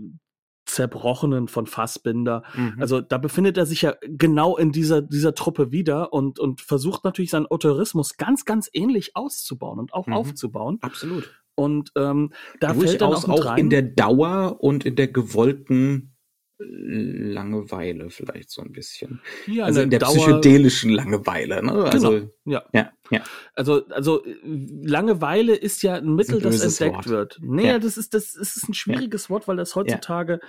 Zerbrochenen 0.69 1.47
von 1.47 1.65
Fassbinder. 1.65 2.43
Mhm. 2.55 2.75
Also 2.79 3.01
da 3.01 3.17
befindet 3.17 3.57
er 3.57 3.65
sich 3.65 3.81
ja 3.81 3.95
genau 4.01 4.57
in 4.57 4.71
dieser, 4.71 5.01
dieser 5.01 5.33
Truppe 5.33 5.71
wieder 5.71 6.13
und, 6.13 6.39
und 6.39 6.61
versucht 6.61 7.03
natürlich 7.03 7.31
seinen 7.31 7.47
Autorismus 7.47 8.17
ganz, 8.17 8.45
ganz 8.45 8.69
ähnlich 8.73 9.15
auszubauen 9.15 9.79
und 9.79 9.93
auch 9.93 10.07
Mhm. 10.07 10.13
aufzubauen. 10.13 10.77
Absolut. 10.81 11.29
Und 11.55 11.91
ähm, 11.97 12.31
da 12.59 12.73
fällt 12.73 13.01
dann 13.01 13.11
Durchaus 13.11 13.25
auch, 13.25 13.41
auch 13.41 13.45
rein, 13.45 13.59
in 13.59 13.69
der 13.69 13.81
Dauer 13.81 14.57
und 14.61 14.85
in 14.85 14.95
der 14.95 15.09
gewollten 15.09 16.13
Langeweile 16.61 18.09
vielleicht 18.09 18.49
so 18.51 18.61
ein 18.61 18.71
bisschen. 18.71 19.21
ja, 19.47 19.65
also 19.65 19.81
in 19.81 19.89
der 19.89 19.99
Dauer- 19.99 20.13
psychedelischen 20.15 20.91
Langeweile. 20.91 21.63
Ne? 21.63 21.71
Also, 21.85 22.11
Genau. 22.11 22.29
Ja, 22.45 22.63
ja, 22.73 22.91
ja. 23.11 23.21
also 23.55 23.85
also 23.89 24.25
äh, 24.25 24.35
Langeweile 24.43 25.55
ist 25.55 25.83
ja 25.83 25.95
ein 25.95 26.15
Mittel, 26.15 26.41
das 26.41 26.53
böses 26.61 26.81
entdeckt 26.81 27.07
Wort. 27.07 27.09
wird. 27.09 27.39
Nee, 27.41 27.67
Ja. 27.67 27.79
das 27.79 27.97
ist 27.97 28.13
das 28.13 28.35
ist 28.35 28.67
ein 28.67 28.73
schwieriges 28.73 29.29
Wort, 29.29 29.47
weil 29.47 29.57
das 29.57 29.75
heutzutage 29.75 30.39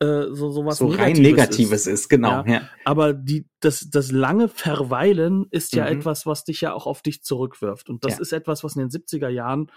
äh, 0.00 0.24
so 0.30 0.50
sowas 0.50 0.78
so 0.78 0.86
rein 0.88 1.16
Negatives 1.16 1.86
ist, 1.86 2.08
genau. 2.08 2.44
Ja. 2.44 2.46
Ja. 2.46 2.68
Aber 2.84 3.12
die, 3.12 3.46
das, 3.60 3.88
das 3.90 4.12
lange 4.12 4.48
Verweilen 4.48 5.46
ist 5.50 5.74
ja 5.74 5.84
Mhm. 5.90 5.98
etwas, 6.00 6.26
was 6.26 6.44
dich 6.44 6.60
ja 6.60 6.72
auch 6.74 6.86
auf 6.86 7.02
dich 7.02 7.22
zurückwirft. 7.22 7.88
Und 7.88 8.04
das 8.04 8.14
Ja. 8.14 8.20
ist 8.20 8.32
etwas, 8.32 8.62
was 8.64 8.76
in 8.76 8.82
den 8.82 8.90
70er 8.90 9.28
Jahren, 9.28 9.70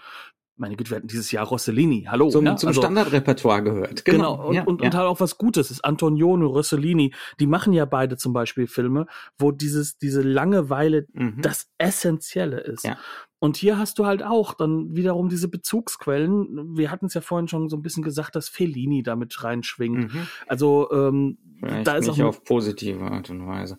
meine 0.60 0.76
Güte, 0.76 0.90
wir 0.90 0.96
hatten 0.98 1.08
dieses 1.08 1.32
Jahr 1.32 1.46
Rossellini, 1.46 2.06
hallo. 2.08 2.28
Zum, 2.30 2.44
ja? 2.46 2.54
zum 2.56 2.68
Also- 2.68 2.82
Standardrepertoire 2.82 3.62
gehört. 3.62 4.04
Genau, 4.04 4.36
Genau. 4.36 4.48
und, 4.48 4.54
ja, 4.54 4.62
und, 4.64 4.80
ja. 4.80 4.86
und 4.88 4.94
halt 4.94 5.06
auch 5.06 5.20
was 5.20 5.38
Gutes 5.38 5.70
ist. 5.70 5.84
Antonioni, 5.84 6.44
Rossellini, 6.44 7.14
die 7.40 7.46
machen 7.46 7.72
ja 7.72 7.84
beide 7.86 8.16
zum 8.16 8.32
Beispiel 8.32 8.66
Filme, 8.66 9.06
wo 9.38 9.50
dieses, 9.52 9.96
diese 9.98 10.22
Langeweile 10.22 11.06
Mhm. 11.12 11.40
das 11.42 11.68
Essentielle 11.78 12.60
ist. 12.60 12.84
Ja. 12.84 12.96
Und 13.40 13.56
hier 13.56 13.78
hast 13.78 13.98
du 13.98 14.04
halt 14.04 14.22
auch 14.22 14.52
dann 14.52 14.94
wiederum 14.94 15.30
diese 15.30 15.48
Bezugsquellen. 15.48 16.76
Wir 16.76 16.90
hatten 16.90 17.06
es 17.06 17.14
ja 17.14 17.22
vorhin 17.22 17.48
schon 17.48 17.70
so 17.70 17.76
ein 17.76 17.82
bisschen 17.82 18.02
gesagt, 18.02 18.36
dass 18.36 18.50
Fellini 18.50 19.02
damit 19.02 19.42
reinschwingt. 19.42 20.12
Mhm. 20.12 20.26
Also 20.46 20.90
ähm, 20.92 21.38
Vielleicht 21.58 21.86
da 21.86 21.96
ist 21.96 22.06
nicht 22.06 22.22
auch 22.22 22.28
auf 22.28 22.44
positive 22.44 23.02
Art 23.02 23.30
und 23.30 23.46
Weise. 23.46 23.78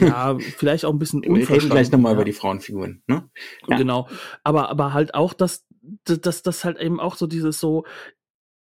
ja, 0.00 0.36
vielleicht 0.38 0.84
auch 0.84 0.92
ein 0.92 0.98
bisschen 0.98 1.22
Wir 1.22 1.30
reden 1.30 1.40
unverstanden. 1.40 1.70
gleich 1.70 1.90
nochmal 1.90 2.12
ja. 2.12 2.16
über 2.16 2.24
die 2.26 2.34
Frauenfiguren. 2.34 3.02
Ne? 3.06 3.30
Ja. 3.66 3.78
Genau. 3.78 4.08
Aber, 4.44 4.68
aber 4.68 4.92
halt 4.92 5.14
auch, 5.14 5.32
dass, 5.32 5.66
dass 6.04 6.42
das 6.42 6.64
halt 6.64 6.78
eben 6.78 7.00
auch 7.00 7.16
so 7.16 7.26
dieses 7.26 7.58
so, 7.58 7.84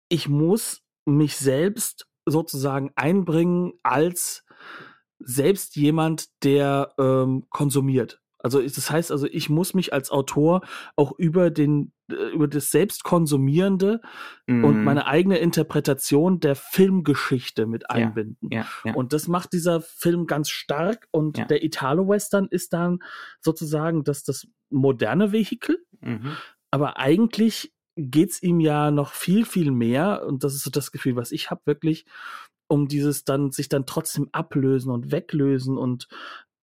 ich 0.08 0.28
muss 0.28 0.82
mich 1.04 1.36
selbst 1.36 2.06
sozusagen 2.26 2.92
einbringen 2.94 3.72
als 3.82 4.44
selbst 5.18 5.74
jemand, 5.74 6.28
der 6.44 6.94
ähm, 6.96 7.46
konsumiert. 7.50 8.21
Also 8.42 8.60
das 8.60 8.90
heißt 8.90 9.12
also, 9.12 9.26
ich 9.26 9.48
muss 9.50 9.74
mich 9.74 9.92
als 9.92 10.10
Autor 10.10 10.62
auch 10.96 11.12
über 11.18 11.50
den 11.50 11.92
äh, 12.10 12.14
über 12.34 12.48
das 12.48 12.70
Selbstkonsumierende 12.70 14.00
und 14.46 14.78
Mhm. 14.78 14.84
meine 14.84 15.06
eigene 15.06 15.38
Interpretation 15.38 16.40
der 16.40 16.56
Filmgeschichte 16.56 17.66
mit 17.66 17.88
einbinden. 17.90 18.48
ja, 18.50 18.66
ja. 18.84 18.94
Und 18.94 19.12
das 19.12 19.28
macht 19.28 19.52
dieser 19.52 19.80
Film 19.80 20.26
ganz 20.26 20.50
stark. 20.50 21.08
Und 21.10 21.38
Ja. 21.38 21.44
der 21.44 21.62
Italo-Western 21.64 22.48
ist 22.50 22.72
dann 22.72 22.98
sozusagen 23.40 24.04
das, 24.04 24.24
das 24.24 24.46
moderne 24.70 25.32
Vehikel. 25.32 25.78
Mhm. 26.00 26.32
Aber 26.70 26.98
eigentlich 26.98 27.72
geht's 27.96 28.42
ihm 28.42 28.58
ja 28.60 28.90
noch 28.90 29.12
viel, 29.12 29.44
viel 29.44 29.70
mehr. 29.70 30.24
Und 30.26 30.44
das 30.44 30.54
ist 30.54 30.64
so 30.64 30.70
das 30.70 30.92
Gefühl, 30.92 31.14
was 31.16 31.30
ich 31.30 31.50
habe, 31.50 31.60
wirklich 31.66 32.06
um 32.68 32.88
dieses 32.88 33.24
dann, 33.24 33.50
sich 33.52 33.68
dann 33.68 33.84
trotzdem 33.84 34.30
ablösen 34.32 34.90
und 34.90 35.12
weglösen 35.12 35.76
und 35.76 36.08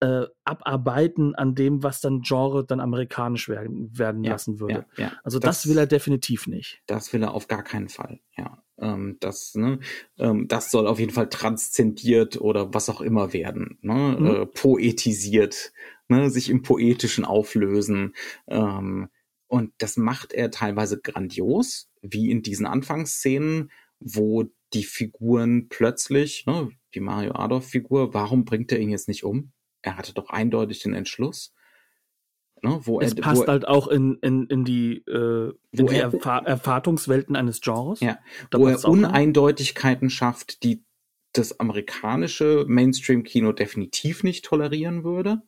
äh, 0.02 0.26
abarbeiten 0.46 1.36
an 1.36 1.56
dem, 1.56 1.84
was 1.84 2.00
dann 2.02 2.22
Genre 2.22 2.66
dann 2.66 2.80
amerikanisch 2.80 3.50
werden, 3.50 3.98
werden 3.98 4.24
Ja, 4.24 4.32
lassen 4.32 4.60
würde. 4.60 4.86
Ja, 4.98 5.06
ja. 5.06 5.12
Also 5.24 5.40
das, 5.40 5.68
will 5.68 5.78
er 5.78 5.88
definitiv 5.88 6.48
nicht. 6.48 6.82
Das 6.88 7.12
will 7.12 7.22
er 7.24 7.34
auf 7.34 7.48
gar 7.48 7.64
keinen 7.64 7.90
Fall. 7.90 8.20
Ja, 8.38 8.64
ähm, 8.78 9.18
das, 9.20 9.56
ne, 9.56 9.80
ähm, 10.18 10.48
das 10.48 10.72
soll 10.72 10.88
auf 10.88 11.00
jeden 11.00 11.12
Fall 11.12 11.28
transzendiert 11.30 12.40
oder 12.40 12.74
was 12.74 12.90
auch 12.90 13.02
immer 13.02 13.34
werden, 13.34 13.78
ne, 13.82 14.18
Mhm. 14.20 14.26
äh, 14.28 14.46
poetisiert, 14.46 15.74
ne, 16.08 16.30
sich 16.30 16.50
im 16.50 16.62
Poetischen 16.62 17.26
auflösen. 17.26 18.16
Ähm, 18.48 19.10
und 19.48 19.74
das 19.80 19.98
macht 19.98 20.32
er 20.32 20.52
teilweise 20.52 21.00
grandios, 21.02 21.90
wie 22.02 22.30
in 22.32 22.42
diesen 22.42 22.66
Anfangsszenen, 22.66 23.72
wo 24.00 24.46
die 24.74 24.84
Figuren 24.84 25.68
plötzlich, 25.68 26.46
ne, 26.46 26.70
die 26.94 27.00
Mario 27.02 27.34
Adolf-Figur, 27.34 28.14
warum 28.14 28.46
bringt 28.46 28.72
er 28.72 28.80
ihn 28.80 28.90
jetzt 28.92 29.08
nicht 29.10 29.24
um? 29.26 29.52
Er 29.82 29.98
hatte 29.98 30.14
doch 30.14 30.30
eindeutig 30.30 30.80
den 30.80 30.94
Entschluss. 30.94 31.54
Ne, 32.62 32.82
wo 32.84 33.00
Es 33.00 33.14
er, 33.14 33.22
passt 33.22 33.44
wo, 33.44 33.48
halt 33.48 33.66
auch 33.68 33.88
in, 33.88 34.16
in, 34.22 34.46
in 34.48 34.66
die, 34.66 34.98
äh, 35.08 35.54
in 35.72 35.88
die 35.88 35.96
er- 35.96 36.12
Erfa 36.14 36.40
Erwartungswelten 36.40 37.38
eines 37.38 37.62
Genres. 37.62 38.02
Ja, 38.02 38.20
Da 38.50 38.60
wo 38.60 38.68
er 38.68 38.78
ne? 38.78 38.86
Uneindeutigkeiten 38.86 40.10
schafft, 40.10 40.64
die 40.64 40.84
das 41.32 41.60
amerikanische 41.60 42.66
Mainstream-Kino 42.68 43.54
definitiv 43.54 44.24
nicht 44.24 44.44
tolerieren 44.44 45.04
würde 45.06 45.42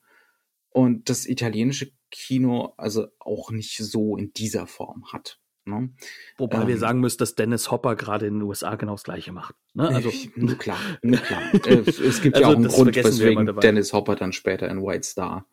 und 0.69 1.09
das 1.09 1.25
italienische 1.25 1.91
Kino 2.11 2.73
also 2.77 3.07
auch 3.19 3.51
nicht 3.51 3.77
so 3.77 4.15
in 4.15 4.31
dieser 4.31 4.67
Form 4.67 5.11
hat. 5.11 5.41
Ne? 5.71 5.89
Wobei 6.37 6.67
wir 6.67 6.73
Ähm, 6.73 6.79
sagen 6.79 6.99
müssen, 6.99 7.17
dass 7.17 7.35
Dennis 7.35 7.71
Hopper 7.71 7.95
gerade 7.95 8.27
in 8.27 8.35
den 8.35 8.41
USA 8.43 8.75
genau 8.75 8.93
das 8.93 9.03
Gleiche 9.03 9.31
macht. 9.31 9.55
Ne? 9.73 9.87
Also, 9.87 10.11
nur 10.35 10.57
klar, 10.57 10.79
nur 11.01 11.19
klar. 11.19 11.41
Äh, 11.65 11.77
es 11.79 12.21
gibt 12.21 12.37
ja 12.37 12.47
Also 12.47 12.51
auch 12.51 12.55
einen 12.57 12.67
Grund, 12.67 12.95
wir 12.95 13.03
weswegen. 13.03 13.45
Dennis 13.61 13.93
Hopper 13.93 14.15
dann 14.15 14.33
später 14.33 14.69
in 14.69 14.81
White 14.83 15.03
Star 15.07 15.47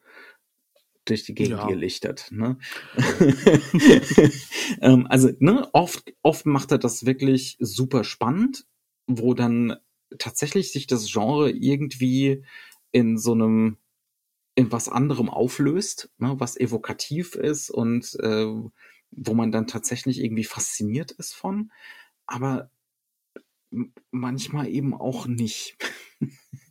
durch 1.04 1.24
die 1.24 1.34
Gegend 1.34 1.60
Ja. 1.60 1.68
gelichtert. 1.68 2.28
Ne? 2.30 2.58
ähm, 4.80 5.06
also 5.08 5.30
ne, 5.38 5.68
oft, 5.72 6.12
oft 6.22 6.46
macht 6.46 6.72
er 6.72 6.78
das 6.78 7.06
wirklich 7.06 7.56
super 7.60 8.04
spannend, 8.04 8.66
wo 9.06 9.34
dann 9.34 9.76
tatsächlich 10.18 10.72
sich 10.72 10.86
das 10.86 11.10
Genre 11.10 11.50
irgendwie 11.50 12.44
in 12.92 13.18
so 13.18 13.32
einem 13.32 13.78
in 14.54 14.72
was 14.72 14.88
anderem 14.88 15.28
auflöst, 15.30 16.10
ne, 16.18 16.34
was 16.38 16.58
evokativ 16.58 17.36
ist 17.36 17.70
und 17.70 18.16
äh, 18.20 18.46
wo 19.10 19.34
man 19.34 19.52
dann 19.52 19.66
tatsächlich 19.66 20.22
irgendwie 20.22 20.44
fasziniert 20.44 21.10
ist 21.12 21.34
von, 21.34 21.72
aber 22.26 22.70
manchmal 24.10 24.68
eben 24.68 24.94
auch 24.94 25.26
nicht. 25.26 25.76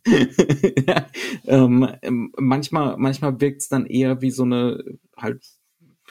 ja, 0.06 1.06
ähm, 1.44 1.88
ähm, 2.02 2.32
manchmal 2.36 2.96
manchmal 2.96 3.40
wirkt 3.40 3.62
es 3.62 3.68
dann 3.68 3.86
eher 3.86 4.20
wie 4.20 4.30
so 4.30 4.44
eine 4.44 4.82
halt 5.16 5.44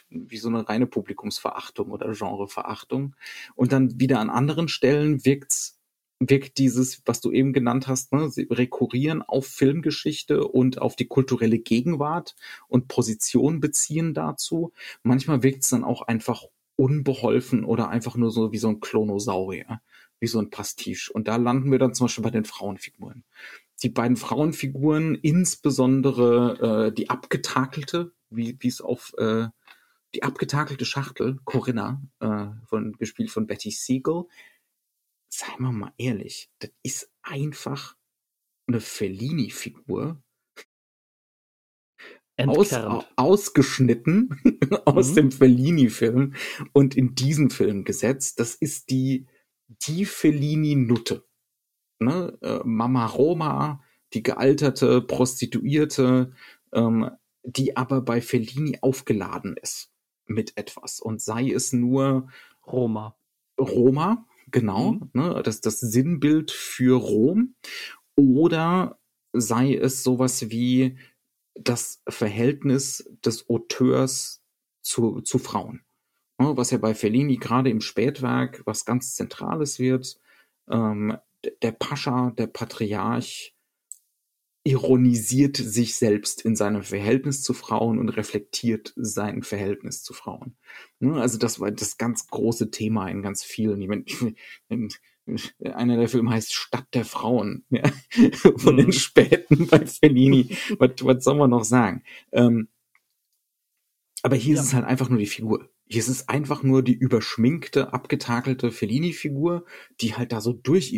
wie 0.09 0.37
so 0.37 0.47
eine 0.47 0.67
reine 0.67 0.87
Publikumsverachtung 0.87 1.91
oder 1.91 2.11
Genreverachtung 2.13 3.15
und 3.55 3.71
dann 3.71 3.99
wieder 3.99 4.19
an 4.19 4.29
anderen 4.29 4.67
Stellen 4.67 5.25
wirkt's 5.25 5.76
wirkt 6.19 6.57
dieses, 6.57 7.01
was 7.05 7.21
du 7.21 7.31
eben 7.31 7.53
genannt 7.53 7.87
hast, 7.87 8.11
ne, 8.11 8.29
sie 8.29 8.47
rekurrieren 8.49 9.21
auf 9.21 9.45
Filmgeschichte 9.47 10.47
und 10.47 10.81
auf 10.81 10.95
die 10.95 11.07
kulturelle 11.07 11.59
Gegenwart 11.59 12.35
und 12.67 12.87
Position 12.87 13.59
beziehen 13.59 14.13
dazu. 14.13 14.73
Manchmal 15.03 15.43
wirkt 15.43 15.63
es 15.63 15.69
dann 15.69 15.83
auch 15.83 16.01
einfach 16.03 16.43
unbeholfen 16.75 17.65
oder 17.65 17.89
einfach 17.89 18.15
nur 18.15 18.31
so 18.31 18.51
wie 18.51 18.57
so 18.57 18.69
ein 18.69 18.79
Klonosaurier, 18.79 19.81
wie 20.19 20.27
so 20.27 20.39
ein 20.39 20.49
Pastiche. 20.49 21.11
Und 21.13 21.27
da 21.27 21.35
landen 21.35 21.71
wir 21.71 21.79
dann 21.79 21.93
zum 21.93 22.05
Beispiel 22.05 22.23
bei 22.23 22.31
den 22.31 22.45
Frauenfiguren. 22.45 23.23
Die 23.83 23.89
beiden 23.89 24.17
Frauenfiguren, 24.17 25.15
insbesondere 25.15 26.87
äh, 26.87 26.93
die 26.93 27.09
abgetakelte, 27.09 28.11
wie 28.29 28.57
es 28.63 28.81
auf 28.81 29.13
äh, 29.17 29.47
die 30.15 30.23
abgetakelte 30.23 30.85
Schachtel, 30.85 31.39
Corinna, 31.45 32.01
äh, 32.19 32.47
von, 32.65 32.93
gespielt 32.93 33.29
von 33.29 33.45
Betty 33.45 33.71
Siegel, 33.71 34.25
seien 35.29 35.59
wir 35.59 35.71
mal 35.71 35.93
ehrlich, 35.97 36.49
das 36.59 36.71
ist 36.83 37.11
einfach 37.21 37.95
eine 38.67 38.81
Fellini-Figur, 38.81 40.21
aus, 42.45 42.71
ausgeschnitten 43.15 44.29
aus 44.85 45.11
Mhm. 45.11 45.15
dem 45.15 45.31
Fellini-Film 45.31 46.35
und 46.71 46.95
in 46.95 47.15
diesen 47.15 47.49
Film 47.49 47.83
gesetzt. 47.83 48.39
Das 48.39 48.53
ist 48.55 48.91
die, 48.91 49.25
die 49.67 50.05
Fellini-Nutte. 50.05 51.25
Ne? 51.99 52.37
Äh, 52.41 52.59
Mama 52.63 53.07
Roma, 53.07 53.83
die 54.13 54.21
gealterte 54.21 55.01
Prostituierte, 55.01 56.31
ähm, 56.73 57.09
die 57.43 57.75
aber 57.75 58.01
bei 58.01 58.21
Fellini 58.21 58.77
aufgeladen 58.81 59.55
ist 59.59 59.91
mit 60.27 60.57
etwas. 60.57 60.99
Und 60.99 61.21
sei 61.21 61.49
es 61.49 61.73
nur 61.73 62.29
Roma. 62.67 63.17
Roma, 63.59 64.27
genau, 64.47 64.93
mhm. 64.93 65.09
ne, 65.13 65.41
das, 65.43 65.61
das 65.61 65.79
Sinnbild 65.79 66.51
für 66.51 66.99
Rom. 66.99 67.55
Oder 68.15 68.99
sei 69.33 69.75
es 69.75 70.03
sowas 70.03 70.49
wie 70.49 70.97
das 71.53 72.01
Verhältnis 72.07 73.09
des 73.25 73.49
Auteurs 73.49 74.43
zu, 74.81 75.21
zu 75.21 75.39
Frauen. 75.39 75.81
Ne, 76.39 76.55
was 76.55 76.71
ja 76.71 76.77
bei 76.77 76.93
Fellini 76.93 77.37
gerade 77.37 77.69
im 77.69 77.81
Spätwerk 77.81 78.61
was 78.65 78.85
ganz 78.85 79.15
Zentrales 79.15 79.79
wird. 79.79 80.19
Ähm, 80.69 81.17
der 81.61 81.71
Pascha, 81.71 82.31
der 82.31 82.47
Patriarch, 82.47 83.55
ironisiert 84.67 85.55
sich 85.55 85.95
selbst 85.95 86.41
in 86.41 86.57
seinem 86.57 86.83
Verhältnis 86.83 87.41
zu 87.41 87.53
Frauen 87.53 87.99
und 87.99 88.09
reflektiert 88.09 88.91
sein 88.97 89.41
Verhältnis 89.41 90.03
zu 90.03 90.13
Frauen. 90.13 90.57
Ne, 90.99 91.21
also 91.21 91.37
das 91.37 91.61
war 91.61 91.71
das 91.71 91.97
ganz 91.97 92.27
große 92.27 92.69
Thema 92.69 93.07
in 93.07 93.21
ganz 93.21 93.45
vielen. 93.45 93.81
Ich 93.81 93.87
meine, 93.87 94.89
einer 95.73 95.95
der 95.95 96.09
Filme 96.09 96.31
heißt 96.31 96.53
Stadt 96.53 96.87
der 96.93 97.05
Frauen 97.05 97.63
ja, 97.69 97.83
von 98.57 98.75
den 98.75 98.87
mhm. 98.87 98.91
späten 98.91 99.67
bei 99.67 99.85
Fellini. 99.85 100.57
was, 100.77 100.91
was 100.99 101.23
soll 101.23 101.35
man 101.35 101.49
noch 101.49 101.63
sagen? 101.63 102.03
Ähm, 102.33 102.67
aber 104.23 104.35
hier 104.35 104.55
ja. 104.55 104.61
ist 104.61 104.67
es 104.67 104.73
halt 104.73 104.85
einfach 104.85 105.07
nur 105.07 105.19
die 105.19 105.27
Figur. 105.27 105.69
Hier 105.85 105.99
ist 105.99 106.09
es 106.09 106.27
einfach 106.27 106.61
nur 106.61 106.83
die 106.83 106.95
überschminkte, 106.95 107.93
abgetakelte 107.93 108.71
Fellini-Figur, 108.71 109.63
die 110.01 110.15
halt 110.15 110.33
da 110.33 110.41
so 110.41 110.51
durch, 110.51 110.93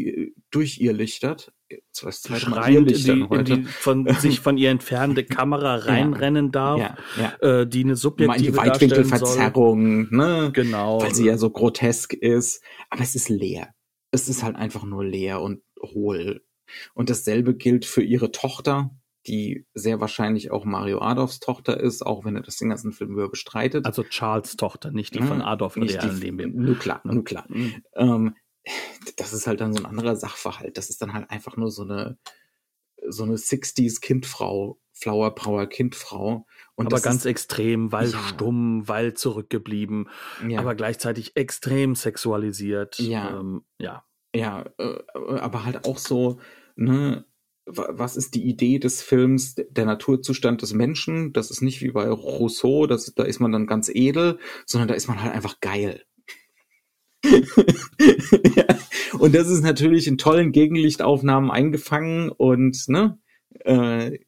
durch 0.50 0.80
ihr 0.80 0.94
lichtert. 0.94 1.54
Zweite 1.92 2.50
Mal 2.50 2.74
in 2.74 2.86
die, 2.86 3.10
in 3.10 3.46
die 3.46 3.64
von 3.64 4.08
sich 4.20 4.40
von 4.40 4.58
ihr 4.58 4.70
entfernte 4.70 5.24
Kamera 5.24 5.76
reinrennen 5.76 6.48
ja, 6.48 6.52
darf, 6.52 6.80
ja, 6.80 6.98
ja. 7.42 7.62
Äh, 7.62 7.68
die 7.68 7.84
eine 7.84 7.96
subjektive 7.96 8.52
die 8.52 8.58
Weitwinkelverzerrung, 8.58 10.10
ne? 10.12 10.52
Genau. 10.54 11.02
Weil 11.02 11.14
sie 11.14 11.26
ja 11.26 11.38
so 11.38 11.50
grotesk 11.50 12.14
ist. 12.14 12.64
Aber 12.90 13.02
es 13.02 13.16
ist 13.16 13.30
leer. 13.30 13.74
Es 14.12 14.28
ist 14.28 14.44
halt 14.44 14.56
einfach 14.56 14.84
nur 14.84 15.06
leer 15.06 15.42
und 15.42 15.62
hohl. 15.82 16.42
Und 16.94 17.10
dasselbe 17.10 17.56
gilt 17.56 17.86
für 17.86 18.04
ihre 18.04 18.32
Tochter, 18.32 18.92
die 19.28 19.68
sehr 19.74 20.00
wahrscheinlich 20.00 20.52
auch 20.52 20.66
Mario 20.66 21.00
Adolfs 21.00 21.40
Tochter 21.40 21.80
ist, 21.80 22.06
auch 22.06 22.26
wenn 22.26 22.36
er 22.36 22.42
das 22.42 22.58
den 22.58 22.70
ganzen 22.70 22.92
Film 22.92 23.12
über 23.12 23.30
bestreitet. 23.30 23.86
Also 23.86 24.04
Charles 24.04 24.56
Tochter, 24.56 24.92
nicht 24.92 25.14
die 25.14 25.22
von 25.22 25.42
Adolf 25.42 25.78
im 25.78 25.84
realen 25.84 26.20
Leben. 26.20 26.54
Nur 26.56 26.76
klar, 26.76 27.02
nur 27.04 27.24
klar. 27.24 27.46
Mhm. 27.50 27.84
Ähm, 27.96 28.36
das 29.18 29.34
ist 29.34 29.48
halt 29.48 29.62
dann 29.62 29.74
so 29.74 29.80
ein 29.80 29.86
anderer 29.86 30.16
Sachverhalt. 30.16 30.78
Das 30.78 30.90
ist 30.90 31.02
dann 31.02 31.14
halt 31.14 31.30
einfach 31.30 31.58
nur 31.58 31.72
so 31.72 31.84
eine 31.84 32.18
so 33.08 33.24
eine 33.24 33.36
60s 33.36 34.02
Kindfrau, 34.02 34.80
Flower 34.92 35.34
Power 35.36 35.68
Kindfrau. 35.68 36.46
Und 36.76 36.88
aber 36.88 37.00
ganz 37.02 37.20
ist, 37.20 37.26
extrem, 37.26 37.92
weil 37.92 38.10
ja. 38.10 38.20
stumm, 38.20 38.88
weil 38.88 39.14
zurückgeblieben, 39.14 40.10
ja. 40.48 40.60
aber 40.60 40.76
gleichzeitig 40.76 41.36
extrem 41.36 41.96
sexualisiert. 41.96 43.00
Ja. 43.00 43.40
Ähm, 43.40 43.64
ja. 43.80 44.06
Ja, 44.36 44.66
äh, 44.78 45.00
aber 45.40 45.66
halt 45.66 45.86
auch 45.86 45.98
so, 45.98 46.40
ne, 46.76 47.26
was 47.66 48.16
ist 48.16 48.36
die 48.36 48.48
Idee 48.48 48.80
des 48.80 49.02
Films, 49.02 49.56
der 49.56 49.86
Naturzustand 49.86 50.62
des 50.62 50.74
Menschen? 50.74 51.34
Das 51.34 51.52
ist 51.52 51.62
nicht 51.62 51.82
wie 51.82 51.92
bei 51.92 52.10
Rousseau, 52.10 52.88
das, 52.88 53.14
da 53.16 53.24
ist 53.24 53.40
man 53.40 53.52
dann 53.52 53.68
ganz 53.68 53.90
edel, 53.90 54.40
sondern 54.66 54.88
da 54.88 54.94
ist 54.96 55.08
man 55.08 55.22
halt 55.22 55.34
einfach 55.34 55.60
geil. 55.60 56.04
ja. 58.56 58.66
Und 59.20 59.36
das 59.36 59.50
ist 59.50 59.62
natürlich 59.62 60.08
in 60.08 60.18
tollen 60.18 60.52
Gegenlichtaufnahmen 60.52 61.52
eingefangen 61.52 62.30
und 62.30 62.88
ne 62.88 63.18
äh, 63.66 64.20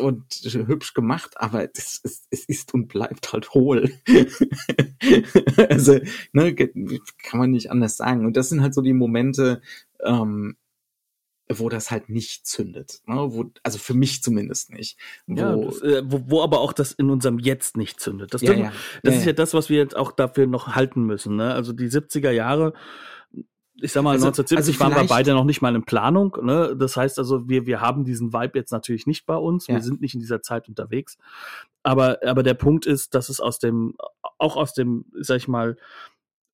und 0.00 0.24
hübsch 0.32 0.94
gemacht, 0.94 1.34
aber 1.36 1.68
es, 1.74 2.00
es, 2.02 2.26
es 2.30 2.44
ist 2.44 2.74
und 2.74 2.88
bleibt 2.88 3.32
halt 3.32 3.54
hohl. 3.54 3.92
also 5.68 5.98
ne, 6.32 6.54
kann 6.54 7.38
man 7.40 7.50
nicht 7.50 7.70
anders 7.70 7.96
sagen. 7.96 8.26
Und 8.26 8.36
das 8.36 8.48
sind 8.48 8.62
halt 8.62 8.74
so 8.74 8.82
die 8.82 8.92
Momente, 8.92 9.62
ähm, 10.02 10.56
wo 11.52 11.68
das 11.68 11.90
halt 11.90 12.08
nicht 12.08 12.46
zündet. 12.46 13.00
Ne? 13.06 13.16
Wo, 13.16 13.50
also 13.62 13.78
für 13.78 13.94
mich 13.94 14.22
zumindest 14.22 14.70
nicht. 14.70 14.98
Wo, 15.26 15.36
ja, 15.36 15.56
das, 15.56 15.82
äh, 15.82 16.02
wo, 16.04 16.22
wo 16.26 16.42
aber 16.42 16.60
auch 16.60 16.72
das 16.72 16.92
in 16.92 17.10
unserem 17.10 17.38
Jetzt 17.38 17.76
nicht 17.76 18.00
zündet. 18.00 18.32
Das, 18.32 18.40
ja, 18.40 18.48
dürfen, 18.52 18.64
ja. 18.64 18.72
das 19.02 19.14
ja, 19.14 19.20
ist 19.20 19.26
ja, 19.26 19.32
das, 19.32 19.54
was 19.54 19.68
wir 19.68 19.76
jetzt 19.76 19.96
auch 19.96 20.12
dafür 20.12 20.46
noch 20.46 20.74
halten 20.74 21.04
müssen. 21.04 21.36
Ne? 21.36 21.52
Also 21.52 21.72
die 21.72 21.88
70er 21.88 22.30
Jahre, 22.30 22.72
ich 23.76 23.92
sag 23.92 24.02
mal, 24.02 24.12
also, 24.12 24.26
1970 24.26 24.80
also 24.80 24.80
waren 24.80 25.02
wir 25.02 25.08
beide 25.08 25.34
noch 25.34 25.44
nicht 25.44 25.60
mal 25.60 25.74
in 25.74 25.84
Planung. 25.84 26.36
Ne? 26.42 26.74
Das 26.78 26.96
heißt 26.96 27.18
also, 27.18 27.48
wir, 27.48 27.66
wir 27.66 27.80
haben 27.80 28.04
diesen 28.04 28.32
Vibe 28.32 28.58
jetzt 28.58 28.72
natürlich 28.72 29.06
nicht 29.06 29.26
bei 29.26 29.36
uns. 29.36 29.68
Wir 29.68 29.82
sind 29.82 30.00
nicht 30.00 30.14
in 30.14 30.20
dieser 30.20 30.42
Zeit 30.42 30.68
unterwegs. 30.68 31.18
Aber, 31.82 32.18
aber 32.24 32.42
der 32.42 32.54
Punkt 32.54 32.86
ist, 32.86 33.14
dass 33.14 33.28
es 33.28 33.40
aus 33.40 33.58
dem, 33.58 33.94
auch 34.38 34.56
aus 34.56 34.72
dem, 34.72 35.04
sag 35.20 35.36
ich 35.36 35.48
mal, 35.48 35.76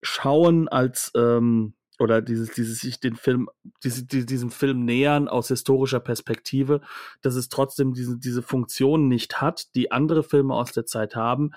Schauen 0.03 0.67
als 0.67 1.13
ähm, 1.15 1.75
oder 2.01 2.23
dieses, 2.23 2.51
dieses 2.51 2.81
sich 2.81 2.99
den 2.99 3.15
Film, 3.15 3.49
diese, 3.85 4.07
die, 4.07 4.25
diesem 4.25 4.51
Film 4.51 4.85
nähern 4.85 5.29
aus 5.29 5.49
historischer 5.49 6.01
Perspektive, 6.01 6.81
dass 7.21 7.35
es 7.35 7.49
trotzdem 7.49 7.93
diese, 7.93 8.19
diese 8.19 8.43
Funktion 8.43 9.07
nicht 9.07 9.41
hat, 9.41 9.75
die 9.75 9.93
andere 9.93 10.23
Filme 10.23 10.55
aus 10.55 10.73
der 10.73 10.87
Zeit 10.87 11.15
haben, 11.15 11.51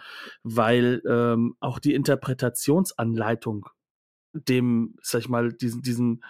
weil 0.44 1.02
ähm, 1.08 1.56
auch 1.62 1.80
die 1.80 1.94
Interpretationsanleitung 1.94 3.68
dem, 4.34 4.96
sag 5.02 5.22
ich 5.22 5.30
mal, 5.30 5.54
diesen, 5.54 5.82
diesen 5.82 6.24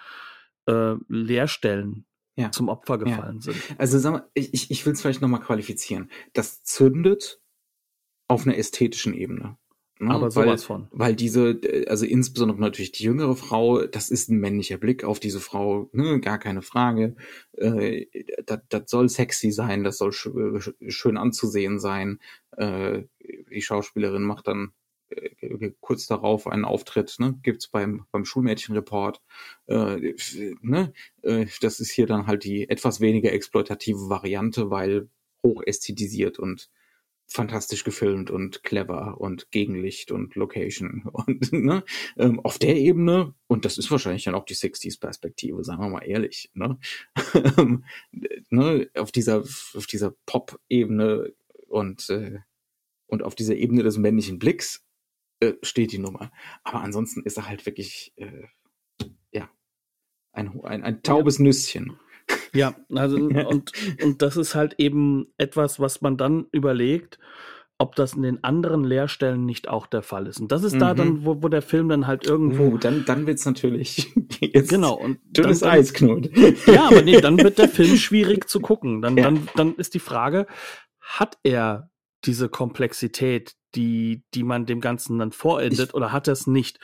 äh, 0.67 0.95
Leerstellen 1.07 2.05
ja. 2.35 2.51
zum 2.51 2.69
Opfer 2.69 2.99
gefallen 2.99 3.37
ja. 3.37 3.41
sind. 3.41 3.57
Also 3.79 3.97
sag 3.97 4.11
mal, 4.11 4.29
ich, 4.35 4.69
ich 4.69 4.85
will 4.85 4.93
es 4.93 5.01
vielleicht 5.01 5.21
nochmal 5.21 5.41
qualifizieren. 5.41 6.11
Das 6.33 6.63
zündet 6.63 7.41
auf 8.27 8.45
einer 8.45 8.57
ästhetischen 8.57 9.13
Ebene. 9.13 9.57
Ne? 10.03 10.13
Aber 10.13 10.31
sowas 10.31 10.47
weil, 10.47 10.57
von. 10.57 10.87
Weil 10.91 11.15
diese, 11.15 11.59
also 11.87 12.05
insbesondere 12.05 12.59
natürlich 12.59 12.91
die 12.91 13.03
jüngere 13.03 13.35
Frau, 13.35 13.85
das 13.85 14.09
ist 14.09 14.29
ein 14.29 14.37
männlicher 14.37 14.77
Blick 14.77 15.03
auf 15.03 15.19
diese 15.19 15.39
Frau, 15.39 15.89
ne, 15.93 16.19
gar 16.19 16.39
keine 16.39 16.61
Frage. 16.61 17.15
Äh, 17.53 18.05
das, 18.45 18.59
das 18.69 18.89
soll 18.89 19.09
sexy 19.09 19.51
sein, 19.51 19.83
das 19.83 19.97
soll 19.97 20.11
sch 20.11 20.29
schön 20.87 21.17
anzusehen 21.17 21.79
sein. 21.79 22.19
Äh, 22.57 23.03
die 23.51 23.61
Schauspielerin 23.61 24.23
macht 24.23 24.47
dann 24.47 24.73
äh, 25.09 25.71
kurz 25.79 26.07
darauf 26.07 26.47
einen 26.47 26.65
Auftritt, 26.65 27.15
ne, 27.19 27.39
gibt's 27.43 27.67
beim 27.67 28.05
beim 28.11 28.25
Schulmädchenreport. 28.25 29.21
Äh, 29.67 30.13
ne, 30.61 30.93
äh, 31.21 31.45
das 31.61 31.79
ist 31.79 31.91
hier 31.91 32.07
dann 32.07 32.27
halt 32.27 32.43
die 32.43 32.69
etwas 32.69 32.99
weniger 33.01 33.31
exploitative 33.31 34.09
Variante, 34.09 34.69
weil 34.69 35.09
hoch 35.43 35.61
ästhetisiert 35.65 36.39
und 36.39 36.69
fantastisch 37.33 37.83
gefilmt 37.83 38.29
und 38.29 38.63
clever 38.63 39.19
und 39.19 39.49
Gegenlicht 39.51 40.11
und 40.11 40.35
Location 40.35 41.03
und 41.11 41.51
ne, 41.51 41.83
ähm, 42.17 42.39
auf 42.39 42.59
der 42.59 42.75
Ebene 42.77 43.33
und 43.47 43.65
das 43.65 43.77
ist 43.77 43.89
wahrscheinlich 43.89 44.23
dann 44.23 44.35
auch 44.35 44.45
die 44.45 44.55
60s 44.55 44.99
Perspektive, 44.99 45.63
sagen 45.63 45.81
wir 45.81 45.89
mal 45.89 46.03
ehrlich, 46.03 46.51
ne, 46.53 46.77
ne 48.49 48.89
auf 48.95 49.11
dieser 49.11 49.39
auf 49.39 49.87
dieser 49.89 50.11
Pop 50.25 50.59
Ebene 50.69 51.33
und 51.67 52.09
äh, 52.09 52.39
und 53.07 53.23
auf 53.23 53.35
dieser 53.35 53.55
Ebene 53.55 53.83
des 53.83 53.97
männlichen 53.97 54.37
Blicks 54.37 54.85
äh, 55.39 55.53
steht 55.63 55.91
die 55.91 55.99
Nummer, 55.99 56.31
aber 56.63 56.81
ansonsten 56.81 57.23
ist 57.23 57.37
er 57.37 57.47
halt 57.47 57.65
wirklich 57.65 58.13
äh, 58.17 58.47
ja 59.31 59.49
ein 60.33 60.63
ein, 60.63 60.83
ein 60.83 61.01
taubes 61.01 61.39
Nüsschen. 61.39 61.97
Ja, 62.53 62.75
also 62.93 63.17
und, 63.49 63.71
und 64.01 64.21
das 64.21 64.37
ist 64.37 64.55
halt 64.55 64.75
eben 64.77 65.27
etwas, 65.37 65.79
was 65.79 66.01
man 66.01 66.17
dann 66.17 66.45
überlegt, 66.51 67.19
ob 67.79 67.95
das 67.95 68.13
in 68.13 68.21
den 68.21 68.43
anderen 68.43 68.83
Lehrstellen 68.83 69.45
nicht 69.45 69.67
auch 69.67 69.87
der 69.87 70.03
Fall 70.03 70.27
ist. 70.27 70.39
Und 70.39 70.51
das 70.51 70.63
ist 70.63 70.75
mhm. 70.75 70.79
da 70.79 70.93
dann, 70.93 71.25
wo, 71.25 71.41
wo 71.41 71.49
der 71.49 71.61
Film 71.61 71.89
dann 71.89 72.07
halt 72.07 72.25
irgendwo. 72.25 72.67
Uh, 72.67 72.77
dann, 72.77 73.03
dann 73.05 73.27
wird's 73.27 73.45
natürlich 73.45 74.13
jetzt 74.39 74.69
genau 74.69 74.93
und 74.93 75.19
dünnes 75.25 75.61
dann, 75.61 75.71
Eis 75.71 75.93
knurrt. 75.93 76.29
Ja, 76.67 76.87
aber 76.87 77.01
nee, 77.01 77.19
dann 77.19 77.37
wird 77.39 77.57
der 77.57 77.69
Film 77.69 77.97
schwierig 77.97 78.47
zu 78.47 78.59
gucken. 78.59 79.01
Dann, 79.01 79.17
ja. 79.17 79.23
dann, 79.23 79.47
dann 79.55 79.75
ist 79.75 79.95
die 79.95 79.99
Frage, 79.99 80.47
hat 80.99 81.37
er 81.43 81.89
diese 82.25 82.47
Komplexität, 82.47 83.55
die, 83.75 84.23
die 84.33 84.43
man 84.43 84.65
dem 84.65 84.79
Ganzen 84.79 85.19
dann 85.19 85.31
vorendet, 85.31 85.89
ich, 85.89 85.93
oder 85.93 86.11
hat 86.11 86.27
er 86.27 86.33
es 86.33 86.47
nicht? 86.47 86.79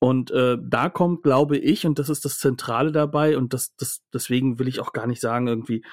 Und 0.00 0.30
äh, 0.30 0.56
da 0.60 0.88
kommt, 0.88 1.22
glaube 1.22 1.58
ich, 1.58 1.84
und 1.84 1.98
das 1.98 2.08
ist 2.08 2.24
das 2.24 2.38
Zentrale 2.38 2.92
dabei, 2.92 3.36
und 3.36 3.52
das, 3.52 3.74
das, 3.76 4.02
deswegen 4.12 4.58
will 4.58 4.68
ich 4.68 4.80
auch 4.80 4.92
gar 4.92 5.06
nicht 5.06 5.20
sagen, 5.20 5.48
irgendwie, 5.48 5.84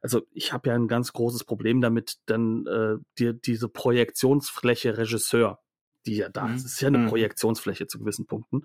also 0.00 0.22
ich 0.32 0.52
habe 0.52 0.68
ja 0.68 0.76
ein 0.76 0.86
ganz 0.88 1.12
großes 1.12 1.44
Problem 1.44 1.80
damit, 1.80 2.18
dann 2.26 2.66
äh, 2.66 2.96
dir 3.18 3.32
diese 3.32 3.68
Projektionsfläche 3.68 4.96
Regisseur, 4.96 5.58
die 6.06 6.16
ja 6.16 6.28
da 6.28 6.46
ist, 6.54 6.62
mhm. 6.62 6.66
ist 6.66 6.80
ja 6.80 6.88
eine 6.88 6.98
mhm. 6.98 7.08
Projektionsfläche 7.08 7.88
zu 7.88 7.98
gewissen 7.98 8.26
Punkten, 8.26 8.62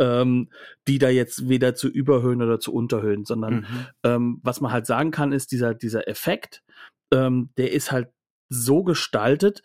ähm, 0.00 0.50
die 0.88 0.98
da 0.98 1.08
jetzt 1.08 1.48
weder 1.48 1.76
zu 1.76 1.88
überhöhen 1.88 2.42
oder 2.42 2.58
zu 2.58 2.74
unterhöhen, 2.74 3.24
sondern 3.24 3.54
mhm. 3.54 3.86
ähm, 4.02 4.40
was 4.42 4.60
man 4.60 4.72
halt 4.72 4.86
sagen 4.86 5.12
kann, 5.12 5.32
ist 5.32 5.52
dieser, 5.52 5.74
dieser 5.74 6.08
Effekt, 6.08 6.64
ähm, 7.12 7.50
der 7.56 7.72
ist 7.72 7.92
halt 7.92 8.08
so 8.48 8.82
gestaltet, 8.82 9.62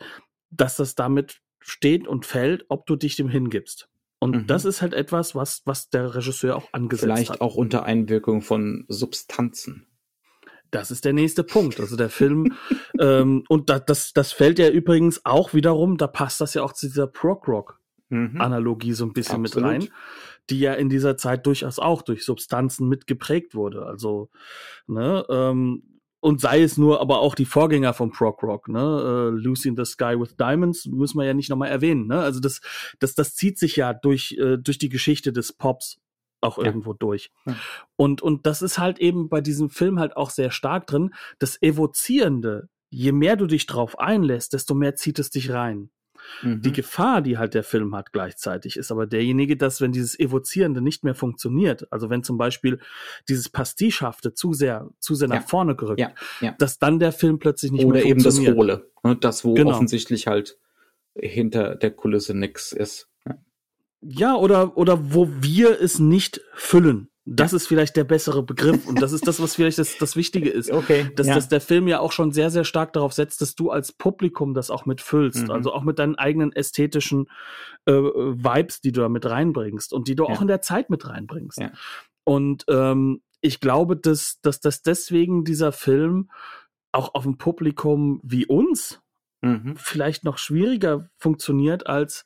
dass 0.51 0.75
das 0.75 0.93
damit 0.93 1.41
steht 1.59 2.07
und 2.07 2.25
fällt, 2.25 2.65
ob 2.69 2.85
du 2.85 2.95
dich 2.95 3.15
dem 3.15 3.29
hingibst. 3.29 3.88
Und 4.19 4.35
mhm. 4.35 4.47
das 4.47 4.65
ist 4.65 4.81
halt 4.81 4.93
etwas, 4.93 5.33
was, 5.33 5.61
was 5.65 5.89
der 5.89 6.13
Regisseur 6.13 6.55
auch 6.55 6.67
angesetzt 6.73 7.03
Vielleicht 7.03 7.29
hat. 7.29 7.37
Vielleicht 7.37 7.41
auch 7.41 7.55
unter 7.55 7.83
Einwirkung 7.85 8.41
von 8.41 8.85
Substanzen. 8.89 9.87
Das 10.71 10.91
ist 10.91 11.05
der 11.05 11.13
nächste 11.13 11.43
Punkt. 11.43 11.79
Also 11.79 11.95
der 11.95 12.09
Film, 12.09 12.53
ähm, 12.99 13.43
und 13.47 13.69
da, 13.69 13.79
das, 13.79 14.13
das 14.13 14.31
fällt 14.31 14.59
ja 14.59 14.69
übrigens 14.69 15.25
auch 15.25 15.53
wiederum, 15.53 15.97
da 15.97 16.07
passt 16.07 16.41
das 16.41 16.53
ja 16.53 16.63
auch 16.63 16.73
zu 16.73 16.87
dieser 16.87 17.07
Prog-Rock-Analogie 17.07 18.93
so 18.93 19.05
ein 19.05 19.13
bisschen 19.13 19.45
Absolut. 19.45 19.71
mit 19.71 19.81
rein, 19.83 19.89
die 20.49 20.59
ja 20.59 20.73
in 20.73 20.89
dieser 20.89 21.17
Zeit 21.17 21.45
durchaus 21.45 21.79
auch 21.79 22.01
durch 22.01 22.25
Substanzen 22.25 22.89
mit 22.89 23.07
geprägt 23.07 23.55
wurde. 23.55 23.85
Also, 23.85 24.29
ne, 24.85 25.25
ähm, 25.29 25.98
und 26.21 26.41
sei 26.41 26.61
es 26.61 26.77
nur, 26.77 26.99
aber 27.01 27.19
auch 27.19 27.35
die 27.35 27.45
Vorgänger 27.45 27.93
von 27.93 28.11
Prog 28.11 28.43
Rock, 28.43 28.67
ne, 28.67 28.79
äh, 28.79 29.29
Lucy 29.29 29.69
in 29.69 29.77
the 29.77 29.85
Sky 29.85 30.19
with 30.19 30.35
Diamonds, 30.37 30.85
müssen 30.85 31.17
wir 31.17 31.25
ja 31.25 31.33
nicht 31.33 31.49
nochmal 31.49 31.69
erwähnen, 31.69 32.07
ne? 32.07 32.19
Also 32.19 32.39
das, 32.39 32.61
das, 32.99 33.15
das 33.15 33.35
zieht 33.35 33.57
sich 33.57 33.75
ja 33.77 33.93
durch, 33.93 34.33
äh, 34.39 34.57
durch 34.57 34.77
die 34.77 34.89
Geschichte 34.89 35.31
des 35.31 35.53
Pops 35.53 35.99
auch 36.41 36.57
Ja. 36.57 36.65
irgendwo 36.65 36.93
durch. 36.93 37.31
Ja. 37.45 37.55
Und, 37.95 38.21
und 38.21 38.45
das 38.45 38.61
ist 38.61 38.79
halt 38.79 38.99
eben 38.99 39.29
bei 39.29 39.41
diesem 39.41 39.69
Film 39.69 39.99
halt 39.99 40.15
auch 40.15 40.29
sehr 40.29 40.51
stark 40.51 40.87
drin. 40.87 41.13
Das 41.37 41.61
Evozierende, 41.61 42.69
je 42.89 43.11
mehr 43.11 43.35
du 43.35 43.45
dich 43.45 43.65
drauf 43.65 43.99
einlässt, 43.99 44.53
desto 44.53 44.73
mehr 44.73 44.95
zieht 44.95 45.19
es 45.19 45.29
dich 45.29 45.51
rein. 45.51 45.89
Mhm. 46.41 46.61
Die 46.61 46.71
Gefahr, 46.71 47.21
die 47.21 47.37
halt 47.37 47.53
der 47.53 47.63
Film 47.63 47.95
hat 47.95 48.11
gleichzeitig, 48.13 48.77
ist 48.77 48.91
aber 48.91 49.07
derjenige, 49.07 49.57
dass 49.57 49.81
wenn 49.81 49.91
dieses 49.91 50.19
Evozierende 50.19 50.81
nicht 50.81 51.03
mehr 51.03 51.15
funktioniert, 51.15 51.91
also 51.91 52.09
wenn 52.09 52.23
zum 52.23 52.37
Beispiel 52.37 52.79
dieses 53.27 53.49
Pastichhafte 53.49 54.33
zu 54.33 54.53
sehr, 54.53 54.89
zu 54.99 55.15
sehr 55.15 55.29
Ja. 55.29 55.35
nach 55.35 55.47
vorne 55.47 55.75
gerückt, 55.75 55.99
Ja, 55.99 56.11
ja. 56.41 56.55
dass 56.59 56.79
dann 56.79 56.99
der 56.99 57.11
Film 57.11 57.39
plötzlich 57.39 57.71
nicht 57.71 57.85
Oder 57.85 57.97
mehr 57.97 58.05
eben 58.05 58.23
das 58.23 58.35
funktioniert. 58.35 58.57
Hohle. 58.57 58.91
Ne? 59.03 59.15
Das, 59.17 59.43
wo 59.45 59.53
Genau. 59.53 59.71
offensichtlich 59.71 60.27
halt 60.27 60.57
hinter 61.15 61.75
der 61.75 61.91
Kulisse 61.91 62.33
nix 62.33 62.71
ist. 62.71 63.09
Ja. 63.25 63.35
Ja, 64.01 64.35
oder, 64.35 64.77
oder 64.77 65.13
wo 65.13 65.27
wir 65.41 65.81
es 65.81 65.99
nicht 65.99 66.39
füllen. 66.53 67.08
Das 67.25 67.53
ist 67.53 67.67
vielleicht 67.67 67.95
der 67.95 68.05
bessere 68.05 68.41
Begriff 68.41 68.87
und 68.87 69.01
das 69.01 69.11
ist 69.11 69.27
das, 69.27 69.39
was 69.39 69.55
vielleicht 69.55 69.77
das, 69.77 69.97
das 69.97 70.15
Wichtige 70.15 70.49
ist. 70.49 70.71
Okay. 70.71 71.11
dass, 71.15 71.27
ja. 71.27 71.35
dass 71.35 71.47
der 71.47 71.61
Film 71.61 71.87
ja 71.87 71.99
auch 71.99 72.11
schon 72.11 72.31
sehr, 72.31 72.49
sehr 72.49 72.63
stark 72.63 72.93
darauf 72.93 73.13
setzt, 73.13 73.41
dass 73.41 73.55
du 73.55 73.69
als 73.69 73.91
Publikum 73.91 74.53
das 74.53 74.71
auch 74.71 74.85
mitfüllst. 74.85 75.43
Mhm. 75.43 75.51
Also 75.51 75.73
auch 75.73 75.83
mit 75.83 75.99
deinen 75.99 76.15
eigenen 76.15 76.51
ästhetischen 76.53 77.27
äh, 77.85 77.91
Vibes, 77.93 78.81
die 78.81 78.91
du 78.91 79.01
da 79.01 79.09
mit 79.09 79.25
reinbringst 79.25 79.93
und 79.93 80.07
die 80.07 80.15
du 80.15 80.23
Ja. 80.23 80.29
auch 80.29 80.41
in 80.41 80.47
der 80.47 80.61
Zeit 80.61 80.89
mit 80.89 81.07
reinbringst. 81.07 81.59
Ja. 81.59 81.71
Und 82.23 82.65
ähm, 82.67 83.21
ich 83.41 83.59
glaube, 83.59 83.95
dass, 83.95 84.39
dass, 84.41 84.59
dass 84.59 84.81
deswegen 84.81 85.43
dieser 85.43 85.71
Film 85.71 86.29
auch 86.91 87.13
auf 87.13 87.25
ein 87.25 87.37
Publikum 87.37 88.19
wie 88.23 88.45
uns 88.45 89.01
mhm. 89.41 89.75
vielleicht 89.75 90.23
noch 90.23 90.37
schwieriger 90.37 91.09
funktioniert 91.17 91.87
als 91.87 92.25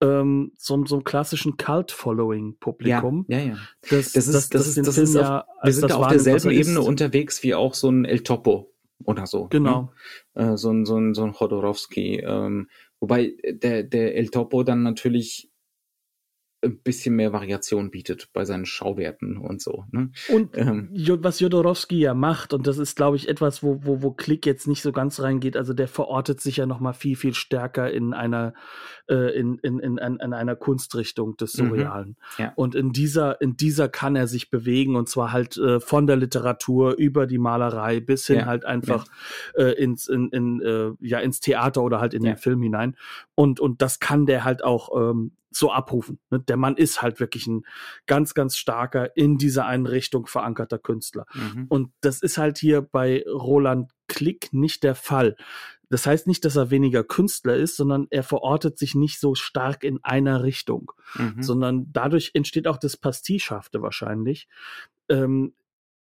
ähm, 0.00 0.52
so, 0.56 0.84
so 0.86 0.96
einem 0.96 1.04
klassischen 1.04 1.56
Cult-Following-Publikum. 1.56 3.26
Ja, 3.28 3.38
ja, 3.38 3.44
ja. 3.46 3.56
Das, 3.90 4.12
Das 4.12 4.28
ist- 4.28 4.54
das 4.54 4.66
ist- 4.66 4.76
den 4.76 4.84
das 4.84 4.94
Film 4.94 5.04
ist 5.04 5.16
auch- 5.16 5.22
ja 5.22 5.46
Wir 5.62 5.72
sind 5.72 5.82
das 5.82 5.92
da 5.92 5.98
auf 5.98 6.08
derselben 6.08 6.46
er 6.50 6.52
Ebene 6.52 6.80
ist. 6.80 6.86
unterwegs 6.86 7.42
wie 7.42 7.54
auch 7.54 7.74
so 7.74 7.90
ein 7.90 8.04
El 8.04 8.20
Topo 8.20 8.72
oder 9.04 9.26
so. 9.26 9.46
Genau. 9.48 9.92
Ne? 10.34 10.52
Äh, 10.52 10.56
so 10.56 10.70
ein, 10.70 10.84
so 10.84 10.96
ein, 10.96 11.14
so 11.14 11.24
ein 11.24 11.32
Chodorowski. 11.32 12.20
Ähm, 12.24 12.68
wobei 13.00 13.34
der, 13.48 13.82
der 13.84 14.16
El 14.16 14.28
Topo 14.28 14.62
dann 14.62 14.82
natürlich 14.82 15.50
ein 16.60 16.78
bisschen 16.82 17.14
mehr 17.14 17.32
Variation 17.32 17.90
bietet 17.90 18.30
bei 18.32 18.44
seinen 18.44 18.66
Schauwerten 18.66 19.36
und 19.36 19.62
so. 19.62 19.84
Ne? 19.92 20.10
Und 20.28 20.56
Ähm. 20.56 20.90
Was 21.22 21.38
Jodorowski 21.40 22.00
ja 22.00 22.14
macht, 22.14 22.52
und 22.52 22.66
das 22.66 22.78
ist, 22.78 22.96
glaube 22.96 23.16
ich, 23.16 23.28
etwas, 23.28 23.62
wo, 23.62 23.80
wo, 23.84 24.02
wo 24.02 24.10
Klick 24.10 24.44
jetzt 24.44 24.66
nicht 24.66 24.82
so 24.82 24.90
ganz 24.90 25.20
reingeht, 25.20 25.56
also 25.56 25.72
der 25.72 25.86
verortet 25.86 26.40
sich 26.40 26.56
ja 26.56 26.66
noch 26.66 26.80
mal 26.80 26.92
viel, 26.94 27.14
viel 27.16 27.34
stärker 27.34 27.90
in 27.90 28.12
einer, 28.12 28.54
äh, 29.08 29.38
in, 29.38 29.58
in, 29.58 29.78
in, 29.78 29.98
in, 29.98 30.16
in 30.16 30.32
einer 30.32 30.56
Kunstrichtung 30.56 31.36
des 31.36 31.54
Mhm. 31.56 31.68
Surrealen. 31.68 32.16
Ja. 32.38 32.52
Und 32.56 32.74
in 32.74 32.90
dieser, 32.92 33.40
in 33.40 33.56
dieser 33.56 33.88
kann 33.88 34.16
er 34.16 34.26
sich 34.26 34.50
bewegen, 34.50 34.96
und 34.96 35.08
zwar 35.08 35.32
halt 35.32 35.56
äh, 35.58 35.78
von 35.80 36.06
der 36.06 36.16
Literatur 36.16 36.96
über 36.98 37.26
die 37.26 37.38
Malerei 37.38 38.00
bis 38.00 38.26
hin 38.26 38.38
Ja, 38.38 38.46
halt 38.46 38.64
einfach 38.64 39.06
äh, 39.54 39.72
ins, 39.80 40.08
in, 40.08 40.28
in, 40.30 40.60
äh, 40.60 40.90
ja, 41.00 41.20
ins 41.20 41.40
Theater 41.40 41.82
oder 41.82 42.00
halt 42.00 42.14
in 42.14 42.24
Ja. 42.24 42.32
den 42.32 42.38
Film 42.38 42.62
hinein. 42.62 42.96
Und, 43.34 43.60
und 43.60 43.80
das 43.80 44.00
kann 44.00 44.26
der 44.26 44.44
halt 44.44 44.64
auch 44.64 44.90
ähm, 45.10 45.32
so 45.58 45.72
abrufen. 45.72 46.18
Ne? 46.30 46.40
Der 46.40 46.56
Mann 46.56 46.76
ist 46.76 47.02
halt 47.02 47.20
wirklich 47.20 47.46
ein 47.46 47.64
ganz, 48.06 48.34
ganz 48.34 48.56
starker 48.56 49.16
in 49.16 49.38
dieser 49.38 49.66
einen 49.66 49.86
Richtung 49.86 50.26
verankerter 50.26 50.78
Künstler. 50.78 51.26
Mhm. 51.34 51.66
Und 51.68 51.92
das 52.00 52.22
ist 52.22 52.38
halt 52.38 52.58
hier 52.58 52.82
bei 52.82 53.24
Roland 53.28 53.90
Klick 54.06 54.52
nicht 54.52 54.82
der 54.82 54.94
Fall. 54.94 55.36
Das 55.90 56.06
heißt 56.06 56.26
nicht, 56.26 56.44
dass 56.44 56.56
er 56.56 56.70
weniger 56.70 57.02
Künstler 57.02 57.56
ist, 57.56 57.76
sondern 57.76 58.06
er 58.10 58.22
verortet 58.22 58.78
sich 58.78 58.94
nicht 58.94 59.20
so 59.20 59.34
stark 59.34 59.84
in 59.84 60.02
einer 60.02 60.42
Richtung, 60.42 60.92
Mhm. 61.14 61.42
sondern 61.42 61.86
dadurch 61.92 62.32
entsteht 62.34 62.66
auch 62.68 62.76
das 62.76 62.96
Pastichhafte 62.96 63.80
wahrscheinlich. 63.82 64.48
Ähm, 65.08 65.54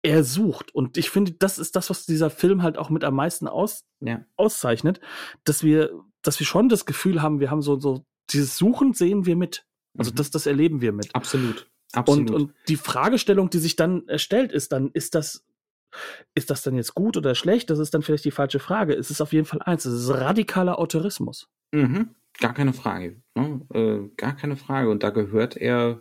er 0.03 0.25
sucht. 0.25 0.75
Und 0.75 0.97
ich 0.97 1.11
finde, 1.11 1.33
das 1.33 1.59
ist 1.59 1.77
das, 1.77 1.91
was 1.91 2.07
dieser 2.07 2.31
Film 2.31 2.63
halt 2.63 2.79
auch 2.79 2.89
mit 2.91 3.05
am 3.05 3.15
meisten 3.15 3.47
aus, 3.49 3.85
Ja. 4.01 4.25
auszeichnet, 4.37 5.01
dass 5.45 5.63
wir, 5.63 5.91
dass 6.23 6.39
wir 6.41 6.47
schon 6.47 6.69
das 6.69 6.87
Gefühl 6.87 7.21
haben, 7.23 7.41
wir 7.41 7.51
haben 7.51 7.63
so, 7.63 7.79
so, 7.81 8.05
dieses 8.31 8.57
Suchen 8.57 8.93
sehen 8.93 9.27
wir 9.27 9.37
mit. 9.37 9.67
Also 9.99 10.11
Mhm. 10.13 10.17
das, 10.17 10.31
das 10.31 10.47
erleben 10.47 10.81
wir 10.81 10.93
mit. 10.93 11.15
Absolut. 11.15 11.63
Und, 11.93 11.99
Absolut. 11.99 12.31
und 12.31 12.55
die 12.69 12.77
Fragestellung, 12.77 13.51
die 13.51 13.59
sich 13.59 13.75
dann 13.77 14.07
erstellt, 14.07 14.53
ist 14.53 14.71
dann, 14.73 14.91
ist 14.93 15.15
das, 15.17 15.45
ist 16.35 16.51
das 16.51 16.63
dann 16.63 16.77
jetzt 16.77 16.95
gut 16.95 17.17
oder 17.17 17.35
schlecht? 17.35 17.69
Das 17.71 17.81
ist 17.81 17.93
dann 17.95 18.03
vielleicht 18.03 18.25
die 18.25 18.31
falsche 18.31 18.61
Frage. 18.61 18.95
Es 18.95 19.11
ist 19.11 19.21
auf 19.21 19.33
jeden 19.33 19.47
Fall 19.47 19.61
eins, 19.63 19.85
es 19.85 20.05
ist 20.05 20.11
radikaler 20.11 20.79
Autorismus. 20.79 21.49
Mhm. 21.73 22.15
Gar 22.39 22.55
keine 22.55 22.73
Frage. 22.73 23.21
Ne? 23.35 23.67
Äh, 23.75 24.15
gar 24.17 24.37
keine 24.37 24.57
Frage. 24.57 24.89
Und 24.91 25.03
da 25.03 25.11
gehört 25.11 25.57
er 25.57 26.01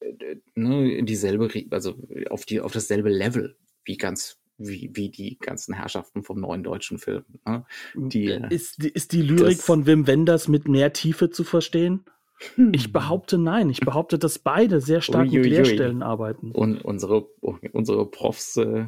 äh, 0.00 0.36
ne, 0.54 0.90
in 0.94 1.04
dieselbe, 1.04 1.50
also 1.70 1.98
auf 2.30 2.46
die, 2.46 2.60
auf 2.62 2.72
dasselbe 2.72 3.10
Level 3.10 3.58
wie 3.84 3.98
ganz, 3.98 4.38
wie, 4.66 4.90
wie 4.94 5.08
die 5.10 5.38
ganzen 5.38 5.74
Herrschaften 5.74 6.22
vom 6.22 6.40
neuen 6.40 6.62
deutschen 6.62 6.98
Film. 6.98 7.24
Ne? 7.46 7.64
Die, 7.94 8.26
äh, 8.26 8.46
Ist, 8.54 8.82
die- 8.82 8.88
ist 8.90 9.12
die 9.12 9.22
Lyrik 9.22 9.56
das- 9.58 9.64
von 9.64 9.86
Wim 9.86 10.06
Wenders 10.06 10.48
mit 10.48 10.68
mehr 10.68 10.92
Tiefe 10.92 11.30
zu 11.30 11.44
verstehen? 11.44 12.04
Ich 12.72 12.92
behaupte 12.92 13.38
nein. 13.38 13.70
Ich 13.70 13.80
behaupte, 13.80 14.18
dass 14.18 14.38
beide 14.40 14.80
sehr 14.80 15.00
stark 15.00 15.26
mit 15.26 15.34
Uiuiui. 15.34 15.48
Leerstellen 15.50 16.02
arbeiten. 16.02 16.50
Und 16.50 16.84
unsere, 16.84 17.28
unsere 17.72 18.06
Profs, 18.10 18.56
äh, 18.56 18.86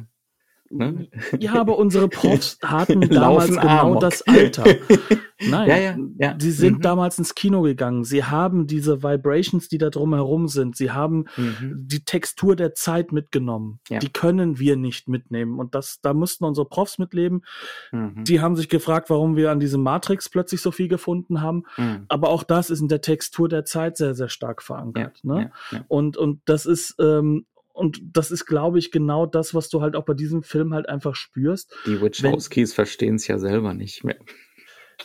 ne? 0.69 1.07
Ja, 1.39 1.53
aber 1.53 1.77
unsere 1.77 2.09
Profs 2.09 2.57
hatten 2.63 2.99
damals 3.01 3.47
genau 3.51 3.61
Amok. 3.91 4.01
das 4.01 4.21
Alter. 4.23 4.65
Nein, 5.49 5.69
Ja, 5.69 5.77
ja, 5.77 5.97
ja. 6.17 6.35
sie 6.39 6.51
sind 6.51 6.77
Mhm. 6.77 6.81
damals 6.81 7.17
ins 7.19 7.35
Kino 7.35 7.61
gegangen. 7.61 8.03
Sie 8.03 8.23
haben 8.23 8.67
diese 8.67 9.03
Vibrations, 9.03 9.67
die 9.69 9.77
da 9.77 9.89
drumherum 9.89 10.47
sind. 10.47 10.75
Sie 10.75 10.91
haben 10.91 11.25
Mhm. 11.37 11.85
die 11.87 12.03
Textur 12.03 12.55
der 12.55 12.73
Zeit 12.73 13.11
mitgenommen. 13.11 13.79
Ja. 13.89 13.99
Die 13.99 14.09
können 14.09 14.59
wir 14.59 14.75
nicht 14.75 15.07
mitnehmen. 15.07 15.59
Und 15.59 15.75
das, 15.75 15.99
da 16.01 16.13
mussten 16.13 16.45
unsere 16.45 16.67
Profs 16.67 16.97
mitleben. 16.97 17.43
Mhm. 17.91 18.23
Die 18.23 18.41
haben 18.41 18.55
sich 18.55 18.69
gefragt, 18.69 19.09
warum 19.09 19.35
wir 19.35 19.51
an 19.51 19.59
diesem 19.59 19.81
Matrix 19.83 20.29
plötzlich 20.29 20.61
so 20.61 20.71
viel 20.71 20.87
gefunden 20.87 21.41
haben. 21.41 21.63
Mhm. 21.77 22.05
Aber 22.07 22.29
auch 22.29 22.43
das 22.43 22.69
ist 22.69 22.81
in 22.81 22.87
der 22.87 23.01
Textur 23.01 23.49
der 23.49 23.65
Zeit 23.65 23.97
sehr, 23.97 24.15
sehr 24.15 24.29
stark 24.29 24.61
verankert. 24.61 25.19
ne? 25.23 25.51
Und, 25.87 26.17
und 26.17 26.41
das 26.45 26.65
ist, 26.65 26.95
ähm, 26.99 27.45
und 27.73 27.99
das 28.13 28.31
ist, 28.31 28.45
glaube 28.45 28.79
ich, 28.79 28.89
genau 28.91 29.25
das, 29.25 29.53
was 29.53 29.67
du 29.69 29.81
halt 29.81 29.97
auch 29.97 30.05
bei 30.05 30.13
diesem 30.13 30.43
Film 30.43 30.73
halt 30.73 30.87
einfach 30.87 31.15
spürst. 31.15 31.75
Die 31.85 31.99
Wachowskis 32.01 32.73
verstehen 32.73 33.15
es 33.15 33.27
ja 33.27 33.37
selber 33.37 33.73
nicht 33.73 34.03
mehr. 34.05 34.15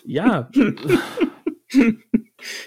Ja, 0.05 0.51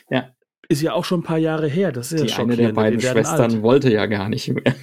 Ja. 0.10 0.30
ist 0.70 0.82
ja 0.82 0.94
auch 0.94 1.06
schon 1.06 1.20
ein 1.22 1.24
paar 1.24 1.38
Jahre 1.38 1.68
her. 1.68 1.92
Das 1.92 2.12
ist 2.12 2.22
ja 2.22 2.26
Die 2.28 2.34
eine 2.34 2.56
der 2.56 2.72
beiden 2.74 3.02
Schwestern 3.02 3.52
alt. 3.52 3.62
wollte 3.62 3.92
ja 3.92 4.06
gar 4.06 4.30
nicht 4.30 4.48
mehr. 4.50 4.76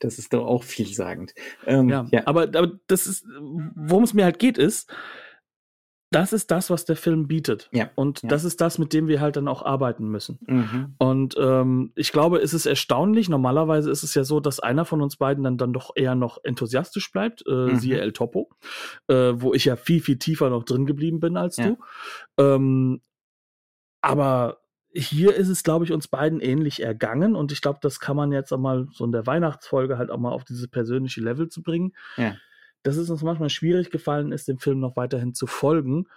Das 0.00 0.18
ist 0.18 0.32
doch 0.32 0.46
auch 0.46 0.64
vielsagend. 0.64 1.34
Ähm, 1.66 1.88
Ja, 1.88 2.06
ja. 2.10 2.22
aber, 2.26 2.42
aber 2.42 2.72
das 2.88 3.06
ist, 3.06 3.24
worum 3.74 4.02
es 4.04 4.14
mir 4.14 4.24
halt 4.24 4.38
geht, 4.38 4.58
ist, 4.58 4.92
das 6.12 6.32
ist 6.32 6.50
das, 6.50 6.70
was 6.70 6.84
der 6.84 6.96
Film 6.96 7.26
bietet. 7.26 7.68
Ja, 7.72 7.90
Und 7.94 8.22
ja. 8.22 8.28
das 8.28 8.44
ist 8.44 8.60
das, 8.60 8.78
mit 8.78 8.92
dem 8.92 9.08
wir 9.08 9.20
halt 9.20 9.36
dann 9.36 9.48
auch 9.48 9.64
arbeiten 9.64 10.08
müssen. 10.08 10.38
Mhm. 10.46 10.94
Und 10.98 11.34
ähm, 11.38 11.92
ich 11.96 12.12
glaube, 12.12 12.38
es 12.38 12.54
ist 12.54 12.66
erstaunlich. 12.66 13.28
Normalerweise 13.28 13.90
ist 13.90 14.02
es 14.04 14.14
ja 14.14 14.22
so, 14.22 14.38
dass 14.38 14.60
einer 14.60 14.84
von 14.84 15.00
uns 15.02 15.16
beiden 15.16 15.42
dann, 15.42 15.58
dann 15.58 15.72
doch 15.72 15.90
eher 15.96 16.14
noch 16.14 16.38
enthusiastisch 16.44 17.10
bleibt, 17.10 17.42
äh, 17.48 17.50
Mhm. 17.72 17.76
siehe 17.76 18.00
El 18.00 18.12
Topo, 18.12 18.50
äh, 19.08 19.32
wo 19.34 19.54
ich 19.54 19.64
ja 19.64 19.76
viel, 19.76 20.00
viel 20.00 20.18
tiefer 20.18 20.50
noch 20.50 20.64
drin 20.64 20.86
geblieben 20.86 21.18
bin 21.18 21.36
als 21.36 21.56
Ja. 21.56 21.70
du. 21.70 21.78
Ähm, 22.38 23.00
aber 24.00 24.58
hier 24.94 25.34
ist 25.34 25.48
es, 25.48 25.62
glaube 25.62 25.84
ich, 25.86 25.92
uns 25.92 26.08
beiden 26.08 26.40
ähnlich 26.40 26.82
ergangen. 26.82 27.34
Und 27.34 27.50
ich 27.52 27.62
glaube, 27.62 27.78
das 27.80 27.98
kann 28.00 28.16
man 28.16 28.30
jetzt 28.32 28.52
auch 28.52 28.58
mal 28.58 28.86
so 28.92 29.04
in 29.04 29.12
der 29.12 29.26
Weihnachtsfolge 29.26 29.96
halt 29.96 30.10
auch 30.10 30.18
mal 30.18 30.32
auf 30.32 30.44
dieses 30.44 30.68
persönliche 30.68 31.22
Level 31.22 31.48
zu 31.48 31.62
bringen. 31.62 31.94
Ja. 32.16 32.34
Dass 32.82 32.96
es 32.96 33.10
uns 33.10 33.22
manchmal 33.22 33.50
schwierig 33.50 33.90
gefallen 33.90 34.32
ist, 34.32 34.48
dem 34.48 34.58
Film 34.58 34.80
noch 34.80 34.96
weiterhin 34.96 35.34
zu 35.34 35.46
folgen. 35.46 36.08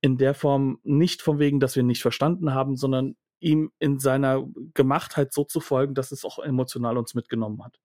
In 0.00 0.16
der 0.16 0.34
Form 0.34 0.78
nicht 0.82 1.22
von 1.22 1.38
wegen, 1.38 1.60
dass 1.60 1.76
wir 1.76 1.82
ihn 1.82 1.86
nicht 1.86 2.02
verstanden 2.02 2.54
haben, 2.54 2.76
sondern 2.76 3.16
ihm 3.40 3.70
in 3.78 3.98
seiner 3.98 4.46
Gemachtheit 4.72 5.32
so 5.32 5.44
zu 5.44 5.60
folgen, 5.60 5.94
dass 5.94 6.12
es 6.12 6.24
auch 6.24 6.38
emotional 6.38 6.96
uns 6.96 7.14
mitgenommen 7.14 7.62
hat. 7.62 7.78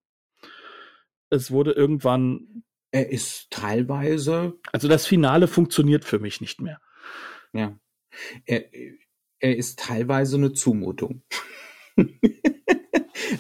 Es 1.30 1.52
wurde 1.52 1.74
irgendwann, 1.74 2.64
Er 2.92 3.10
ist 3.12 3.52
teilweise, 3.52 4.54
also 4.72 4.88
das 4.88 5.06
Finale 5.06 5.48
funktioniert 5.48 6.06
für 6.06 6.20
mich 6.20 6.42
nicht 6.42 6.62
mehr. 6.62 6.80
ja, 7.54 7.78
er, 8.46 8.66
er 9.40 9.58
ist 9.58 9.80
teilweise 9.80 10.38
eine 10.38 10.54
Zumutung. 10.54 11.24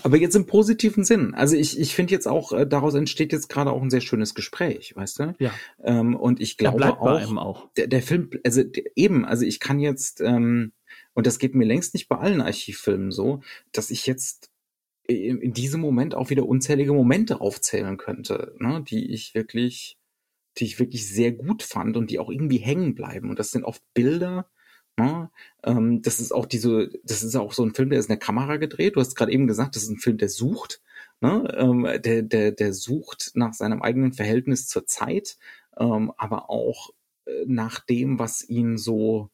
Aber 0.04 0.18
jetzt 0.18 0.36
im 0.36 0.46
positiven 0.46 1.04
Sinn. 1.04 1.34
Also 1.34 1.56
ich, 1.56 1.80
ich 1.80 1.96
finde 1.96 2.14
jetzt 2.14 2.28
auch, 2.28 2.52
äh, 2.52 2.66
daraus 2.68 2.94
entsteht 2.94 3.32
jetzt 3.32 3.50
gerade 3.50 3.72
auch 3.72 3.82
ein 3.82 3.90
sehr 3.90 4.02
schönes 4.02 4.34
Gespräch, 4.34 4.96
weißt 4.96 5.20
du? 5.20 5.36
Ja. 5.40 5.52
Ähm, 5.84 6.16
und 6.16 6.40
ich 6.40 6.58
glaube 6.58 6.80
bei 6.80 6.92
auch, 6.92 7.38
auch. 7.38 7.70
Der, 7.74 7.88
der 7.88 8.02
Film, 8.02 8.30
also 8.44 8.64
der, 8.64 8.84
eben, 8.96 9.26
also 9.26 9.46
ich 9.46 9.60
kann 9.60 9.80
jetzt, 9.80 10.22
ähm, 10.22 10.74
und 11.14 11.28
das 11.28 11.40
geht 11.40 11.56
mir 11.56 11.66
längst 11.66 11.94
nicht 11.94 12.08
bei 12.08 12.18
allen 12.18 12.42
Archivfilmen 12.42 13.12
so, 13.12 13.42
dass 13.72 13.92
ich 13.92 14.06
jetzt 14.06 14.50
in, 15.08 15.42
in 15.42 15.54
diesem 15.54 15.82
Moment 15.82 16.16
auch 16.16 16.30
wieder 16.30 16.46
unzählige 16.46 16.94
Momente 16.94 17.42
aufzählen 17.42 17.98
könnte, 17.98 18.54
ne, 18.60 18.84
die 18.88 19.12
ich 19.12 19.34
wirklich, 19.34 19.98
die 20.58 20.66
ich 20.66 20.80
wirklich 20.80 21.08
sehr 21.10 21.32
gut 21.32 21.64
fand 21.64 21.98
und 21.98 22.12
die 22.12 22.20
auch 22.20 22.30
irgendwie 22.30 22.58
hängen 22.58 22.96
bleiben. 22.96 23.30
Und 23.30 23.40
das 23.40 23.52
sind 23.52 23.64
oft 23.64 23.82
Bilder, 23.94 24.50
Ne? 25.00 25.30
Ähm, 25.64 26.02
das 26.02 26.20
ist 26.20 26.34
auch 26.34 26.46
diese, 26.46 26.90
das 27.06 27.24
ist 27.24 27.36
auch 27.38 27.54
so 27.54 27.64
ein 27.64 27.74
Film, 27.74 27.90
der 27.90 28.00
ist 28.00 28.08
in 28.08 28.16
der 28.16 28.20
Kamera 28.20 28.58
gedreht. 28.58 28.98
Du 28.98 29.00
hast 29.00 29.16
gerade 29.16 29.32
eben 29.32 29.48
gesagt, 29.48 29.78
das 29.78 29.84
ist 29.84 29.90
ein 29.90 29.98
Film, 29.98 30.18
der 30.18 30.28
sucht. 30.28 30.82
Ne? 31.22 31.56
Ähm, 31.58 31.88
der, 32.02 32.22
der, 32.22 32.52
der 32.52 32.74
sucht 32.74 33.32
nach 33.34 33.54
seinem 33.54 33.82
eigenen 33.82 34.12
Verhältnis 34.12 34.68
zur 34.68 34.86
Zeit, 34.88 35.38
ähm, 35.78 36.12
aber 36.18 36.50
auch 36.50 36.90
äh, 37.26 37.46
nach 37.48 37.80
dem, 37.80 38.20
was 38.20 38.48
ihn 38.48 38.78
so 38.78 39.30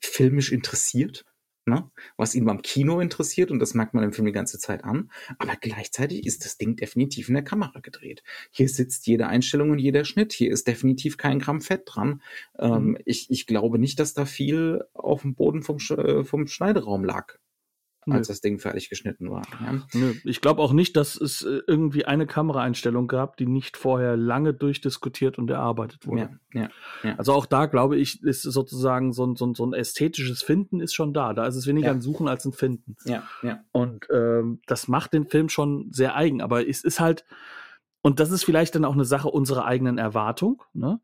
filmisch 0.00 0.52
interessiert 0.52 1.26
ne? 1.68 1.90
was 2.16 2.34
ihn 2.34 2.44
beim 2.44 2.62
Kino 2.62 3.00
interessiert 3.00 3.50
und 3.50 3.58
das 3.58 3.74
merkt 3.74 3.94
man 3.94 4.04
im 4.04 4.12
Film 4.12 4.26
die 4.26 4.32
ganze 4.32 4.58
Zeit 4.58 4.84
an. 4.84 5.10
Aber 5.38 5.54
gleichzeitig 5.56 6.26
ist 6.26 6.44
das 6.44 6.58
Ding 6.58 6.76
definitiv 6.76 7.28
in 7.28 7.34
der 7.34 7.44
Kamera 7.44 7.80
gedreht. 7.80 8.22
Hier 8.50 8.68
sitzt 8.68 9.06
jede 9.06 9.26
Einstellung 9.26 9.70
und 9.70 9.78
jeder 9.78 10.04
Schnitt. 10.04 10.32
Hier 10.32 10.50
ist 10.50 10.66
definitiv 10.66 11.16
kein 11.16 11.38
Gramm 11.38 11.60
Fett 11.60 11.82
dran. 11.86 12.22
Ähm, 12.58 12.90
mhm. 12.90 12.98
ich, 13.04 13.30
ich 13.30 13.46
glaube 13.46 13.78
nicht, 13.78 14.00
dass 14.00 14.14
da 14.14 14.24
viel 14.24 14.84
auf 14.94 15.22
dem 15.22 15.34
Boden 15.34 15.62
vom, 15.62 15.78
äh, 15.90 16.24
vom 16.24 16.46
Schneideraum 16.46 17.04
lag 17.04 17.38
als 18.12 18.28
das 18.28 18.40
Ding 18.40 18.58
fertig 18.58 18.88
geschnitten 18.88 19.30
war. 19.30 19.42
Ja. 19.60 19.82
Nö. 19.94 20.14
Ich 20.24 20.40
glaube 20.40 20.62
auch 20.62 20.72
nicht, 20.72 20.96
dass 20.96 21.16
es 21.16 21.42
äh, 21.42 21.60
irgendwie 21.66 22.04
eine 22.04 22.26
Kameraeinstellung 22.26 23.08
gab, 23.08 23.36
die 23.36 23.46
nicht 23.46 23.76
vorher 23.76 24.16
lange 24.16 24.54
durchdiskutiert 24.54 25.38
und 25.38 25.50
erarbeitet 25.50 26.06
wurde. 26.06 26.30
Ja, 26.52 26.62
ja, 26.62 26.68
ja. 27.02 27.14
Also 27.16 27.32
auch 27.32 27.46
da 27.46 27.66
glaube 27.66 27.96
ich, 27.96 28.22
ist 28.22 28.42
sozusagen 28.42 29.12
so 29.12 29.26
ein, 29.26 29.36
so, 29.36 29.46
ein, 29.46 29.54
so 29.54 29.66
ein 29.66 29.72
ästhetisches 29.72 30.42
Finden 30.42 30.80
ist 30.80 30.94
schon 30.94 31.12
da. 31.12 31.32
Da 31.34 31.46
ist 31.46 31.56
es 31.56 31.66
weniger 31.66 31.90
ein 31.90 32.00
Suchen 32.00 32.28
als 32.28 32.44
ein 32.44 32.52
Finden. 32.52 32.96
Ja, 33.04 33.22
ja. 33.42 33.60
Und 33.72 34.06
ähm, 34.12 34.60
das 34.66 34.88
macht 34.88 35.12
den 35.12 35.26
Film 35.26 35.48
schon 35.48 35.88
sehr 35.92 36.16
eigen. 36.16 36.42
Aber 36.42 36.68
es 36.68 36.84
ist 36.84 37.00
halt, 37.00 37.24
und 38.02 38.20
das 38.20 38.30
ist 38.30 38.44
vielleicht 38.44 38.74
dann 38.74 38.84
auch 38.84 38.94
eine 38.94 39.04
Sache 39.04 39.28
unserer 39.28 39.64
eigenen 39.64 39.98
Erwartung. 39.98 40.62
Ne? 40.72 41.00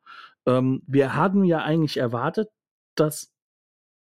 Ähm, 0.46 0.82
wir 0.86 1.14
hatten 1.14 1.44
ja 1.44 1.58
eigentlich 1.62 1.96
erwartet, 1.96 2.50
dass 2.94 3.32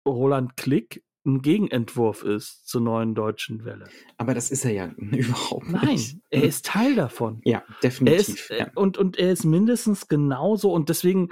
Roland 0.07 0.57
Klick 0.57 1.05
ein 1.25 1.43
Gegenentwurf 1.43 2.23
ist 2.23 2.66
zur 2.66 2.81
neuen 2.81 3.14
deutschen 3.14 3.64
Welle. 3.64 3.89
Aber 4.16 4.35
das 4.35 4.51
ist 4.51 4.64
er 4.64 4.73
ja 4.73 4.87
überhaupt 4.97 5.69
nicht. 5.69 5.83
Nein, 5.83 6.23
er 6.31 6.43
ist 6.43 6.66
Teil 6.66 6.95
davon. 6.95 7.41
Ja, 7.45 7.62
definitiv. 7.83 8.51
Ist, 8.51 8.51
ja. 8.51 8.71
Und, 8.75 8.99
und 8.99 9.19
er 9.19 9.33
ist 9.33 9.45
mindestens 9.45 10.09
genauso 10.09 10.73
und 10.73 10.89
deswegen, 10.89 11.31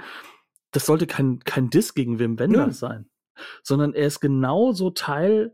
das 0.71 0.85
sollte 0.85 1.07
kein, 1.07 1.39
kein 1.39 1.69
Diss 1.69 1.93
gegen 1.93 2.19
Wim 2.19 2.39
Wenders 2.39 2.81
ja. 2.81 2.89
sein, 2.89 3.09
sondern 3.63 3.93
er 3.93 4.07
ist 4.07 4.19
genauso 4.19 4.91
Teil 4.91 5.53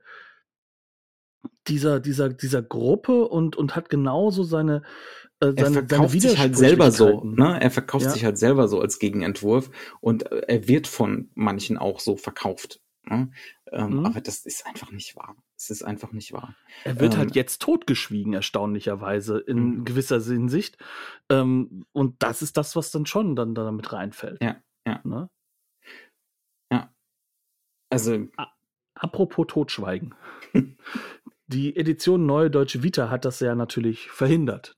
dieser, 1.67 1.99
dieser, 1.99 2.29
dieser 2.29 2.61
Gruppe 2.61 3.27
und, 3.27 3.55
und 3.55 3.75
hat 3.75 3.89
genauso 3.89 4.43
seine, 4.43 4.81
äh, 5.39 5.53
seine, 5.57 5.79
er 5.79 5.87
verkauft 5.87 6.21
sich 6.21 6.37
halt 6.37 6.57
selber 6.57 6.91
so, 6.91 7.23
ne? 7.23 7.57
Er 7.61 7.71
verkauft 7.71 8.05
ja. 8.05 8.11
sich 8.11 8.25
halt 8.25 8.37
selber 8.37 8.67
so 8.67 8.81
als 8.81 8.99
Gegenentwurf 8.99 9.69
und 10.01 10.29
äh, 10.31 10.41
er 10.47 10.67
wird 10.67 10.87
von 10.87 11.29
manchen 11.35 11.77
auch 11.77 11.99
so 11.99 12.17
verkauft. 12.17 12.81
Ne? 13.05 13.31
Ähm, 13.73 13.99
mhm. 13.99 14.05
Aber 14.05 14.21
das 14.21 14.45
ist 14.45 14.65
einfach 14.67 14.91
nicht 14.91 15.15
wahr. 15.15 15.35
Es 15.57 15.71
ist 15.71 15.83
einfach 15.83 16.11
nicht 16.11 16.31
wahr. 16.31 16.55
Er 16.83 16.99
wird 16.99 17.13
halt 17.13 17.13
ähm, 17.13 17.19
halt 17.19 17.35
jetzt 17.35 17.61
totgeschwiegen, 17.61 18.33
erstaunlicherweise, 18.33 19.39
in 19.39 19.77
mhm. 19.79 19.85
gewisser 19.85 20.21
Hinsicht. 20.21 20.77
Ähm, 21.29 21.85
und 21.91 22.21
das 22.21 22.43
ist 22.43 22.55
das, 22.55 22.75
was 22.75 22.91
dann 22.91 23.07
schon 23.07 23.35
dann 23.35 23.55
damit 23.55 23.91
reinfällt. 23.91 24.41
Ja, 24.43 24.57
ja. 24.87 25.01
Ne? 25.03 25.29
Ja. 26.71 26.93
Also. 27.89 28.27
Apropos 28.95 29.47
Totschweigen. 29.47 30.13
Die 31.47 31.75
Edition 31.75 32.25
Neue 32.25 32.51
Deutsche 32.51 32.83
Vita 32.83 33.09
hat 33.09 33.25
das 33.25 33.39
ja 33.39 33.53
natürlich 33.55 34.09
verhindert 34.09 34.77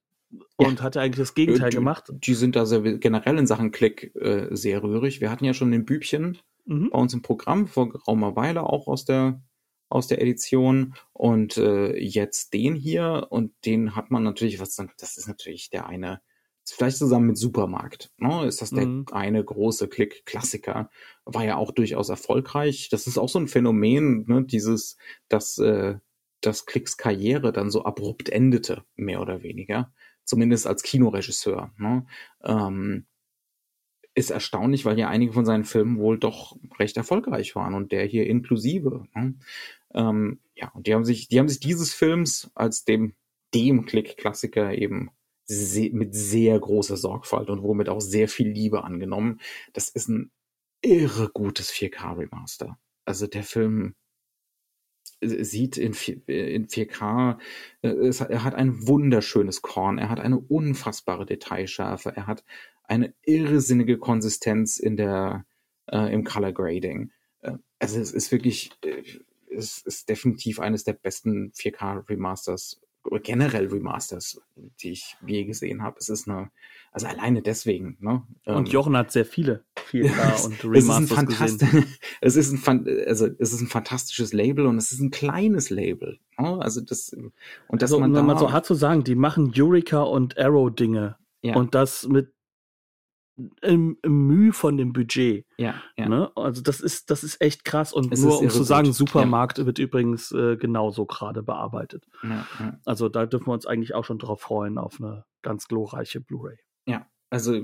und 0.55 0.79
ja. 0.79 0.83
hatte 0.83 1.01
eigentlich 1.01 1.19
das 1.19 1.35
Gegenteil 1.35 1.69
die, 1.69 1.77
gemacht. 1.77 2.11
Die 2.11 2.33
sind 2.33 2.55
da 2.55 2.65
sehr, 2.65 2.81
generell 2.81 3.37
in 3.37 3.45
Sachen 3.45 3.71
Klick 3.71 4.15
äh, 4.15 4.47
sehr 4.51 4.81
rührig. 4.83 5.21
Wir 5.21 5.29
hatten 5.29 5.45
ja 5.45 5.53
schon 5.53 5.71
den 5.71 5.85
Bübchen 5.85 6.39
mhm. 6.65 6.89
bei 6.91 6.99
uns 6.99 7.13
im 7.13 7.21
Programm 7.21 7.67
vor 7.67 7.89
geraumer 7.89 8.35
Weile 8.35 8.63
auch 8.63 8.87
aus 8.87 9.05
der 9.05 9.41
aus 9.89 10.07
der 10.07 10.21
Edition 10.21 10.95
und 11.13 11.57
äh, 11.57 11.95
jetzt 11.97 12.53
den 12.53 12.75
hier 12.75 13.27
und 13.29 13.53
den 13.65 13.95
hat 13.95 14.11
man 14.11 14.23
natürlich, 14.23 14.59
was 14.59 14.75
dann, 14.75 14.91
das 14.97 15.17
ist 15.17 15.27
natürlich 15.27 15.69
der 15.69 15.87
eine, 15.87 16.21
vielleicht 16.65 16.97
zusammen 16.97 17.27
mit 17.27 17.37
Supermarkt, 17.37 18.11
ne, 18.17 18.45
ist 18.45 18.61
das 18.61 18.71
der 18.71 18.87
mhm. 18.87 19.05
eine 19.11 19.43
große 19.43 19.87
Klick-Klassiker, 19.87 20.89
war 21.23 21.45
ja 21.45 21.57
auch 21.57 21.71
durchaus 21.71 22.09
erfolgreich. 22.09 22.89
Das 22.89 23.05
ist 23.05 23.17
auch 23.17 23.29
so 23.29 23.39
ein 23.39 23.47
Phänomen, 23.47 24.25
ne, 24.27 24.43
dieses, 24.43 24.97
dass, 25.29 25.57
äh, 25.59 25.99
dass 26.41 26.65
Klicks 26.65 26.97
Karriere 26.97 27.53
dann 27.53 27.69
so 27.69 27.83
abrupt 27.83 28.29
endete, 28.29 28.83
mehr 28.95 29.21
oder 29.21 29.43
weniger, 29.43 29.93
zumindest 30.23 30.65
als 30.65 30.81
Kinoregisseur. 30.81 31.71
Ne. 31.77 32.05
Ähm, 32.43 33.05
ist 34.15 34.31
erstaunlich, 34.31 34.85
weil 34.85 34.97
ja 34.97 35.09
einige 35.09 35.33
von 35.33 35.45
seinen 35.45 35.65
Filmen 35.65 35.99
wohl 35.99 36.17
doch 36.17 36.57
recht 36.79 36.97
erfolgreich 36.97 37.55
waren 37.55 37.73
und 37.73 37.91
der 37.91 38.05
hier 38.05 38.25
inklusive. 38.27 39.05
Ne? 39.13 39.35
Ähm, 39.93 40.39
ja, 40.55 40.69
und 40.69 40.87
die 40.87 40.93
haben 40.93 41.05
sich, 41.05 41.27
die 41.27 41.37
haben 41.37 41.49
sich 41.49 41.59
dieses 41.59 41.93
Films 41.93 42.49
als 42.55 42.85
dem, 42.85 43.13
dem 43.53 43.85
Klick-Klassiker 43.85 44.73
eben 44.73 45.11
se 45.45 45.89
mit 45.91 46.15
sehr 46.15 46.59
großer 46.59 46.97
Sorgfalt 46.97 47.49
und 47.49 47.61
womit 47.61 47.89
auch 47.89 47.99
sehr 47.99 48.27
viel 48.29 48.49
Liebe 48.49 48.83
angenommen. 48.83 49.41
Das 49.73 49.89
ist 49.89 50.07
ein 50.07 50.31
irre 50.81 51.29
gutes 51.33 51.71
4K-Remaster. 51.71 52.77
Also 53.05 53.27
der 53.27 53.43
Film 53.43 53.95
sieht 55.21 55.77
in, 55.77 55.93
4, 55.93 56.27
in 56.27 56.67
4K, 56.67 57.37
äh, 57.81 57.89
es, 57.89 58.21
er 58.21 58.43
hat 58.43 58.55
ein 58.55 58.87
wunderschönes 58.87 59.61
Korn, 59.61 59.97
er 59.97 60.09
hat 60.09 60.19
eine 60.19 60.39
unfassbare 60.39 61.25
Detailschärfe, 61.25 62.15
er 62.15 62.27
hat 62.27 62.43
eine 62.87 63.13
irrsinnige 63.23 63.97
Konsistenz 63.97 64.77
in 64.77 64.97
der, 64.97 65.45
äh, 65.87 66.13
im 66.13 66.23
Color 66.23 66.53
Grading. 66.53 67.11
Äh, 67.41 67.53
also 67.79 67.99
es 67.99 68.11
ist 68.11 68.31
wirklich, 68.31 68.71
äh, 68.83 69.03
es 69.55 69.81
ist 69.81 70.09
definitiv 70.09 70.59
eines 70.59 70.83
der 70.83 70.93
besten 70.93 71.51
4K 71.51 72.09
Remasters 72.09 72.81
oder 73.05 73.19
generell 73.19 73.67
Remasters, 73.67 74.41
die 74.81 74.91
ich 74.91 75.15
je 75.25 75.45
gesehen 75.45 75.83
habe. 75.83 75.97
Es 75.99 76.09
ist 76.09 76.27
eine, 76.27 76.49
also 76.91 77.07
alleine 77.07 77.41
deswegen. 77.41 77.97
Ne? 77.99 78.23
Und 78.45 78.65
ähm, 78.67 78.71
Jochen 78.71 78.97
hat 78.97 79.11
sehr 79.11 79.25
viele 79.25 79.63
4K 79.91 80.45
und 80.45 80.65
Remasters 80.65 81.29
es 81.29 81.51
ist 81.51 81.59
gesehen. 81.59 81.85
es 82.21 82.35
ist 82.35 82.67
ein, 82.67 82.87
also 83.05 83.27
es 83.37 83.53
ist 83.53 83.61
ein 83.61 83.67
fantastisches 83.67 84.33
Label 84.33 84.65
und 84.65 84.77
es 84.77 84.91
ist 84.91 84.99
ein 84.99 85.11
kleines 85.11 85.69
Label. 85.69 86.19
Ne? 86.39 86.59
Also 86.59 86.81
das 86.81 87.15
und 87.67 87.81
dass 87.81 87.91
also, 87.91 87.99
man 87.99 88.11
wenn 88.11 88.15
da, 88.15 88.23
man 88.23 88.37
so 88.37 88.51
hart 88.51 88.65
zu 88.65 88.73
sagen, 88.73 89.03
die 89.03 89.15
machen 89.15 89.53
Eureka 89.55 90.01
und 90.01 90.37
Arrow 90.37 90.73
Dinge 90.73 91.17
ja. 91.41 91.55
und 91.55 91.75
das 91.75 92.07
mit 92.07 92.33
im, 93.61 93.97
im 94.01 94.27
Mühe 94.27 94.53
von 94.53 94.77
dem 94.77 94.93
Budget. 94.93 95.45
Ja, 95.57 95.81
ja. 95.97 96.07
Ne? 96.07 96.31
Also 96.35 96.61
das 96.61 96.79
ist, 96.79 97.09
das 97.09 97.23
ist 97.23 97.41
echt 97.41 97.65
krass. 97.65 97.93
Und 97.93 98.13
es 98.13 98.21
nur 98.21 98.39
um 98.39 98.49
zu 98.49 98.63
sagen, 98.63 98.87
gut. 98.87 98.95
Supermarkt 98.95 99.57
ja. 99.57 99.65
wird 99.65 99.79
übrigens 99.79 100.31
äh, 100.31 100.57
genauso 100.57 101.05
gerade 101.05 101.43
bearbeitet. 101.43 102.05
Ja, 102.23 102.47
ja. 102.59 102.79
Also 102.85 103.09
da 103.09 103.25
dürfen 103.25 103.47
wir 103.47 103.53
uns 103.53 103.65
eigentlich 103.65 103.93
auch 103.93 104.05
schon 104.05 104.19
drauf 104.19 104.41
freuen, 104.41 104.77
auf 104.77 105.01
eine 105.01 105.25
ganz 105.41 105.67
glorreiche 105.67 106.21
Blu-ray. 106.21 106.57
Ja, 106.85 107.07
also 107.29 107.61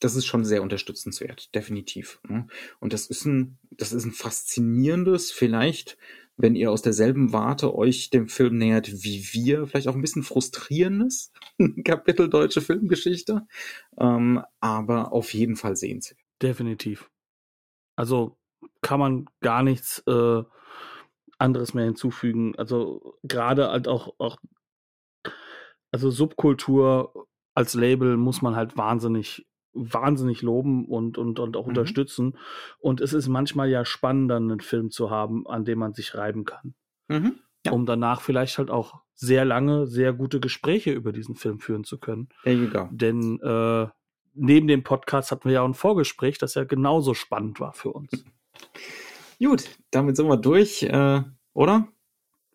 das 0.00 0.16
ist 0.16 0.26
schon 0.26 0.44
sehr 0.44 0.62
unterstützenswert, 0.62 1.54
definitiv. 1.54 2.20
Ne? 2.28 2.46
Und 2.80 2.92
das 2.92 3.06
ist 3.06 3.24
ein, 3.24 3.58
das 3.70 3.92
ist 3.92 4.04
ein 4.04 4.12
faszinierendes, 4.12 5.32
vielleicht 5.32 5.96
wenn 6.36 6.56
ihr 6.56 6.70
aus 6.70 6.82
derselben 6.82 7.32
Warte 7.32 7.74
euch 7.74 8.10
dem 8.10 8.28
Film 8.28 8.58
nähert 8.58 8.90
wie 8.90 9.24
wir, 9.32 9.66
vielleicht 9.66 9.88
auch 9.88 9.94
ein 9.94 10.00
bisschen 10.00 10.22
frustrierendes 10.22 11.32
Kapitel 11.84 12.28
deutsche 12.28 12.60
Filmgeschichte, 12.60 13.46
ähm, 13.98 14.42
aber 14.60 15.12
auf 15.12 15.32
jeden 15.32 15.56
Fall 15.56 15.76
sehenswert. 15.76 16.20
Definitiv. 16.42 17.10
Also 17.96 18.36
kann 18.80 19.00
man 19.00 19.26
gar 19.40 19.62
nichts 19.62 20.02
äh, 20.06 20.42
anderes 21.38 21.74
mehr 21.74 21.84
hinzufügen. 21.84 22.54
Also 22.56 23.16
gerade 23.22 23.68
halt 23.68 23.88
auch, 23.88 24.14
auch 24.18 24.38
also 25.92 26.10
Subkultur 26.10 27.28
als 27.54 27.74
Label 27.74 28.16
muss 28.16 28.42
man 28.42 28.56
halt 28.56 28.76
wahnsinnig 28.76 29.46
wahnsinnig 29.74 30.42
loben 30.42 30.86
und, 30.86 31.18
und, 31.18 31.38
und 31.38 31.56
auch 31.56 31.64
mhm. 31.64 31.70
unterstützen. 31.70 32.38
Und 32.78 33.00
es 33.00 33.12
ist 33.12 33.28
manchmal 33.28 33.68
ja 33.68 33.84
spannender, 33.84 34.36
einen 34.36 34.60
Film 34.60 34.90
zu 34.90 35.10
haben, 35.10 35.46
an 35.46 35.64
dem 35.64 35.78
man 35.78 35.92
sich 35.92 36.14
reiben 36.14 36.44
kann. 36.44 36.74
Mhm. 37.08 37.36
Ja. 37.66 37.72
Um 37.72 37.86
danach 37.86 38.20
vielleicht 38.20 38.58
halt 38.58 38.70
auch 38.70 39.00
sehr 39.14 39.44
lange, 39.44 39.86
sehr 39.86 40.12
gute 40.12 40.40
Gespräche 40.40 40.92
über 40.92 41.12
diesen 41.12 41.34
Film 41.34 41.60
führen 41.60 41.84
zu 41.84 41.98
können. 41.98 42.28
There 42.42 42.56
you 42.56 42.68
go. 42.68 42.88
Denn 42.90 43.40
äh, 43.40 43.86
neben 44.34 44.66
dem 44.66 44.82
Podcast 44.82 45.30
hatten 45.30 45.48
wir 45.48 45.54
ja 45.54 45.62
auch 45.62 45.68
ein 45.68 45.74
Vorgespräch, 45.74 46.38
das 46.38 46.54
ja 46.54 46.64
genauso 46.64 47.14
spannend 47.14 47.60
war 47.60 47.72
für 47.72 47.90
uns. 47.90 48.24
Gut, 49.38 49.68
damit 49.90 50.16
sind 50.16 50.28
wir 50.28 50.36
durch, 50.36 50.82
äh, 50.82 51.22
oder? 51.52 51.88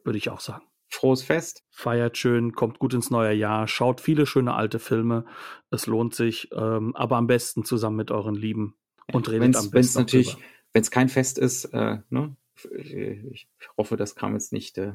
Würde 0.03 0.17
ich 0.17 0.30
auch 0.30 0.39
sagen. 0.39 0.63
Frohes 0.90 1.24
Fest. 1.24 1.64
Feiert 1.72 2.18
schön, 2.18 2.54
kommt 2.54 2.80
gut 2.80 2.94
ins 2.94 3.10
neue 3.10 3.34
Jahr, 3.34 3.68
schaut 3.68 4.02
viele 4.02 4.26
schöne 4.26 4.54
alte 4.54 4.80
Filme. 4.80 5.26
Es 5.72 5.88
lohnt 5.88 6.16
sich, 6.16 6.50
ähm, 6.54 6.96
aber 6.96 7.18
am 7.18 7.28
besten 7.28 7.64
zusammen 7.64 7.96
mit 7.96 8.12
euren 8.12 8.36
Lieben 8.36 8.76
und 9.14 9.30
redet 9.30 9.42
Wenn's, 9.42 9.58
am 9.58 9.64
besten. 9.64 9.74
Wenn 9.74 9.82
es 9.82 9.96
natürlich, 9.96 10.38
wenn 10.74 10.82
es 10.82 10.92
kein 10.92 11.10
Fest 11.10 11.38
ist, 11.38 11.66
äh, 11.66 12.00
ne? 12.10 12.36
ich 12.78 13.48
hoffe, 13.78 13.96
das 13.96 14.16
kam 14.16 14.34
jetzt 14.34 14.52
nicht 14.52 14.78
äh, 14.78 14.94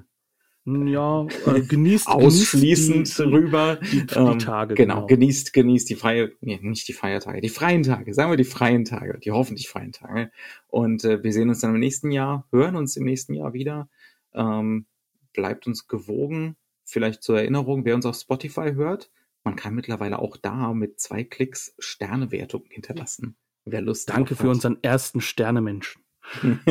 ja, 0.67 1.27
äh, 1.47 1.61
genießt 1.69 2.09
ausschließend 2.09 2.95
genießt 2.95 3.19
die, 3.19 3.23
rüber. 3.23 3.77
Die, 3.77 4.07
die 4.07 4.15
ähm, 4.15 4.39
Tage. 4.39 4.75
Genau, 4.75 4.95
genau, 4.95 5.07
genießt, 5.07 5.53
genießt 5.53 5.91
die 5.91 5.95
freie, 5.95 6.33
nee, 6.41 6.59
nicht 6.63 6.89
die 6.89 6.95
Feiertage, 6.95 7.41
die 7.41 7.51
freien 7.51 7.83
Tage, 7.83 8.15
sagen 8.15 8.31
wir 8.31 8.37
die 8.37 8.45
freien 8.45 8.85
Tage, 8.85 9.19
die 9.19 9.31
hoffentlich 9.31 9.69
freien 9.69 9.93
Tage. 9.93 10.31
Und 10.69 11.05
äh, 11.05 11.23
wir 11.23 11.33
sehen 11.33 11.49
uns 11.51 11.61
dann 11.61 11.75
im 11.75 11.81
nächsten 11.81 12.11
Jahr, 12.11 12.47
hören 12.51 12.77
uns 12.77 12.97
im 12.97 13.05
nächsten 13.05 13.35
Jahr 13.35 13.53
wieder. 13.53 13.89
Ähm, 14.33 14.87
bleibt 15.35 15.67
uns 15.67 15.87
gewogen. 15.87 16.57
Vielleicht 16.85 17.23
zur 17.23 17.39
Erinnerung, 17.39 17.85
wer 17.85 17.95
uns 17.95 18.07
auf 18.07 18.17
Spotify 18.17 18.73
hört, 18.75 19.11
man 19.45 19.57
kann 19.57 19.75
mittlerweile 19.75 20.19
auch 20.19 20.39
da 20.39 20.73
mit 20.73 20.99
zwei 20.99 21.23
Klicks 21.23 21.75
Sternewertungen 21.79 22.71
hinterlassen. 22.71 23.37
Wer 23.67 23.83
Lust 23.83 24.09
Danke 24.09 24.37
für 24.37 24.49
unseren 24.49 24.79
ersten 24.83 25.21
Sternemenschen. 25.21 26.03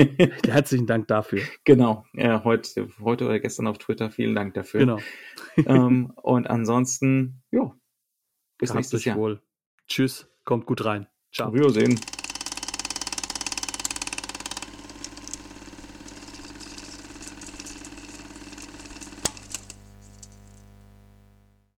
Herzlichen 0.45 0.87
Dank 0.87 1.07
dafür. 1.07 1.41
Genau, 1.63 2.05
äh, 2.13 2.39
heute, 2.43 2.89
heute 2.99 3.25
oder 3.25 3.39
gestern 3.39 3.67
auf 3.67 3.77
Twitter, 3.77 4.09
vielen 4.09 4.33
Dank 4.33 4.55
dafür. 4.55 4.79
Genau. 4.79 4.99
ähm, 5.67 6.11
und 6.15 6.49
ansonsten, 6.49 7.43
ja, 7.51 7.75
bis 8.57 8.69
Habt 8.69 8.77
nächstes 8.77 9.05
Jahr. 9.05 9.17
Wohl. 9.17 9.41
Tschüss, 9.87 10.27
kommt 10.43 10.65
gut 10.65 10.83
rein. 10.85 11.07
Ciao. 11.31 11.53
Wiedersehen. 11.53 11.99